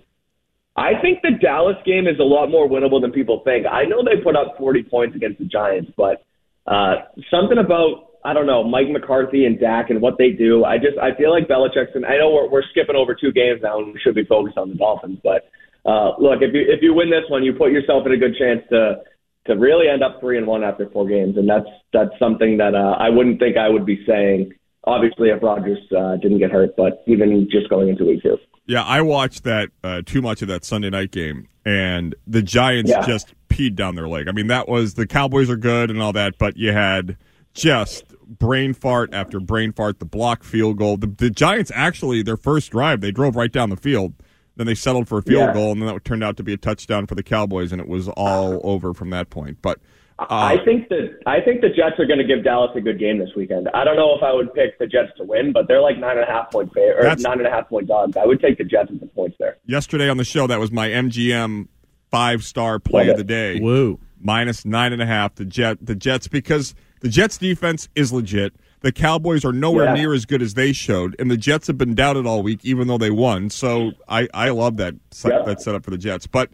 I 0.78 1.02
think 1.02 1.24
the 1.24 1.32
Dallas 1.42 1.76
game 1.88 2.06
is 2.06 2.20
a 2.20 2.24
lot 2.24 2.52
more 2.52 2.70
winnable 2.70 3.02
than 3.02 3.12
people 3.12 3.42
think. 3.44 3.66
I 3.66 3.86
know 3.86 4.04
they 4.06 4.22
put 4.22 4.36
up 4.36 4.54
40 4.60 4.84
points 4.84 5.16
against 5.16 5.40
the 5.40 5.46
Giants, 5.46 5.92
but 5.98 6.24
uh, 6.68 7.10
something 7.32 7.58
about 7.58 8.14
I 8.24 8.34
don't 8.34 8.46
know 8.46 8.64
Mike 8.64 8.90
McCarthy 8.90 9.46
and 9.46 9.60
Dak 9.60 9.90
and 9.90 10.04
what 10.04 10.20
they 10.20 10.30
do. 10.30 10.66
I 10.66 10.78
just 10.78 11.00
I 11.02 11.18
feel 11.18 11.32
like 11.32 11.48
Belichick's 11.48 11.96
and 11.96 12.06
I 12.06 12.18
know 12.18 12.30
we're 12.30 12.48
we're 12.48 12.70
skipping 12.70 12.96
over 12.96 13.16
two 13.16 13.32
games 13.32 13.62
now 13.64 13.80
and 13.80 13.92
we 13.92 14.00
should 14.00 14.14
be 14.14 14.24
focused 14.24 14.60
on 14.60 14.70
the 14.70 14.76
Dolphins, 14.76 15.18
but 15.24 15.50
uh, 15.86 16.12
look 16.20 16.42
if 16.42 16.54
you 16.54 16.62
if 16.68 16.82
you 16.82 16.94
win 16.94 17.10
this 17.10 17.24
one, 17.30 17.44
you 17.44 17.54
put 17.54 17.72
yourself 17.72 18.06
in 18.06 18.12
a 18.12 18.18
good 18.18 18.36
chance 18.38 18.62
to 18.70 19.02
to 19.46 19.56
really 19.56 19.88
end 19.88 20.04
up 20.04 20.20
three 20.20 20.38
and 20.38 20.46
one 20.46 20.64
after 20.64 20.90
four 20.90 21.08
games, 21.08 21.38
and 21.38 21.50
that's 21.50 21.68
that's 21.94 22.12
something 22.20 22.58
that 22.58 22.76
uh, 22.76 22.96
I 23.00 23.10
wouldn't 23.10 23.40
think 23.40 23.58
I 23.58 23.70
would 23.70 23.86
be 23.86 24.04
saying. 24.06 24.54
Obviously, 24.86 25.30
if 25.30 25.44
Rodgers 25.44 25.80
uh, 25.96 26.16
didn't 26.18 26.40
get 26.40 26.52
hurt, 26.52 26.76
but 26.78 27.04
even 27.06 27.48
just 27.52 27.70
going 27.70 27.90
into 27.90 28.06
week 28.06 28.24
two. 28.24 28.38
Yeah, 28.66 28.84
I 28.84 29.02
watched 29.02 29.44
that 29.44 29.70
uh, 29.84 30.02
too 30.06 30.22
much 30.22 30.42
of 30.42 30.48
that 30.48 30.64
Sunday 30.64 30.90
night 30.90 31.12
game, 31.12 31.48
and 31.66 32.16
the 32.26 32.42
Giants 32.42 32.92
Yeah. 32.92 33.06
just 33.06 33.34
peed 33.50 33.76
down 33.76 33.96
their 33.96 34.08
leg. 34.08 34.28
I 34.30 34.32
mean, 34.32 34.48
that 34.48 34.70
was 34.70 34.94
the 34.94 35.06
Cowboys 35.06 35.50
are 35.50 35.58
good 35.58 35.90
and 35.90 36.02
all 36.02 36.14
that, 36.14 36.38
but 36.38 36.56
you 36.56 36.72
had 36.72 37.18
just 37.54 38.06
brain 38.26 38.74
fart 38.74 39.14
after 39.14 39.40
brain 39.40 39.74
fart. 39.74 40.00
The 40.00 40.06
block 40.06 40.44
field 40.44 40.78
goal. 40.78 40.98
The, 40.98 41.08
the 41.08 41.30
Giants 41.30 41.72
actually 41.76 42.22
their 42.22 42.38
first 42.38 42.72
drive 42.72 43.02
they 43.02 43.12
drove 43.12 43.36
right 43.36 43.52
down 43.52 43.70
the 43.70 43.78
field. 43.78 44.14
Then 44.60 44.68
they 44.68 44.76
settled 44.76 45.08
for 45.08 45.20
a 45.20 45.22
field 45.24 45.40
Yeah. 45.48 45.54
goal, 45.54 45.72
and 45.72 45.82
then 45.82 45.88
that 45.88 46.04
turned 46.04 46.22
out 46.22 46.36
to 46.36 46.44
be 46.44 46.52
a 46.52 46.58
touchdown 46.58 47.08
for 47.08 47.16
the 47.16 47.24
Cowboys, 47.24 47.72
and 47.72 47.80
it 47.80 47.88
was 47.88 48.10
all 48.10 48.60
over 48.66 48.94
from 48.94 49.10
that 49.12 49.30
point. 49.30 49.60
But 49.62 49.80
uh, 50.20 50.26
I 50.30 50.58
think 50.66 50.90
that 50.90 51.18
I 51.26 51.40
think 51.40 51.62
the 51.62 51.70
Jets 51.70 51.98
are 51.98 52.06
going 52.06 52.20
to 52.20 52.26
give 52.26 52.44
Dallas 52.44 52.72
a 52.76 52.82
good 52.82 53.00
game 53.00 53.20
this 53.20 53.30
weekend. 53.38 53.70
I 53.74 53.86
don't 53.86 53.96
know 53.96 54.14
if 54.18 54.22
I 54.22 54.34
would 54.34 54.54
pick 54.54 54.78
the 54.78 54.86
Jets 54.86 55.12
to 55.16 55.24
win, 55.24 55.54
but 55.54 55.70
they're 55.70 55.80
like 55.80 55.98
nine 55.98 56.18
and 56.18 56.28
a 56.28 56.30
half 56.30 56.52
point 56.52 56.74
favorite 56.74 57.06
or 57.06 57.16
nine 57.22 57.38
and 57.38 57.48
a 57.48 57.50
half 57.50 57.70
point 57.70 57.88
dogs. 57.88 58.18
I 58.18 58.26
would 58.26 58.42
take 58.42 58.58
the 58.58 58.66
Jets 58.66 58.92
with 58.92 59.00
the 59.00 59.06
points 59.08 59.38
there. 59.40 59.56
yesterday 59.66 60.10
on 60.10 60.18
the 60.18 60.26
show, 60.26 60.46
that 60.46 60.60
was 60.60 60.74
my 60.74 60.90
MGM 60.90 61.70
five 62.12 62.44
star 62.44 62.80
play 62.80 63.04
Love 63.06 63.12
of 63.12 63.18
the 63.20 63.24
day. 63.24 63.62
Whoa. 63.62 63.98
minus 64.20 64.66
nine 64.66 64.92
and 64.92 65.02
a 65.02 65.06
half. 65.06 65.36
The 65.36 65.46
Jet, 65.46 65.78
the 65.82 65.96
Jets, 65.96 66.28
because 66.28 66.76
the 67.00 67.08
Jets 67.08 67.38
defense 67.38 67.88
is 67.96 68.12
legit. 68.12 68.54
The 68.82 68.92
Cowboys 68.92 69.44
are 69.44 69.52
nowhere 69.52 69.86
Yeah. 69.88 69.94
near 69.96 70.14
as 70.14 70.26
good 70.26 70.42
as 70.42 70.54
they 70.54 70.72
showed, 70.72 71.16
and 71.20 71.30
the 71.30 71.36
Jets 71.38 71.68
have 71.68 71.78
been 71.78 71.96
doubted 71.96 72.26
all 72.26 72.42
week, 72.42 72.62
even 72.64 72.88
though 72.88 72.98
they 72.98 73.12
won. 73.12 73.50
So 73.50 73.92
I, 74.08 74.28
I 74.34 74.50
love 74.50 74.78
that 74.78 74.96
set, 75.12 75.32
Yeah. 75.34 75.44
that 75.44 75.62
setup 75.62 75.84
for 75.84 75.92
the 75.92 75.98
Jets. 75.98 76.28
But 76.28 76.50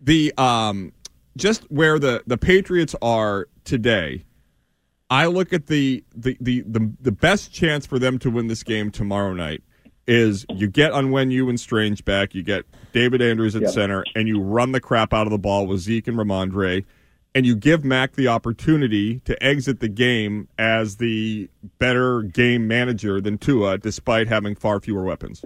the 0.00 0.32
um, 0.38 0.92
just 1.36 1.64
where 1.70 1.98
the 1.98 2.22
the 2.26 2.38
Patriots 2.38 2.94
are 3.02 3.46
today, 3.64 4.24
I 5.10 5.26
look 5.26 5.52
at 5.52 5.66
the 5.66 6.02
the 6.16 6.36
the 6.40 6.62
the, 6.66 6.90
the 7.00 7.12
best 7.12 7.52
chance 7.52 7.84
for 7.84 7.98
them 7.98 8.18
to 8.20 8.30
win 8.30 8.46
this 8.46 8.62
game 8.62 8.90
tomorrow 8.90 9.34
night 9.34 9.62
is 10.06 10.46
you 10.48 10.66
get 10.66 10.92
Onwenu 10.92 11.48
and 11.50 11.60
Strange 11.60 12.04
back, 12.06 12.34
you 12.34 12.42
get 12.42 12.64
David 12.92 13.20
Andrews 13.20 13.54
at 13.54 13.62
Yep. 13.62 13.70
center, 13.72 14.04
and 14.16 14.26
you 14.26 14.40
run 14.40 14.72
the 14.72 14.80
crap 14.80 15.12
out 15.12 15.26
of 15.26 15.30
the 15.30 15.38
ball 15.38 15.66
with 15.66 15.80
Zeke 15.80 16.08
and 16.08 16.16
Rhamondre, 16.16 16.84
and 17.34 17.46
you 17.46 17.54
give 17.54 17.84
Mac 17.84 18.14
the 18.14 18.28
opportunity 18.28 19.20
to 19.20 19.40
exit 19.42 19.80
the 19.80 19.88
game 19.88 20.48
as 20.58 20.96
the 20.96 21.48
better 21.78 22.22
game 22.22 22.66
manager 22.66 23.20
than 23.20 23.38
Tua, 23.38 23.78
despite 23.78 24.28
having 24.28 24.54
far 24.54 24.80
fewer 24.80 25.04
weapons. 25.04 25.44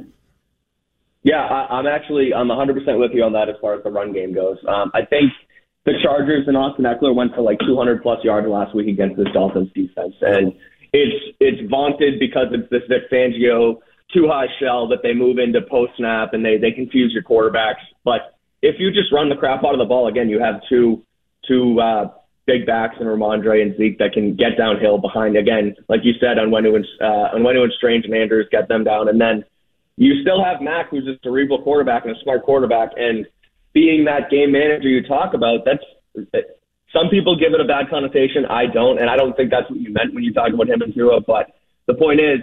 Yeah, 1.23 1.41
I, 1.41 1.79
I'm 1.79 1.87
actually 1.87 2.33
I'm 2.35 2.49
100 2.49 2.75
percent 2.75 2.99
with 2.99 3.13
you 3.13 3.23
on 3.25 3.33
that 3.33 3.49
as 3.49 3.57
far 3.61 3.75
as 3.75 3.83
the 3.83 3.91
run 3.91 4.13
game 4.13 4.35
goes. 4.35 4.59
Um, 4.69 4.91
I 4.95 5.05
think 5.05 5.33
the 5.85 5.93
Chargers 6.03 6.47
and 6.47 6.57
Austin 6.57 6.85
Ekeler 6.85 7.15
went 7.15 7.35
for 7.35 7.43
like 7.43 7.59
200 7.67 8.03
plus 8.03 8.23
yards 8.25 8.47
last 8.49 8.75
week 8.75 8.89
against 8.89 9.17
this 9.17 9.29
Dolphins 9.33 9.71
defense, 9.75 10.15
and 10.21 10.53
it's 10.93 11.37
it's 11.41 11.71
vaunted 11.71 12.19
because 12.21 12.49
it's 12.53 12.69
this 12.71 12.83
Vic 12.89 13.11
Fangio 13.11 13.81
two 14.13 14.29
high 14.29 14.47
shell 14.61 14.87
that 14.89 14.99
they 15.03 15.13
move 15.13 15.39
into 15.39 15.61
post 15.63 15.93
snap 15.97 16.35
and 16.35 16.45
they 16.45 16.57
they 16.59 16.73
confuse 16.73 17.13
your 17.13 17.23
quarterbacks. 17.23 17.83
But 18.05 18.37
if 18.63 18.77
you 18.79 18.91
just 18.91 19.13
run 19.13 19.29
the 19.29 19.37
crap 19.37 19.65
out 19.65 19.73
of 19.73 19.79
the 19.79 19.85
ball 19.85 20.09
again, 20.09 20.29
you 20.29 20.41
have 20.41 20.61
two 20.69 21.05
two 21.49 21.81
uh, 21.81 22.11
big 22.47 22.67
backs 22.67 22.97
in 23.01 23.07
Rhamondre 23.07 23.63
and 23.63 23.77
Zeke 23.77 23.99
that 23.99 24.13
can 24.13 24.37
get 24.37 24.57
downhill 24.59 24.99
behind 24.99 25.37
again, 25.37 25.75
like 25.89 26.01
you 26.05 26.13
said, 26.21 26.37
Onwenu 26.37 26.77
and 26.77 26.87
uh, 27.01 27.35
Onwenu 27.37 27.65
and 27.65 27.73
Strange 27.77 28.05
and 28.05 28.15
Andrews 28.15 28.49
get 28.51 28.69
them 28.69 28.85
down, 28.85 29.09
and 29.09 29.21
then 29.21 29.45
you 29.97 30.21
still 30.23 30.43
have 30.43 30.61
Mac, 30.61 30.91
who's 30.91 31.07
a 31.07 31.19
cerebral 31.23 31.63
quarterback 31.63 32.05
and 32.05 32.17
a 32.17 32.21
smart 32.23 32.43
quarterback, 32.43 32.91
and 32.97 33.27
being 33.73 34.05
that 34.05 34.31
game 34.31 34.53
manager 34.53 34.89
you 34.89 35.07
talk 35.07 35.35
about. 35.35 35.65
That's 35.65 35.85
some 36.95 37.09
people 37.11 37.37
give 37.37 37.53
it 37.53 37.61
a 37.61 37.65
bad 37.65 37.91
connotation. 37.91 38.47
I 38.47 38.67
don't, 38.67 38.99
and 38.99 39.11
I 39.11 39.17
don't 39.17 39.37
think 39.37 39.51
that's 39.51 39.69
what 39.69 39.81
you 39.81 39.93
meant 39.93 40.15
when 40.15 40.23
you 40.23 40.33
talk 40.33 40.53
about 40.53 40.69
him 40.69 40.81
and 40.81 40.95
Tua. 40.95 41.21
But 41.21 41.55
the 41.87 41.95
point 41.95 42.21
is, 42.21 42.41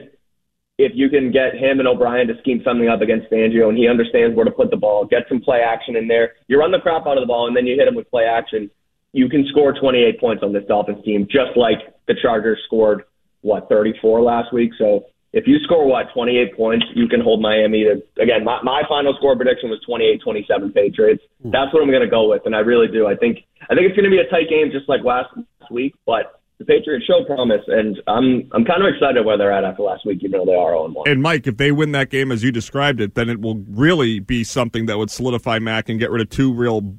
if 0.77 0.91
you 0.95 1.09
can 1.09 1.31
get 1.31 1.55
him 1.55 1.79
and 1.79 1.87
O'Brien 1.87 2.27
to 2.27 2.37
scheme 2.39 2.61
something 2.65 2.89
up 2.89 3.01
against 3.01 3.29
Fangio 3.29 3.69
and 3.69 3.77
he 3.77 3.87
understands 3.87 4.35
where 4.35 4.45
to 4.45 4.51
put 4.51 4.71
the 4.71 4.77
ball, 4.77 5.05
get 5.05 5.23
some 5.29 5.39
play 5.39 5.61
action 5.61 5.95
in 5.95 6.07
there, 6.07 6.33
you 6.47 6.59
run 6.59 6.71
the 6.71 6.79
crap 6.79 7.07
out 7.07 7.17
of 7.17 7.23
the 7.23 7.27
ball 7.27 7.47
and 7.47 7.55
then 7.55 7.65
you 7.65 7.77
hit 7.77 7.87
him 7.87 7.95
with 7.95 8.09
play 8.09 8.25
action, 8.25 8.69
you 9.13 9.29
can 9.29 9.45
score 9.49 9.73
28 9.73 10.19
points 10.19 10.43
on 10.43 10.53
this 10.53 10.63
Dolphins 10.67 11.03
team, 11.03 11.27
just 11.29 11.55
like 11.55 11.79
the 12.07 12.15
Chargers 12.21 12.59
scored, 12.65 13.03
what, 13.41 13.67
34 13.69 14.21
last 14.21 14.53
week. 14.53 14.71
So 14.77 15.05
if 15.33 15.47
you 15.47 15.59
score, 15.63 15.87
what, 15.87 16.07
28 16.13 16.55
points, 16.55 16.85
you 16.95 17.07
can 17.07 17.21
hold 17.21 17.41
Miami 17.41 17.83
to, 17.83 18.01
again, 18.21 18.43
my, 18.43 18.61
my 18.63 18.83
final 18.87 19.13
score 19.17 19.35
prediction 19.35 19.69
was 19.69 19.79
28 19.85 20.21
27 20.21 20.71
Patriots. 20.71 21.23
Hmm. 21.41 21.51
That's 21.51 21.73
what 21.73 21.83
I'm 21.83 21.89
going 21.89 22.01
to 22.01 22.09
go 22.09 22.29
with. 22.29 22.43
And 22.45 22.55
I 22.55 22.59
really 22.59 22.87
do. 22.87 23.07
I 23.07 23.15
think, 23.15 23.39
I 23.69 23.75
think 23.75 23.87
it's 23.87 23.95
going 23.95 24.09
to 24.09 24.15
be 24.15 24.19
a 24.19 24.29
tight 24.29 24.49
game 24.49 24.71
just 24.71 24.87
like 24.87 25.03
last 25.03 25.33
week, 25.69 25.93
but 26.05 26.41
the 26.61 26.65
Patriots 26.65 27.05
show 27.05 27.23
promise, 27.25 27.61
and 27.67 27.97
I'm 28.05 28.47
I'm 28.51 28.63
kind 28.63 28.83
of 28.83 28.93
excited 28.93 29.25
where 29.25 29.35
they're 29.35 29.51
at 29.51 29.63
after 29.63 29.81
last 29.81 30.05
week, 30.05 30.19
even 30.21 30.39
though 30.39 30.45
they 30.45 30.53
are 30.53 30.73
0 30.73 30.91
1. 30.91 31.09
And 31.09 31.19
Mike, 31.19 31.47
if 31.47 31.57
they 31.57 31.71
win 31.71 31.91
that 31.93 32.11
game 32.11 32.31
as 32.31 32.43
you 32.43 32.51
described 32.51 33.01
it, 33.01 33.15
then 33.15 33.29
it 33.29 33.41
will 33.41 33.63
really 33.67 34.19
be 34.19 34.43
something 34.43 34.85
that 34.85 34.99
would 34.99 35.09
solidify 35.09 35.57
Mac 35.57 35.89
and 35.89 35.99
get 35.99 36.11
rid 36.11 36.21
of 36.21 36.29
two 36.29 36.53
real 36.53 36.95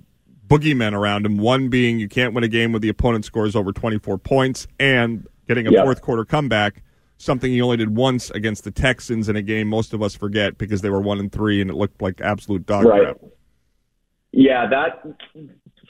boogeymen 0.52 0.92
around 0.92 1.24
him. 1.26 1.38
One 1.38 1.68
being 1.68 1.98
you 1.98 2.08
can't 2.08 2.34
win 2.34 2.44
a 2.44 2.48
game 2.48 2.72
when 2.72 2.82
the 2.82 2.88
opponent 2.88 3.24
scores 3.24 3.56
over 3.56 3.72
24 3.72 4.18
points, 4.18 4.66
and 4.78 5.26
getting 5.48 5.66
a 5.66 5.72
Yeah. 5.72 5.82
fourth 5.84 6.02
quarter 6.02 6.24
comeback. 6.24 6.82
Something 7.16 7.52
he 7.52 7.62
only 7.62 7.76
did 7.76 7.96
once 7.96 8.30
against 8.30 8.64
the 8.64 8.70
Texans 8.72 9.28
in 9.28 9.36
a 9.36 9.42
game 9.42 9.68
most 9.68 9.92
of 9.94 10.02
us 10.02 10.14
forget 10.16 10.58
because 10.58 10.82
they 10.82 10.90
were 10.90 11.00
one 11.00 11.20
and 11.20 11.30
three 11.30 11.60
and 11.60 11.70
it 11.70 11.74
looked 11.76 12.02
like 12.02 12.20
absolute 12.20 12.66
dog 12.66 12.84
Right. 12.84 13.02
crap. 13.02 13.18
Yeah, 14.32 14.66
that 14.68 15.04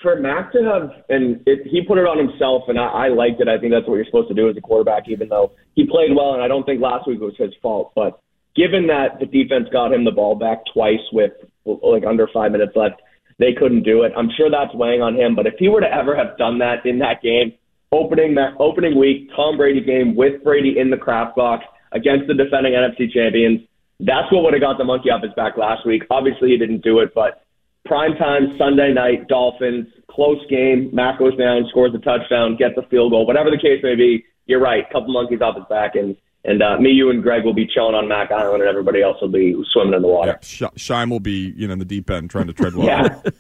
for 0.03 0.17
Mac 0.21 0.53
to 0.53 0.63
have, 0.65 0.91
and 1.09 1.41
it, 1.47 1.65
he 1.67 1.81
put 1.83 1.97
it 1.97 2.07
on 2.07 2.19
himself, 2.19 2.65
and 2.69 2.79
I, 2.79 2.87
I 2.87 3.09
liked 3.09 3.41
it. 3.41 3.47
I 3.49 3.57
think 3.59 3.73
that's 3.73 3.87
what 3.87 3.95
you're 3.95 4.05
supposed 4.05 4.29
to 4.29 4.35
do 4.35 4.49
as 4.49 4.57
a 4.57 4.61
quarterback, 4.61 5.09
even 5.09 5.29
though 5.29 5.53
he 5.75 5.87
played 5.87 6.11
well, 6.15 6.35
and 6.35 6.43
I 6.43 6.49
don't 6.49 6.65
think 6.67 6.81
last 6.83 7.07
week 7.07 7.21
was 7.21 7.35
his 7.37 7.53
fault. 7.63 7.93
But 7.95 8.19
given 8.57 8.89
that 8.89 9.21
the 9.21 9.27
defense 9.27 9.69
got 9.73 9.93
him 9.93 10.05
the 10.05 10.11
ball 10.11 10.35
back 10.35 10.59
twice 10.75 11.01
with 11.13 11.33
like 11.65 12.05
under 12.05 12.27
five 12.35 12.51
minutes 12.53 12.73
left, 12.75 13.01
they 13.43 13.53
couldn't 13.53 13.83
do 13.83 14.03
it. 14.03 14.13
I'm 14.17 14.31
sure 14.37 14.49
that's 14.49 14.73
weighing 14.73 15.03
on 15.03 15.17
him. 15.17 15.35
But 15.35 15.47
if 15.47 15.55
he 15.59 15.69
were 15.69 15.81
to 15.81 15.93
ever 15.93 16.15
have 16.15 16.39
done 16.39 16.59
that 16.59 16.87
in 16.87 17.01
that 17.01 17.21
game, 17.23 17.53
opening 17.91 18.37
that 18.37 18.55
opening 18.61 18.97
week, 18.97 19.31
Tom 19.35 19.57
Brady 19.57 19.83
game 19.83 20.15
with 20.15 20.45
Brady 20.45 20.79
in 20.79 20.91
the 20.91 20.97
crap 20.97 21.35
box 21.35 21.65
against 21.91 22.29
the 22.29 22.35
defending 22.35 22.73
NFC 22.73 23.11
champions, 23.11 23.61
that's 23.99 24.31
what 24.31 24.45
would 24.45 24.55
have 24.55 24.63
got 24.63 24.79
the 24.79 24.85
monkey 24.85 25.11
off 25.11 25.23
his 25.23 25.35
back 25.35 25.59
last 25.59 25.85
week. 25.85 26.05
Obviously, 26.09 26.51
he 26.51 26.57
didn't 26.57 26.83
do 26.83 27.01
it, 27.01 27.13
but 27.15 27.43
prime 27.85 28.15
time 28.15 28.55
Sunday 28.57 28.93
night 28.95 29.27
Dolphins 29.27 29.87
close 30.09 30.39
game. 30.49 30.91
Mac 30.93 31.19
goes 31.19 31.37
down, 31.37 31.67
scores 31.69 31.95
a 31.95 31.99
touchdown, 31.99 32.57
gets 32.57 32.79
a 32.79 32.87
field 32.89 33.11
goal, 33.11 33.27
whatever 33.27 33.51
the 33.51 33.59
case 33.59 33.83
may 33.83 33.97
be. 33.97 34.25
You're 34.47 34.61
right, 34.61 34.89
couple 34.91 35.13
monkeys 35.13 35.41
off 35.41 35.57
his 35.57 35.65
back, 35.69 35.95
and 35.95 36.17
and 36.45 36.63
uh, 36.63 36.79
me, 36.79 36.91
you, 36.91 37.11
and 37.11 37.23
Greg 37.23 37.45
will 37.45 37.55
be 37.55 37.67
chilling 37.67 37.95
on 37.95 38.09
Mac 38.09 38.31
Island, 38.33 38.63
and 38.63 38.69
everybody 38.69 39.01
else 39.03 39.17
will 39.21 39.29
be 39.29 39.55
swimming 39.73 39.95
in 39.95 40.03
the 40.03 40.09
water. 40.09 40.39
Sh- 40.43 40.63
Shime 40.77 41.09
will 41.11 41.21
be 41.21 41.53
you 41.57 41.67
know 41.69 41.75
in 41.75 41.79
the 41.79 41.85
deep 41.85 42.11
end 42.11 42.31
trying 42.31 42.47
to 42.49 42.53
tread 42.53 42.75
water. 42.77 42.89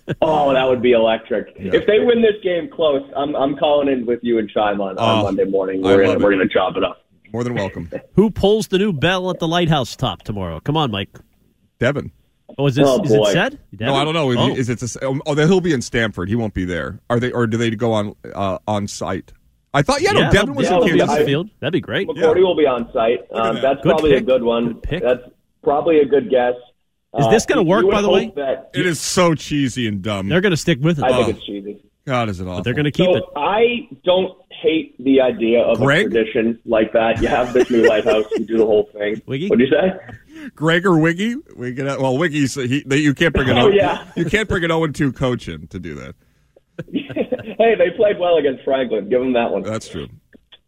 Yeah. 0.06 0.14
oh, 0.22 0.52
that 0.52 0.68
would 0.68 0.82
be 0.82 0.92
electric. 0.92 1.52
If 1.56 1.86
they 1.86 2.00
win 2.00 2.22
this 2.22 2.36
game 2.42 2.68
close, 2.70 3.02
I'm 3.16 3.34
I'm 3.34 3.56
calling 3.56 3.88
in 3.88 4.06
with 4.06 4.20
you 4.22 4.38
and 4.38 4.50
Shime 4.50 4.80
on, 4.80 4.98
on 4.98 5.20
Oh, 5.20 5.22
Monday 5.24 5.44
morning. 5.44 5.82
We're 5.82 6.04
gonna, 6.04 6.18
we're 6.18 6.30
gonna 6.32 6.48
chop 6.48 6.76
it 6.76 6.84
up. 6.84 6.98
More 7.32 7.44
than 7.44 7.54
welcome, 7.54 7.90
Who 8.14 8.30
pulls 8.30 8.68
the 8.68 8.78
new 8.78 8.92
bell 8.92 9.30
at 9.30 9.38
the 9.38 9.48
lighthouse 9.48 9.96
top 9.96 10.22
tomorrow? 10.22 10.60
Come 10.60 10.76
on, 10.76 10.90
Mike. 10.90 11.18
Devin. 11.78 12.12
Oh, 12.58 12.66
is, 12.66 12.74
this, 12.74 12.86
Oh, 12.86 13.02
is 13.02 13.10
it 13.10 13.16
boy. 13.16 13.32
said? 13.32 13.58
No, 13.80 13.94
I 13.94 14.04
don't 14.04 14.12
know. 14.12 14.30
Oh. 14.30 14.54
Is 14.54 14.68
it? 14.68 14.82
A, 14.82 14.98
oh, 15.26 15.34
he'll 15.34 15.62
be 15.62 15.72
in 15.72 15.80
Stanford. 15.80 16.28
He 16.28 16.34
won't 16.34 16.52
be 16.52 16.66
there. 16.66 17.00
Are 17.08 17.18
they? 17.18 17.32
Or 17.32 17.46
do 17.46 17.56
they 17.56 17.70
go 17.70 17.92
on 17.94 18.14
uh, 18.34 18.58
on 18.68 18.86
site? 18.86 19.32
I 19.74 19.82
thought. 19.82 20.02
Yeah, 20.02 20.12
no. 20.12 20.20
yeah, 20.20 20.30
Devin 20.30 20.54
was 20.54 20.66
yeah, 20.68 20.76
in 20.76 20.82
it'll 20.82 20.92
be 20.92 20.98
Kansas. 20.98 21.18
on 21.18 21.24
field. 21.26 21.50
That'd 21.60 21.72
be 21.72 21.80
great. 21.80 22.08
McCourty 22.08 22.42
will 22.42 22.56
be 22.56 22.66
on 22.66 22.92
site. 22.92 23.20
Um, 23.32 23.54
that. 23.54 23.62
that's 23.62 23.80
Good 23.82 23.88
probably 23.90 24.10
pick. 24.12 24.22
a 24.22 24.26
good 24.26 24.42
one. 24.42 24.66
Good 24.74 24.82
pick. 24.82 25.02
That's 25.02 25.22
probably 25.62 26.00
a 26.00 26.04
good 26.06 26.28
guess. 26.30 26.54
Is 27.18 27.28
this 27.28 27.44
gonna 27.46 27.62
you 27.62 27.68
work, 27.68 27.90
by 27.90 28.00
the 28.02 28.08
way? 28.10 28.32
That, 28.36 28.70
It 28.74 28.86
is 28.86 28.98
so 29.00 29.34
cheesy 29.34 29.86
and 29.86 30.00
dumb. 30.02 30.28
They're 30.28 30.40
going 30.40 30.52
to 30.52 30.56
stick 30.56 30.78
with 30.80 30.98
it. 30.98 31.04
I 31.04 31.08
think 31.12 31.26
Oh. 31.26 31.30
it's 31.30 31.44
cheesy. 31.44 31.82
God, 32.06 32.28
is 32.30 32.40
it 32.40 32.48
awful? 32.48 32.62
They're 32.64 32.72
going 32.74 32.86
to 32.86 32.90
keep 32.90 33.04
so 33.06 33.16
it. 33.16 33.24
I 33.36 33.86
don't 34.02 34.36
hate 34.50 34.96
the 35.02 35.20
idea 35.20 35.60
of 35.60 35.78
Greg? 35.78 36.06
a 36.06 36.10
tradition 36.10 36.58
like 36.64 36.92
that. 36.94 37.20
You 37.22 37.28
have 37.28 37.52
this 37.52 37.70
new 37.70 37.86
lighthouse, 37.86 38.24
you 38.32 38.44
do 38.44 38.56
the 38.58 38.66
whole 38.66 38.88
thing. 38.92 39.20
Wiggy? 39.26 39.48
What'd 39.48 39.66
you 39.68 39.72
say? 39.72 40.48
Greg 40.56 40.84
or 40.86 40.98
Wiggy? 40.98 41.36
We 41.54 41.72
get 41.74 41.86
well. 42.00 42.16
Wiggy's 42.18 42.54
he. 42.54 42.82
They, 42.86 42.96
you 42.96 43.14
can't 43.14 43.32
bring 43.34 43.48
an 43.50 43.58
Oh, 43.58 43.66
O- 43.66 43.68
yeah. 43.68 44.04
You 44.16 44.24
can't 44.24 44.48
bring 44.48 44.64
an 44.64 44.70
zero 44.70 44.82
and 44.84 44.94
two 44.94 45.12
coach 45.12 45.48
in 45.48 45.68
to 45.68 45.78
do 45.78 45.94
that. 45.96 46.14
hey, 46.92 47.74
they 47.76 47.90
played 47.96 48.18
well 48.18 48.36
against 48.36 48.64
Franklin. 48.64 49.08
Give 49.08 49.20
them 49.20 49.32
that 49.34 49.50
one. 49.50 49.62
That's 49.62 49.88
true. 49.88 50.08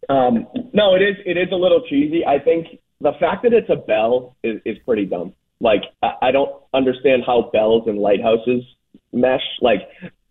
Um, 0.09 0.47
no, 0.73 0.95
it 0.95 1.01
is. 1.01 1.15
It 1.25 1.37
is 1.37 1.47
a 1.51 1.55
little 1.55 1.81
cheesy. 1.89 2.25
I 2.25 2.39
think 2.39 2.67
the 3.01 3.13
fact 3.19 3.43
that 3.43 3.53
it's 3.53 3.69
a 3.69 3.75
bell 3.75 4.35
is, 4.43 4.61
is 4.65 4.77
pretty 4.85 5.05
dumb. 5.05 5.33
Like 5.59 5.81
I, 6.03 6.11
I 6.21 6.31
don't 6.31 6.51
understand 6.73 7.23
how 7.25 7.49
bells 7.51 7.87
and 7.87 7.97
lighthouses 7.97 8.63
mesh. 9.11 9.41
Like 9.61 9.81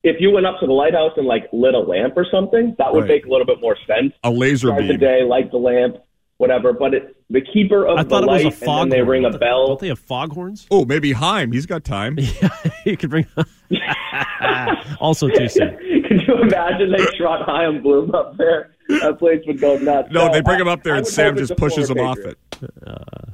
if 0.05 0.17
you 0.21 0.31
went 0.31 0.47
up 0.47 0.61
to 0.61 0.67
the 0.67 0.73
lighthouse 0.73 1.13
and 1.17 1.27
like 1.27 1.45
lit 1.53 1.75
a 1.75 1.79
lamp 1.81 2.15
or 2.17 2.27
something, 2.31 2.77
that 2.79 2.93
would 2.93 3.01
Right. 3.03 3.09
make 3.09 3.27
a 3.27 3.31
little 3.31 3.47
bit 3.47 3.61
more 3.61 3.77
sense. 3.87 4.13
A 4.23 4.31
laser 4.31 4.69
Start 4.69 4.87
the 4.87 4.97
day, 4.97 5.23
light 5.25 5.51
the 5.51 5.57
lamp, 5.57 5.97
whatever. 6.39 6.73
But 6.73 6.95
it, 6.95 7.17
the 7.31 7.41
keeper 7.41 7.87
of 7.87 7.99
I 7.99 8.03
the 8.03 8.09
thought 8.09 8.23
it 8.25 8.27
was 8.27 8.45
light, 8.45 8.53
a 8.53 8.55
and 8.55 8.57
then 8.61 8.67
fog. 8.67 8.91
they 8.91 9.03
ring 9.03 9.25
a 9.25 9.37
bell. 9.39 9.67
Don't 9.69 9.81
they 9.81 9.89
have 9.89 9.99
foghorns? 9.99 10.67
Oh, 10.71 10.85
maybe 10.85 11.13
Chaim. 11.13 11.53
He's 11.53 11.67
got 11.67 11.85
time. 11.85 12.19
you 12.85 12.97
could 12.97 13.11
bring. 13.11 13.27
also 15.01 15.29
too 15.29 15.49
soon. 15.49 15.77
Could 16.09 16.23
you 16.27 16.43
imagine 16.43 16.93
they 16.97 17.05
trot 17.17 17.49
Chaim 17.49 17.83
Bloom 17.83 18.15
up 18.15 18.37
there? 18.37 18.71
That 18.89 19.19
place 19.19 19.41
would 19.47 19.61
go 19.61 19.79
nuts. 19.79 20.09
No, 20.13 20.31
they 20.31 20.43
bring 20.43 20.61
him 20.61 20.69
up 20.69 20.83
there 20.83 20.95
I 20.95 20.99
and 20.99 21.05
would 21.07 21.13
Sam 21.15 21.37
just 21.37 21.57
pushes 21.57 21.89
him 21.89 21.97
former 21.97 22.11
off 22.11 22.17
Patriot. 22.17 22.39
it. 22.61 22.71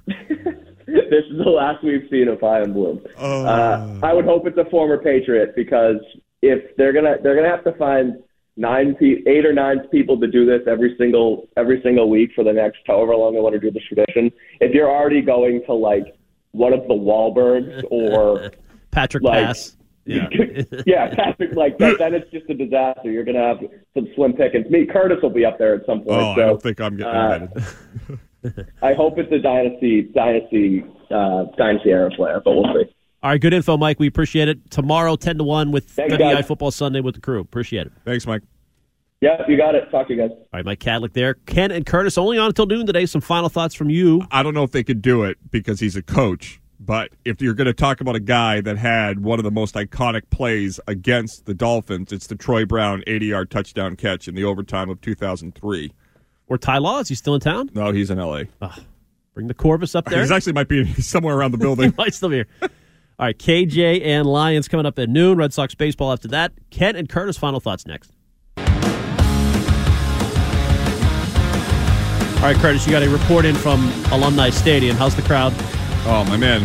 this 0.87 1.25
is 1.31 1.39
the 1.39 1.51
last 1.51 1.83
we've 1.83 2.07
seen 2.11 2.29
of 2.29 2.41
Chaim 2.41 2.73
Bloom. 2.73 3.01
Oh. 3.19 3.45
Uh, 3.45 3.99
I 4.03 4.13
would 4.13 4.25
hope 4.25 4.47
it's 4.47 4.59
a 4.59 4.65
former 4.71 4.99
Patriot 4.99 5.55
because 5.57 5.97
if 6.43 6.77
they're 6.77 6.93
gonna 6.93 7.17
they're 7.23 7.35
gonna 7.37 7.49
have 7.49 7.65
to 7.65 7.73
find 7.73 8.15
nine 8.57 8.95
pe- 8.97 9.23
eight 9.27 9.47
or 9.47 9.53
nine 9.53 9.81
people 9.91 10.19
to 10.21 10.27
do 10.27 10.45
this 10.47 10.61
every 10.67 10.95
single 10.99 11.49
every 11.57 11.81
single 11.83 12.09
week 12.11 12.31
for 12.35 12.45
the 12.45 12.53
next 12.53 12.79
however 12.87 13.15
long 13.17 13.35
they 13.35 13.41
want 13.41 13.55
to 13.55 13.61
do 13.61 13.71
this 13.71 13.83
tradition. 13.85 14.31
If 14.61 14.75
you're 14.75 14.91
already 14.91 15.23
going 15.23 15.63
to 15.67 15.73
like 15.75 16.15
one 16.53 16.73
of 16.73 16.83
the 16.89 16.95
Wahlbergs 16.95 17.85
or 17.91 18.51
Patrick 18.91 19.23
Like- 19.23 19.47
Pass. 19.47 19.77
Yeah. 20.07 20.29
yeah, 20.87 21.15
Patrick, 21.15 21.55
like 21.55 21.79
that, 21.79 21.99
then 21.99 22.15
it's 22.15 22.29
just 22.33 22.49
a 22.49 22.55
disaster. 22.55 23.13
You're 23.13 23.23
gonna 23.23 23.47
have 23.47 23.59
some 23.95 24.09
slim 24.17 24.33
pickings. 24.33 24.69
Me, 24.71 24.85
Curtis 24.87 25.19
will 25.23 25.31
be 25.31 25.45
up 25.45 25.59
there 25.59 25.75
at 25.75 25.85
some 25.87 25.99
point. 25.99 26.11
Oh, 26.11 26.33
I 26.33 26.37
don't 26.37 26.61
think 26.61 26.81
I'm 26.81 26.97
getting 26.97 27.15
uh. 27.15 28.51
I 28.83 28.95
hope 28.95 29.19
it's 29.19 29.31
a 29.31 29.39
dynasty, 29.39 30.03
dynasty, 30.15 30.85
uh, 31.11 31.45
dynasty 31.57 31.91
era 31.91 32.11
player, 32.17 32.41
but 32.43 32.53
we'll 32.57 32.73
see. 32.75 32.91
All 33.23 33.31
right, 33.31 33.41
good 33.41 33.53
info, 33.53 33.77
Mike. 33.77 34.01
We 34.01 34.07
appreciate 34.07 34.49
it. 34.49 34.71
Tomorrow, 34.71 35.17
ten 35.17 35.37
to 35.39 35.45
one 35.45 35.73
with 35.73 35.85
Thanks, 35.91 36.13
WI 36.17 36.35
guys. 36.35 36.47
Football 36.47 36.71
Sunday 36.71 37.01
with 37.01 37.17
the 37.17 37.21
crew. 37.21 37.41
Appreciate 37.41 37.87
it. 37.87 37.93
Thanks, 38.05 38.27
Mike. 38.27 38.43
Yeah, 39.21 39.43
you 39.47 39.59
got 39.59 39.75
it. 39.75 39.91
Talk 39.91 40.09
to 40.09 40.15
you 40.15 40.21
guys. 40.23 40.31
All 40.31 40.47
right, 40.55 40.65
Mike 40.65 40.81
Kadlick 40.81 41.13
there. 41.13 41.35
Ken 41.35 41.71
and 41.71 41.85
Curtis 41.85 42.17
only 42.17 42.39
on 42.39 42.47
until 42.47 42.65
noon 42.65 42.87
today. 42.87 43.05
Some 43.05 43.21
final 43.21 43.51
thoughts 43.51 43.75
from 43.75 43.91
you. 43.91 44.27
I 44.31 44.43
don't 44.43 44.55
know 44.55 44.63
if 44.63 44.71
they 44.71 44.83
could 44.83 45.03
do 45.03 45.25
it 45.25 45.37
because 45.51 45.81
he's 45.81 45.97
a 45.97 46.03
coach. 46.03 46.59
But 46.83 47.11
if 47.27 47.43
you're 47.43 47.53
going 47.53 47.67
to 47.67 47.75
talk 47.75 48.01
about 48.01 48.17
a 48.17 48.21
guy 48.21 48.63
that 48.63 48.79
had 48.79 49.23
one 49.23 49.39
of 49.39 49.43
the 49.45 49.51
most 49.51 49.75
iconic 49.75 50.23
plays 50.31 50.81
against 50.87 51.45
the 51.45 51.53
Dolphins, 51.53 52.11
it's 52.11 52.27
the 52.27 52.37
Troy 52.37 52.65
Brown 52.65 53.05
80 53.07 53.27
yard 53.27 53.51
touchdown 53.51 53.97
catch 53.97 54.27
in 54.29 54.35
the 54.35 54.45
overtime 54.45 54.89
of 54.89 54.99
2003. 55.03 55.93
Or 56.47 56.57
Ty 56.57 56.79
Law, 56.79 57.01
is 57.01 57.09
he 57.11 57.15
still 57.15 57.35
in 57.35 57.41
town? 57.43 57.69
No, 57.75 57.93
he's 57.93 58.11
in 58.11 58.19
L.A. 58.19 58.47
Ah, 58.63 58.79
bring 59.35 59.47
the 59.49 59.53
Corvus 59.55 59.95
up 59.95 60.07
there. 60.07 60.23
He's 60.23 60.31
actually 60.31 60.55
might 60.55 60.69
be 60.69 60.91
somewhere 61.03 61.37
around 61.37 61.51
the 61.51 61.59
building. 61.67 61.93
Might 61.99 62.15
still 62.15 62.31
be 62.31 62.37
here. 62.37 62.47
All 63.21 63.27
right, 63.27 63.39
KJ 63.39 64.03
and 64.03 64.27
Lions 64.27 64.67
coming 64.67 64.87
up 64.87 64.99
at 64.99 65.11
noon. 65.11 65.37
Red 65.37 65.53
Sox 65.53 65.75
baseball 65.75 66.11
after 66.11 66.27
that. 66.29 66.53
Kent 66.71 66.97
and 66.97 67.07
Curtis, 67.07 67.37
final 67.37 67.61
thoughts 67.61 67.87
next. 67.87 68.13
All 68.57 68.65
right, 72.47 72.57
Curtis, 72.57 72.87
you 72.87 72.93
got 72.93 73.03
a 73.03 73.11
report 73.11 73.45
in 73.45 73.55
from 73.55 73.93
Alumni 74.11 74.49
Stadium. 74.49 74.97
How's 74.97 75.15
the 75.15 75.21
crowd? 75.21 75.53
Oh 76.07 76.25
my 76.31 76.39
man, 76.39 76.63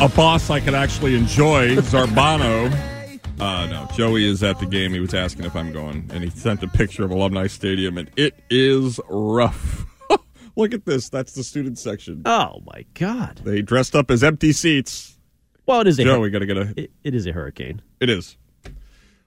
a 0.00 0.08
boss 0.08 0.48
I 0.48 0.60
could 0.60 0.74
actually 0.74 1.16
enjoy, 1.16 1.74
Zarbano. 1.78 2.72
Uh, 3.40 3.66
no, 3.66 3.88
Joey 3.96 4.30
is 4.30 4.44
at 4.44 4.60
the 4.60 4.66
game. 4.66 4.92
He 4.92 5.00
was 5.00 5.12
asking 5.12 5.44
if 5.44 5.56
I'm 5.56 5.72
going, 5.72 6.08
and 6.14 6.22
he 6.22 6.30
sent 6.30 6.62
a 6.62 6.68
picture 6.68 7.04
of 7.04 7.10
Alumni 7.10 7.48
Stadium, 7.48 7.98
and 7.98 8.08
it 8.16 8.34
is 8.48 9.00
rough. 9.08 9.86
Look 10.56 10.72
at 10.72 10.84
this. 10.84 11.08
That's 11.08 11.32
the 11.32 11.42
student 11.42 11.80
section. 11.80 12.22
Oh 12.26 12.62
my 12.64 12.84
God! 12.94 13.40
They 13.42 13.60
dressed 13.60 13.96
up 13.96 14.08
as 14.12 14.22
empty 14.22 14.52
seats. 14.52 15.17
Well, 15.68 15.82
it 15.82 15.86
is 15.86 15.98
a 15.98 16.04
Joe, 16.04 16.18
we 16.18 16.30
got 16.30 16.38
to 16.38 16.46
get 16.46 16.56
a. 16.56 16.72
it, 16.76 16.90
it 17.04 17.14
is 17.14 17.26
a 17.26 17.32
hurricane. 17.32 17.82
It 18.00 18.08
is. 18.08 18.38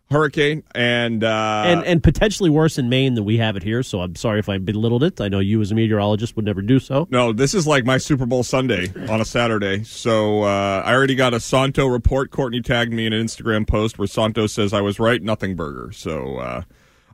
hurricane, 0.09 0.63
and 0.73 1.23
uh, 1.23 1.63
and 1.67 1.85
and 1.85 2.01
potentially 2.01 2.49
worse 2.49 2.79
in 2.79 2.89
Maine 2.89 3.13
than 3.13 3.25
we 3.25 3.37
have 3.37 3.55
it 3.55 3.61
here. 3.61 3.83
So 3.83 4.01
I'm 4.01 4.15
sorry 4.15 4.39
if 4.39 4.49
I 4.49 4.57
belittled 4.57 5.03
it. 5.03 5.21
I 5.21 5.27
know 5.27 5.37
you 5.37 5.61
as 5.61 5.71
a 5.71 5.75
meteorologist 5.75 6.35
would 6.35 6.45
never 6.45 6.63
do 6.63 6.79
so. 6.79 7.07
No, 7.11 7.31
this 7.31 7.53
is 7.53 7.67
like 7.67 7.85
my 7.85 7.99
Super 7.99 8.25
Bowl 8.25 8.41
Sunday 8.41 8.91
on 9.07 9.21
a 9.21 9.25
Saturday. 9.25 9.83
So 9.83 10.41
uh, 10.41 10.81
I 10.83 10.95
already 10.95 11.13
got 11.13 11.35
a 11.35 11.39
Santo 11.39 11.85
report. 11.85 12.31
Courtney 12.31 12.61
tagged 12.61 12.91
me 12.91 13.05
in 13.05 13.13
an 13.13 13.23
Instagram 13.23 13.67
post 13.67 13.99
where 13.99 14.07
Santo 14.07 14.47
says 14.47 14.73
I 14.73 14.81
was 14.81 14.99
right, 14.99 15.21
nothing 15.21 15.55
burger. 15.55 15.91
So 15.91 16.37
uh, 16.37 16.63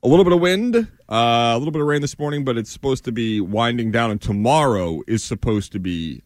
a 0.01 0.07
little 0.07 0.23
bit 0.23 0.31
of 0.31 0.39
wind, 0.39 0.73
uh, 0.77 1.53
a 1.53 1.57
little 1.57 1.73
bit 1.73 1.81
of 1.81 1.87
rain 1.87 1.99
this 1.99 2.17
morning, 2.17 2.45
but 2.45 2.57
it's 2.57 2.71
supposed 2.71 3.03
to 3.03 3.11
be 3.11 3.41
winding 3.41 3.91
down. 3.91 4.09
And 4.09 4.21
tomorrow 4.21 5.01
is 5.05 5.21
supposed 5.21 5.73
to 5.73 5.79
be 5.79 6.23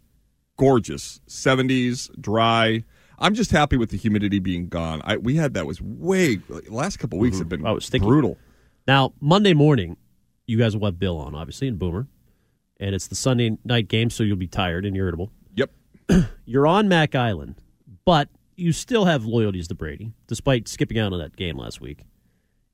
gorgeous, 0.61 1.21
70s, 1.27 2.11
dry. 2.21 2.83
I'm 3.17 3.33
just 3.33 3.49
happy 3.49 3.77
with 3.77 3.89
the 3.89 3.97
humidity 3.97 4.37
being 4.37 4.67
gone. 4.67 5.01
I, 5.03 5.17
we 5.17 5.35
had 5.35 5.55
that 5.55 5.65
was 5.65 5.81
way 5.81 6.39
last 6.69 6.99
couple 6.99 7.17
weeks 7.17 7.39
have 7.39 7.47
mm-hmm. 7.47 7.63
been 7.63 7.67
Oh, 7.67 7.75
was 7.75 7.89
brutal. 7.89 8.37
Now 8.87 9.13
Monday 9.19 9.55
morning, 9.55 9.97
you 10.45 10.59
guys 10.59 10.77
will 10.77 10.85
have 10.85 10.99
Bill 10.99 11.17
on, 11.17 11.33
obviously, 11.33 11.67
and 11.67 11.79
Boomer, 11.79 12.07
and 12.79 12.93
it's 12.93 13.07
the 13.07 13.15
Sunday 13.15 13.57
night 13.65 13.87
game, 13.87 14.11
so 14.11 14.23
you'll 14.23 14.37
be 14.37 14.47
tired 14.47 14.85
and 14.85 14.95
irritable. 14.95 15.31
Yep. 15.55 15.71
You're 16.45 16.67
on 16.67 16.87
Mac 16.87 17.15
Island, 17.15 17.55
but 18.05 18.29
you 18.55 18.71
still 18.71 19.05
have 19.05 19.25
loyalties 19.25 19.67
to 19.69 19.75
Brady, 19.75 20.13
despite 20.27 20.67
skipping 20.67 20.99
out 20.99 21.11
on 21.11 21.17
that 21.19 21.35
game 21.35 21.57
last 21.57 21.81
week. 21.81 22.03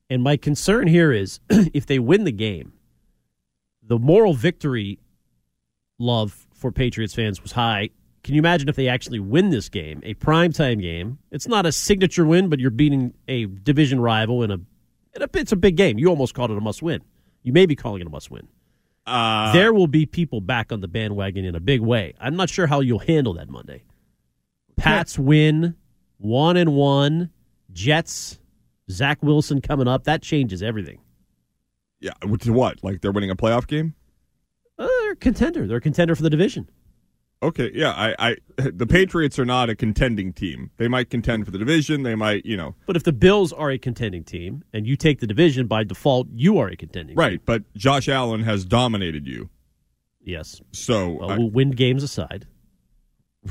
And 0.09 0.21
my 0.21 0.35
concern 0.35 0.87
here 0.87 1.13
is 1.13 1.39
if 1.49 1.85
they 1.85 1.99
win 1.99 2.25
the 2.25 2.33
game, 2.33 2.73
the 3.81 3.97
moral 3.97 4.33
victory 4.33 4.99
love 5.97 6.46
for 6.57 6.71
Patriots 6.71 7.13
fans 7.13 7.41
was 7.41 7.51
high. 7.53 7.89
Can 8.23 8.33
you 8.35 8.39
imagine 8.39 8.67
if 8.67 8.75
they 8.75 8.89
actually 8.89 9.19
win 9.19 9.51
this 9.51 9.69
game, 9.69 10.01
a 10.03 10.13
primetime 10.15 10.81
game? 10.81 11.19
It's 11.31 11.47
not 11.47 11.65
a 11.65 11.71
signature 11.71 12.25
win, 12.25 12.49
but 12.49 12.59
you're 12.59 12.71
beating 12.71 13.13
a 13.27 13.45
division 13.45 14.01
rival 14.01 14.43
in 14.43 14.51
a, 14.51 14.55
in 14.55 15.21
a 15.21 15.29
it's 15.35 15.51
a 15.53 15.55
big 15.55 15.77
game. 15.77 15.97
You 15.97 16.09
almost 16.09 16.33
called 16.33 16.51
it 16.51 16.57
a 16.57 16.61
must 16.61 16.81
win. 16.81 17.01
You 17.43 17.53
may 17.53 17.65
be 17.65 17.75
calling 17.75 18.01
it 18.01 18.07
a 18.07 18.09
must 18.09 18.29
win. 18.29 18.47
Uh, 19.05 19.53
there 19.53 19.71
will 19.73 19.87
be 19.87 20.05
people 20.05 20.41
back 20.41 20.73
on 20.73 20.81
the 20.81 20.87
bandwagon 20.89 21.45
in 21.45 21.55
a 21.55 21.61
big 21.61 21.79
way. 21.79 22.13
I'm 22.19 22.35
not 22.35 22.49
sure 22.49 22.67
how 22.67 22.81
you'll 22.81 22.99
handle 22.99 23.33
that 23.35 23.47
Monday. 23.49 23.83
Pats 24.75 25.17
win, 25.17 25.75
one 26.17 26.57
and 26.57 26.73
one. 26.73 27.29
Jets, 27.71 28.39
Zach 28.91 29.23
Wilson 29.23 29.61
coming 29.61 29.87
up. 29.87 30.03
That 30.03 30.21
changes 30.21 30.61
everything. 30.61 30.99
yeah. 32.01 32.11
To 32.41 32.51
what? 32.51 32.83
Like 32.83 32.99
they're 33.01 33.11
winning 33.13 33.29
a 33.29 33.35
playoff 33.35 33.67
game? 33.67 33.93
Uh, 34.79 34.87
they're 35.01 35.11
a 35.13 35.15
contender. 35.15 35.67
They're 35.67 35.77
a 35.77 35.81
contender 35.81 36.15
for 36.15 36.21
the 36.23 36.29
division. 36.29 36.69
Okay, 37.43 37.69
yeah, 37.73 37.91
I, 37.91 38.15
I, 38.29 38.35
the 38.71 38.87
Patriots 38.87 39.37
are 39.37 39.45
not 39.45 39.69
a 39.69 39.75
contending 39.75 40.33
team. 40.33 40.71
They 40.77 40.87
might 40.87 41.09
contend 41.11 41.45
for 41.45 41.51
the 41.51 41.59
division. 41.59 42.01
They 42.03 42.15
might, 42.15 42.45
you 42.45 42.57
know, 42.57 42.75
But 42.87 42.95
if 42.95 43.03
the 43.03 43.13
Bills 43.13 43.53
are 43.53 43.69
a 43.69 43.77
contending 43.77 44.23
team 44.23 44.63
and 44.73 44.87
you 44.87 44.95
take 44.95 45.19
the 45.19 45.27
division 45.27 45.67
by 45.67 45.83
default, 45.83 46.27
you 46.33 46.57
are 46.57 46.67
a 46.67 46.75
contending 46.75 47.15
right. 47.15 47.31
team. 47.33 47.41
But 47.45 47.73
Josh 47.75 48.09
Allen 48.09 48.41
has 48.43 48.65
dominated 48.65 49.27
you. 49.27 49.49
Yes. 50.23 50.61
So, 50.71 51.11
Well, 51.19 51.31
I- 51.31 51.37
we'll 51.37 51.51
win 51.51 51.71
games 51.71 52.01
aside. 52.03 52.47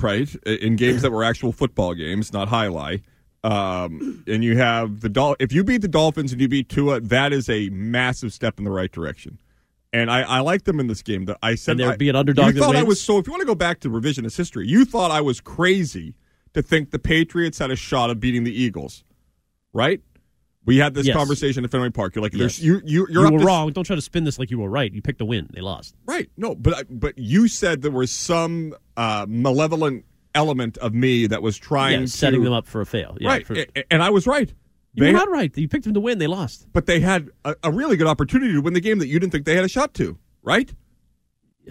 right 0.00 0.34
in 0.44 0.76
games 0.76 1.02
that 1.02 1.10
were 1.12 1.24
actual 1.24 1.52
football 1.52 1.94
games, 1.94 2.32
not 2.32 2.48
highlight. 2.48 3.02
Um, 3.44 4.24
and 4.26 4.42
you 4.42 4.56
have 4.56 5.00
the 5.00 5.08
Dol- 5.08 5.36
If 5.38 5.52
you 5.52 5.62
beat 5.62 5.82
the 5.82 5.88
Dolphins 5.88 6.32
and 6.32 6.40
you 6.40 6.48
beat 6.48 6.68
Tua, 6.68 7.00
that 7.00 7.32
is 7.32 7.48
a 7.48 7.68
massive 7.70 8.32
step 8.32 8.58
in 8.58 8.64
the 8.64 8.70
right 8.72 8.90
direction. 8.90 9.38
And 9.96 10.10
I, 10.10 10.22
I 10.22 10.40
like 10.40 10.64
them 10.64 10.78
in 10.80 10.88
this 10.88 11.02
game. 11.02 11.24
That 11.24 11.38
I 11.42 11.54
said 11.54 11.72
And 11.72 11.80
there 11.80 11.88
would 11.88 11.98
be 11.98 12.08
an 12.08 12.16
underdog 12.16 12.54
You 12.54 12.60
thought 12.60 12.76
I 12.76 12.82
was 12.82 13.00
so. 13.00 13.18
If 13.18 13.26
you 13.26 13.32
want 13.32 13.40
to 13.40 13.46
go 13.46 13.54
back 13.54 13.80
to 13.80 13.88
revisionist 13.88 14.36
history, 14.36 14.66
you 14.68 14.84
thought 14.84 15.10
I 15.10 15.20
was 15.20 15.40
crazy 15.40 16.14
to 16.52 16.62
think 16.62 16.90
the 16.90 16.98
Patriots 16.98 17.58
had 17.58 17.70
a 17.70 17.76
shot 17.76 18.10
of 18.10 18.20
beating 18.20 18.44
the 18.44 18.52
Eagles, 18.52 19.04
right? 19.72 20.00
We 20.64 20.78
had 20.78 20.94
this 20.94 21.06
Yes. 21.06 21.16
conversation 21.16 21.64
at 21.64 21.70
Fenway 21.70 21.90
Park. 21.90 22.14
You're 22.16 22.22
like, 22.22 22.32
there's 22.32 22.58
Yes. 22.58 22.64
you, 22.66 22.82
you, 22.84 23.06
you're 23.08 23.26
you 23.26 23.32
were 23.34 23.38
to- 23.38 23.44
wrong. 23.44 23.72
Don't 23.72 23.84
try 23.84 23.94
to 23.96 24.02
spin 24.02 24.24
this 24.24 24.38
like 24.38 24.50
you 24.50 24.58
were 24.58 24.68
right. 24.68 24.92
You 24.92 25.00
picked 25.00 25.20
a 25.20 25.24
win. 25.24 25.48
They 25.54 25.60
lost. 25.60 25.94
Right. 26.06 26.28
No, 26.36 26.54
but 26.56 26.74
I- 26.74 26.82
but 26.90 27.16
you 27.18 27.46
said 27.48 27.82
there 27.82 27.90
was 27.92 28.10
some 28.10 28.74
uh, 28.96 29.26
malevolent 29.28 30.04
element 30.34 30.76
of 30.78 30.92
me 30.92 31.26
that 31.28 31.40
was 31.40 31.56
trying 31.56 32.00
Yeah, 32.00 32.06
setting 32.06 32.40
to, 32.40 32.44
them 32.44 32.52
up 32.52 32.66
for 32.66 32.80
a 32.80 32.86
fail. 32.86 33.16
Yeah, 33.20 33.28
right, 33.28 33.46
for- 33.46 33.56
and 33.90 34.02
I 34.02 34.10
was 34.10 34.26
right. 34.26 34.52
You 34.96 35.04
They 35.04 35.12
were 35.12 35.18
had- 35.18 35.26
not 35.26 35.30
right. 35.32 35.56
You 35.56 35.68
picked 35.68 35.84
them 35.84 35.94
to 35.94 36.00
win. 36.00 36.18
They 36.18 36.26
lost. 36.26 36.66
but 36.72 36.86
they 36.86 36.98
had 37.00 37.30
a, 37.44 37.54
a 37.62 37.70
really 37.70 37.96
good 37.96 38.08
opportunity 38.08 38.52
to 38.54 38.60
win 38.60 38.74
the 38.74 38.80
game 38.80 38.98
that 38.98 39.06
you 39.06 39.20
didn't 39.20 39.30
think 39.32 39.44
they 39.46 39.54
had 39.54 39.64
a 39.64 39.68
shot 39.68 39.94
to. 39.94 40.18
Right, 40.42 40.72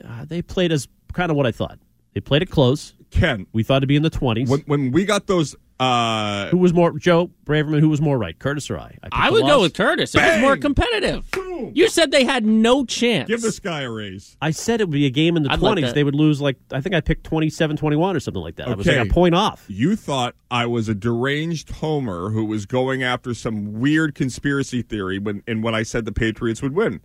Uh, 0.03 0.25
they 0.25 0.41
played 0.41 0.71
as 0.71 0.87
kind 1.13 1.29
of 1.31 1.37
what 1.37 1.45
I 1.45 1.51
thought. 1.51 1.79
They 2.13 2.21
played 2.21 2.41
it 2.41 2.49
close. 2.49 2.93
Ken? 3.11 3.47
We 3.53 3.63
thought 3.63 3.77
it'd 3.77 3.87
be 3.89 3.95
in 3.95 4.03
the 4.03 4.09
20s. 4.09 4.47
When 4.49 4.61
when 4.67 4.91
we 4.91 5.05
got 5.05 5.27
those, 5.27 5.55
uh, 5.79 6.47
who 6.49 6.57
was 6.57 6.73
more, 6.73 6.97
Joe 6.97 7.31
Braverman, 7.45 7.81
who 7.81 7.89
was 7.89 7.99
more 7.99 8.17
right, 8.17 8.37
Curtis 8.39 8.69
or 8.69 8.77
I? 8.79 8.97
I, 9.03 9.09
I 9.11 9.27
the 9.27 9.33
would 9.33 9.45
go 9.45 9.61
with 9.61 9.73
Curtis. 9.73 10.15
It 10.15 10.21
was 10.21 10.39
more 10.41 10.55
competitive. 10.55 11.29
Boom! 11.31 11.71
You 11.75 11.89
said 11.89 12.11
they 12.11 12.23
had 12.23 12.45
no 12.45 12.85
chance. 12.85 13.27
give 13.27 13.41
this 13.41 13.59
guy 13.59 13.81
a 13.81 13.91
raise. 13.91 14.37
I 14.41 14.51
said 14.51 14.79
it 14.79 14.85
would 14.85 14.93
be 14.93 15.05
a 15.05 15.09
game 15.09 15.35
in 15.35 15.43
the 15.43 15.51
I'd 15.51 15.59
like 15.59 15.77
20s. 15.79 15.93
they 15.93 16.03
would 16.05 16.15
lose, 16.15 16.39
like, 16.39 16.57
I 16.71 16.79
think 16.79 16.95
I 16.95 17.01
picked 17.01 17.25
27 17.25 17.75
21 17.77 18.15
or 18.15 18.19
something 18.21 18.41
like 18.41 18.55
that. 18.55 18.67
I 18.69 18.73
was 18.75 18.87
like 18.87 18.97
Okay. 18.97 19.09
a 19.09 19.11
point 19.13 19.35
off. 19.35 19.65
You 19.67 19.95
thought 19.97 20.35
I 20.49 20.65
was 20.65 20.87
a 20.87 20.95
deranged 20.95 21.69
homer 21.71 22.29
who 22.29 22.45
was 22.45 22.65
going 22.65 23.03
after 23.03 23.33
some 23.33 23.73
weird 23.79 24.15
conspiracy 24.15 24.81
theory 24.81 25.19
when 25.19 25.43
and 25.47 25.61
when 25.63 25.75
I 25.75 25.83
said 25.83 26.05
the 26.05 26.11
Patriots 26.13 26.61
would 26.61 26.73
win, 26.73 27.01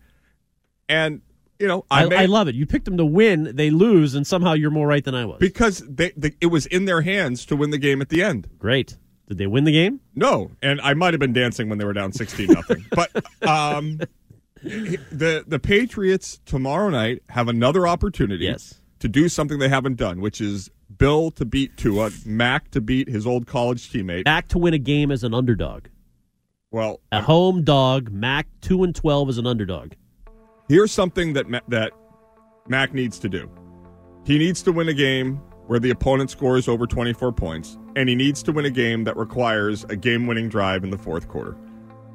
and 0.88 1.22
you 1.60 1.68
know 1.68 1.84
I, 1.90 2.04
I, 2.04 2.08
made, 2.08 2.18
I 2.18 2.24
love 2.26 2.48
it. 2.48 2.54
You 2.56 2.66
picked 2.66 2.86
them 2.86 2.96
to 2.96 3.04
win, 3.04 3.52
they 3.54 3.70
lose, 3.70 4.14
and 4.16 4.26
somehow 4.26 4.54
you're 4.54 4.70
more 4.70 4.86
right 4.88 5.04
than 5.04 5.14
I 5.14 5.24
was. 5.26 5.38
because 5.38 5.78
they, 5.88 6.10
they 6.16 6.32
it 6.40 6.46
was 6.46 6.66
in 6.66 6.86
their 6.86 7.02
hands 7.02 7.44
to 7.46 7.56
win 7.56 7.70
the 7.70 7.78
game 7.78 8.00
at 8.00 8.08
the 8.08 8.22
end. 8.22 8.48
Great. 8.58 8.96
Did 9.28 9.38
they 9.38 9.46
win 9.46 9.62
the 9.62 9.72
game? 9.72 10.00
No, 10.16 10.50
and 10.60 10.80
I 10.80 10.94
might 10.94 11.14
have 11.14 11.20
been 11.20 11.32
dancing 11.32 11.68
when 11.68 11.78
they 11.78 11.84
were 11.84 11.92
down 11.92 12.12
sixteen 12.12 12.48
nothing. 12.48 12.84
but 12.90 13.14
um, 13.46 14.00
the 14.62 15.44
the 15.46 15.58
Patriots 15.58 16.40
tomorrow 16.44 16.90
night 16.90 17.22
have 17.28 17.48
another 17.48 17.86
opportunity 17.86 18.44
Yes. 18.46 18.80
to 18.98 19.08
do 19.08 19.28
something 19.28 19.58
they 19.58 19.68
haven't 19.68 19.96
done, 19.96 20.20
which 20.20 20.40
is 20.40 20.70
Bill 20.98 21.30
to 21.32 21.44
beat 21.44 21.76
Tua, 21.76 22.10
Mac 22.26 22.70
to 22.72 22.80
beat 22.80 23.08
his 23.08 23.26
old 23.26 23.46
college 23.46 23.90
teammate. 23.92 24.24
Back 24.24 24.48
to 24.48 24.58
win 24.58 24.74
a 24.74 24.78
game 24.78 25.10
as 25.10 25.22
an 25.24 25.32
underdog. 25.32 25.86
Well, 26.72 27.00
A 27.10 27.22
home 27.22 27.64
dog, 27.64 28.10
Mac 28.12 28.46
2 28.60 28.84
and 28.84 28.94
12 28.94 29.28
as 29.30 29.38
an 29.38 29.46
underdog. 29.46 29.92
Here's 30.70 30.92
something 30.92 31.32
that 31.32 31.48
Ma- 31.48 31.60
that 31.68 31.92
Mac 32.68 32.94
needs 32.94 33.18
to 33.18 33.28
do. 33.28 33.50
He 34.24 34.38
needs 34.38 34.62
to 34.62 34.72
win 34.72 34.88
a 34.88 34.94
game 34.94 35.36
where 35.66 35.80
the 35.80 35.90
opponent 35.90 36.30
scores 36.30 36.68
over 36.68 36.86
24 36.86 37.32
points, 37.32 37.76
and 37.96 38.08
he 38.08 38.14
needs 38.14 38.42
to 38.44 38.52
win 38.52 38.64
a 38.64 38.70
game 38.70 39.04
that 39.04 39.16
requires 39.16 39.84
a 39.84 39.96
game-winning 39.96 40.48
drive 40.48 40.84
in 40.84 40.90
the 40.90 40.98
fourth 40.98 41.28
quarter. 41.28 41.56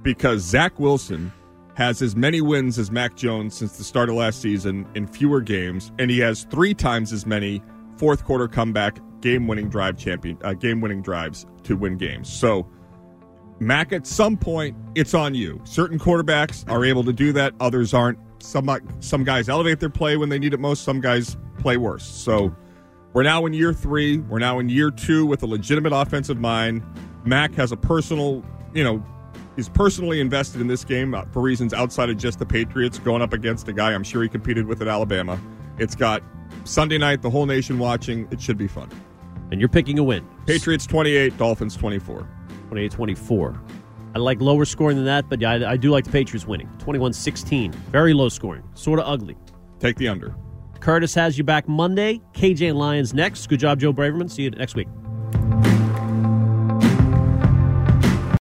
Because 0.02 0.42
Zach 0.42 0.80
Wilson 0.80 1.32
has 1.76 2.02
as 2.02 2.16
many 2.16 2.40
wins 2.40 2.80
as 2.80 2.92
Mac 2.92 3.16
Jones 3.16 3.54
since 3.54 3.78
the 3.78 3.84
start 3.84 4.08
of 4.10 4.16
last 4.16 4.42
season 4.42 4.88
in 4.96 5.08
fewer 5.08 5.42
games, 5.42 5.92
and 6.00 6.10
he 6.10 6.20
has 6.20 6.44
three 6.46 6.74
times 6.74 7.12
as 7.12 7.26
many 7.26 7.62
fourth 7.98 8.24
quarter 8.24 8.48
comeback 8.48 9.00
game-winning 9.20 9.70
drive 9.70 9.98
champion 9.98 10.38
uh, 10.44 10.54
game-winning 10.54 11.02
drives 11.02 11.46
to 11.64 11.76
win 11.76 11.98
games. 11.98 12.32
So. 12.32 12.68
Mac, 13.58 13.94
at 13.94 14.06
some 14.06 14.36
point, 14.36 14.76
it's 14.96 15.14
on 15.14 15.34
you. 15.34 15.62
Certain 15.64 15.98
quarterbacks 15.98 16.70
are 16.70 16.84
able 16.84 17.06
to 17.06 17.14
do 17.14 17.32
that; 17.32 17.54
others 17.62 17.94
aren't. 17.94 18.20
Some 18.46 18.70
some 19.00 19.24
guys 19.24 19.50
elevate 19.50 19.80
their 19.80 19.90
play 19.90 20.18
when 20.18 20.30
they 20.30 20.40
need 20.40 20.54
it 20.54 20.60
most. 20.60 20.84
Some 20.84 21.02
guys 21.02 21.38
play 21.58 21.78
worse. 21.78 22.06
So 22.06 22.56
we're 23.14 23.24
now 23.24 23.46
in 23.46 23.54
year 23.54 23.74
three. 23.74 24.20
We're 24.20 24.40
now 24.40 24.60
in 24.60 24.70
year 24.70 24.92
two 24.92 25.26
with 25.26 25.44
a 25.44 25.48
legitimate 25.48 25.94
offensive 25.94 26.40
mind. 26.40 26.84
Mac 27.24 27.54
has 27.56 27.72
a 27.72 27.78
personal, 27.78 28.44
you 28.74 28.84
know, 28.84 29.04
is 29.58 29.70
personally 29.70 30.20
invested 30.20 30.62
in 30.62 30.68
this 30.68 30.84
game 30.84 31.14
uh, 31.14 31.24
for 31.32 31.42
reasons 31.42 31.74
outside 31.74 32.10
of 32.10 32.18
just 32.18 32.40
the 32.40 32.46
Patriots 32.46 33.00
going 33.00 33.22
up 33.22 33.34
against 33.34 33.68
a 33.68 33.74
guy 33.74 33.94
I'm 33.94 34.04
sure 34.04 34.22
he 34.22 34.30
competed 34.30 34.66
with 34.66 34.82
at 34.82 34.88
Alabama. 34.88 35.40
It's 35.78 35.96
got 35.96 36.22
Sunday 36.66 36.98
night, 36.98 37.22
the 37.22 37.30
whole 37.30 37.46
nation 37.46 37.80
watching. 37.80 38.28
It 38.32 38.42
should 38.42 38.58
be 38.58 38.68
fun. 38.68 38.90
And 39.52 39.60
you're 39.60 39.70
picking 39.70 40.00
a 40.00 40.04
win. 40.04 40.28
Patriots 40.46 40.86
28, 40.86 41.38
Dolphins 41.38 41.76
24. 41.76 42.28
28 42.70 42.92
24. 42.92 43.62
I 44.16 44.20
like 44.20 44.40
lower 44.40 44.64
scoring 44.64 44.96
than 44.96 45.06
that, 45.06 45.30
but 45.30 45.42
yeah, 45.42 45.52
I, 45.52 45.72
I 45.72 45.78
do 45.78 45.92
like 45.92 46.06
the 46.06 46.12
Patriots 46.12 46.48
winning. 46.48 46.70
21 46.80 47.12
16. 47.12 47.72
Very 47.92 48.14
low 48.14 48.30
scoring. 48.30 48.64
Sort 48.74 49.00
of 49.00 49.06
ugly. 49.06 49.36
Take 49.80 49.98
the 49.98 50.08
under. 50.08 50.34
Curtis 50.80 51.14
has 51.16 51.38
you 51.38 51.44
back 51.44 51.68
Monday. 51.68 52.22
KJ 52.34 52.70
and 52.70 52.80
Lions 52.80 53.14
next. 53.14 53.48
Good 53.48 53.60
job, 53.60 53.80
Joe 53.80 53.92
Braverman. 53.92 54.32
See 54.32 54.44
you 54.44 54.52
next 54.52 54.76
week. 54.76 54.88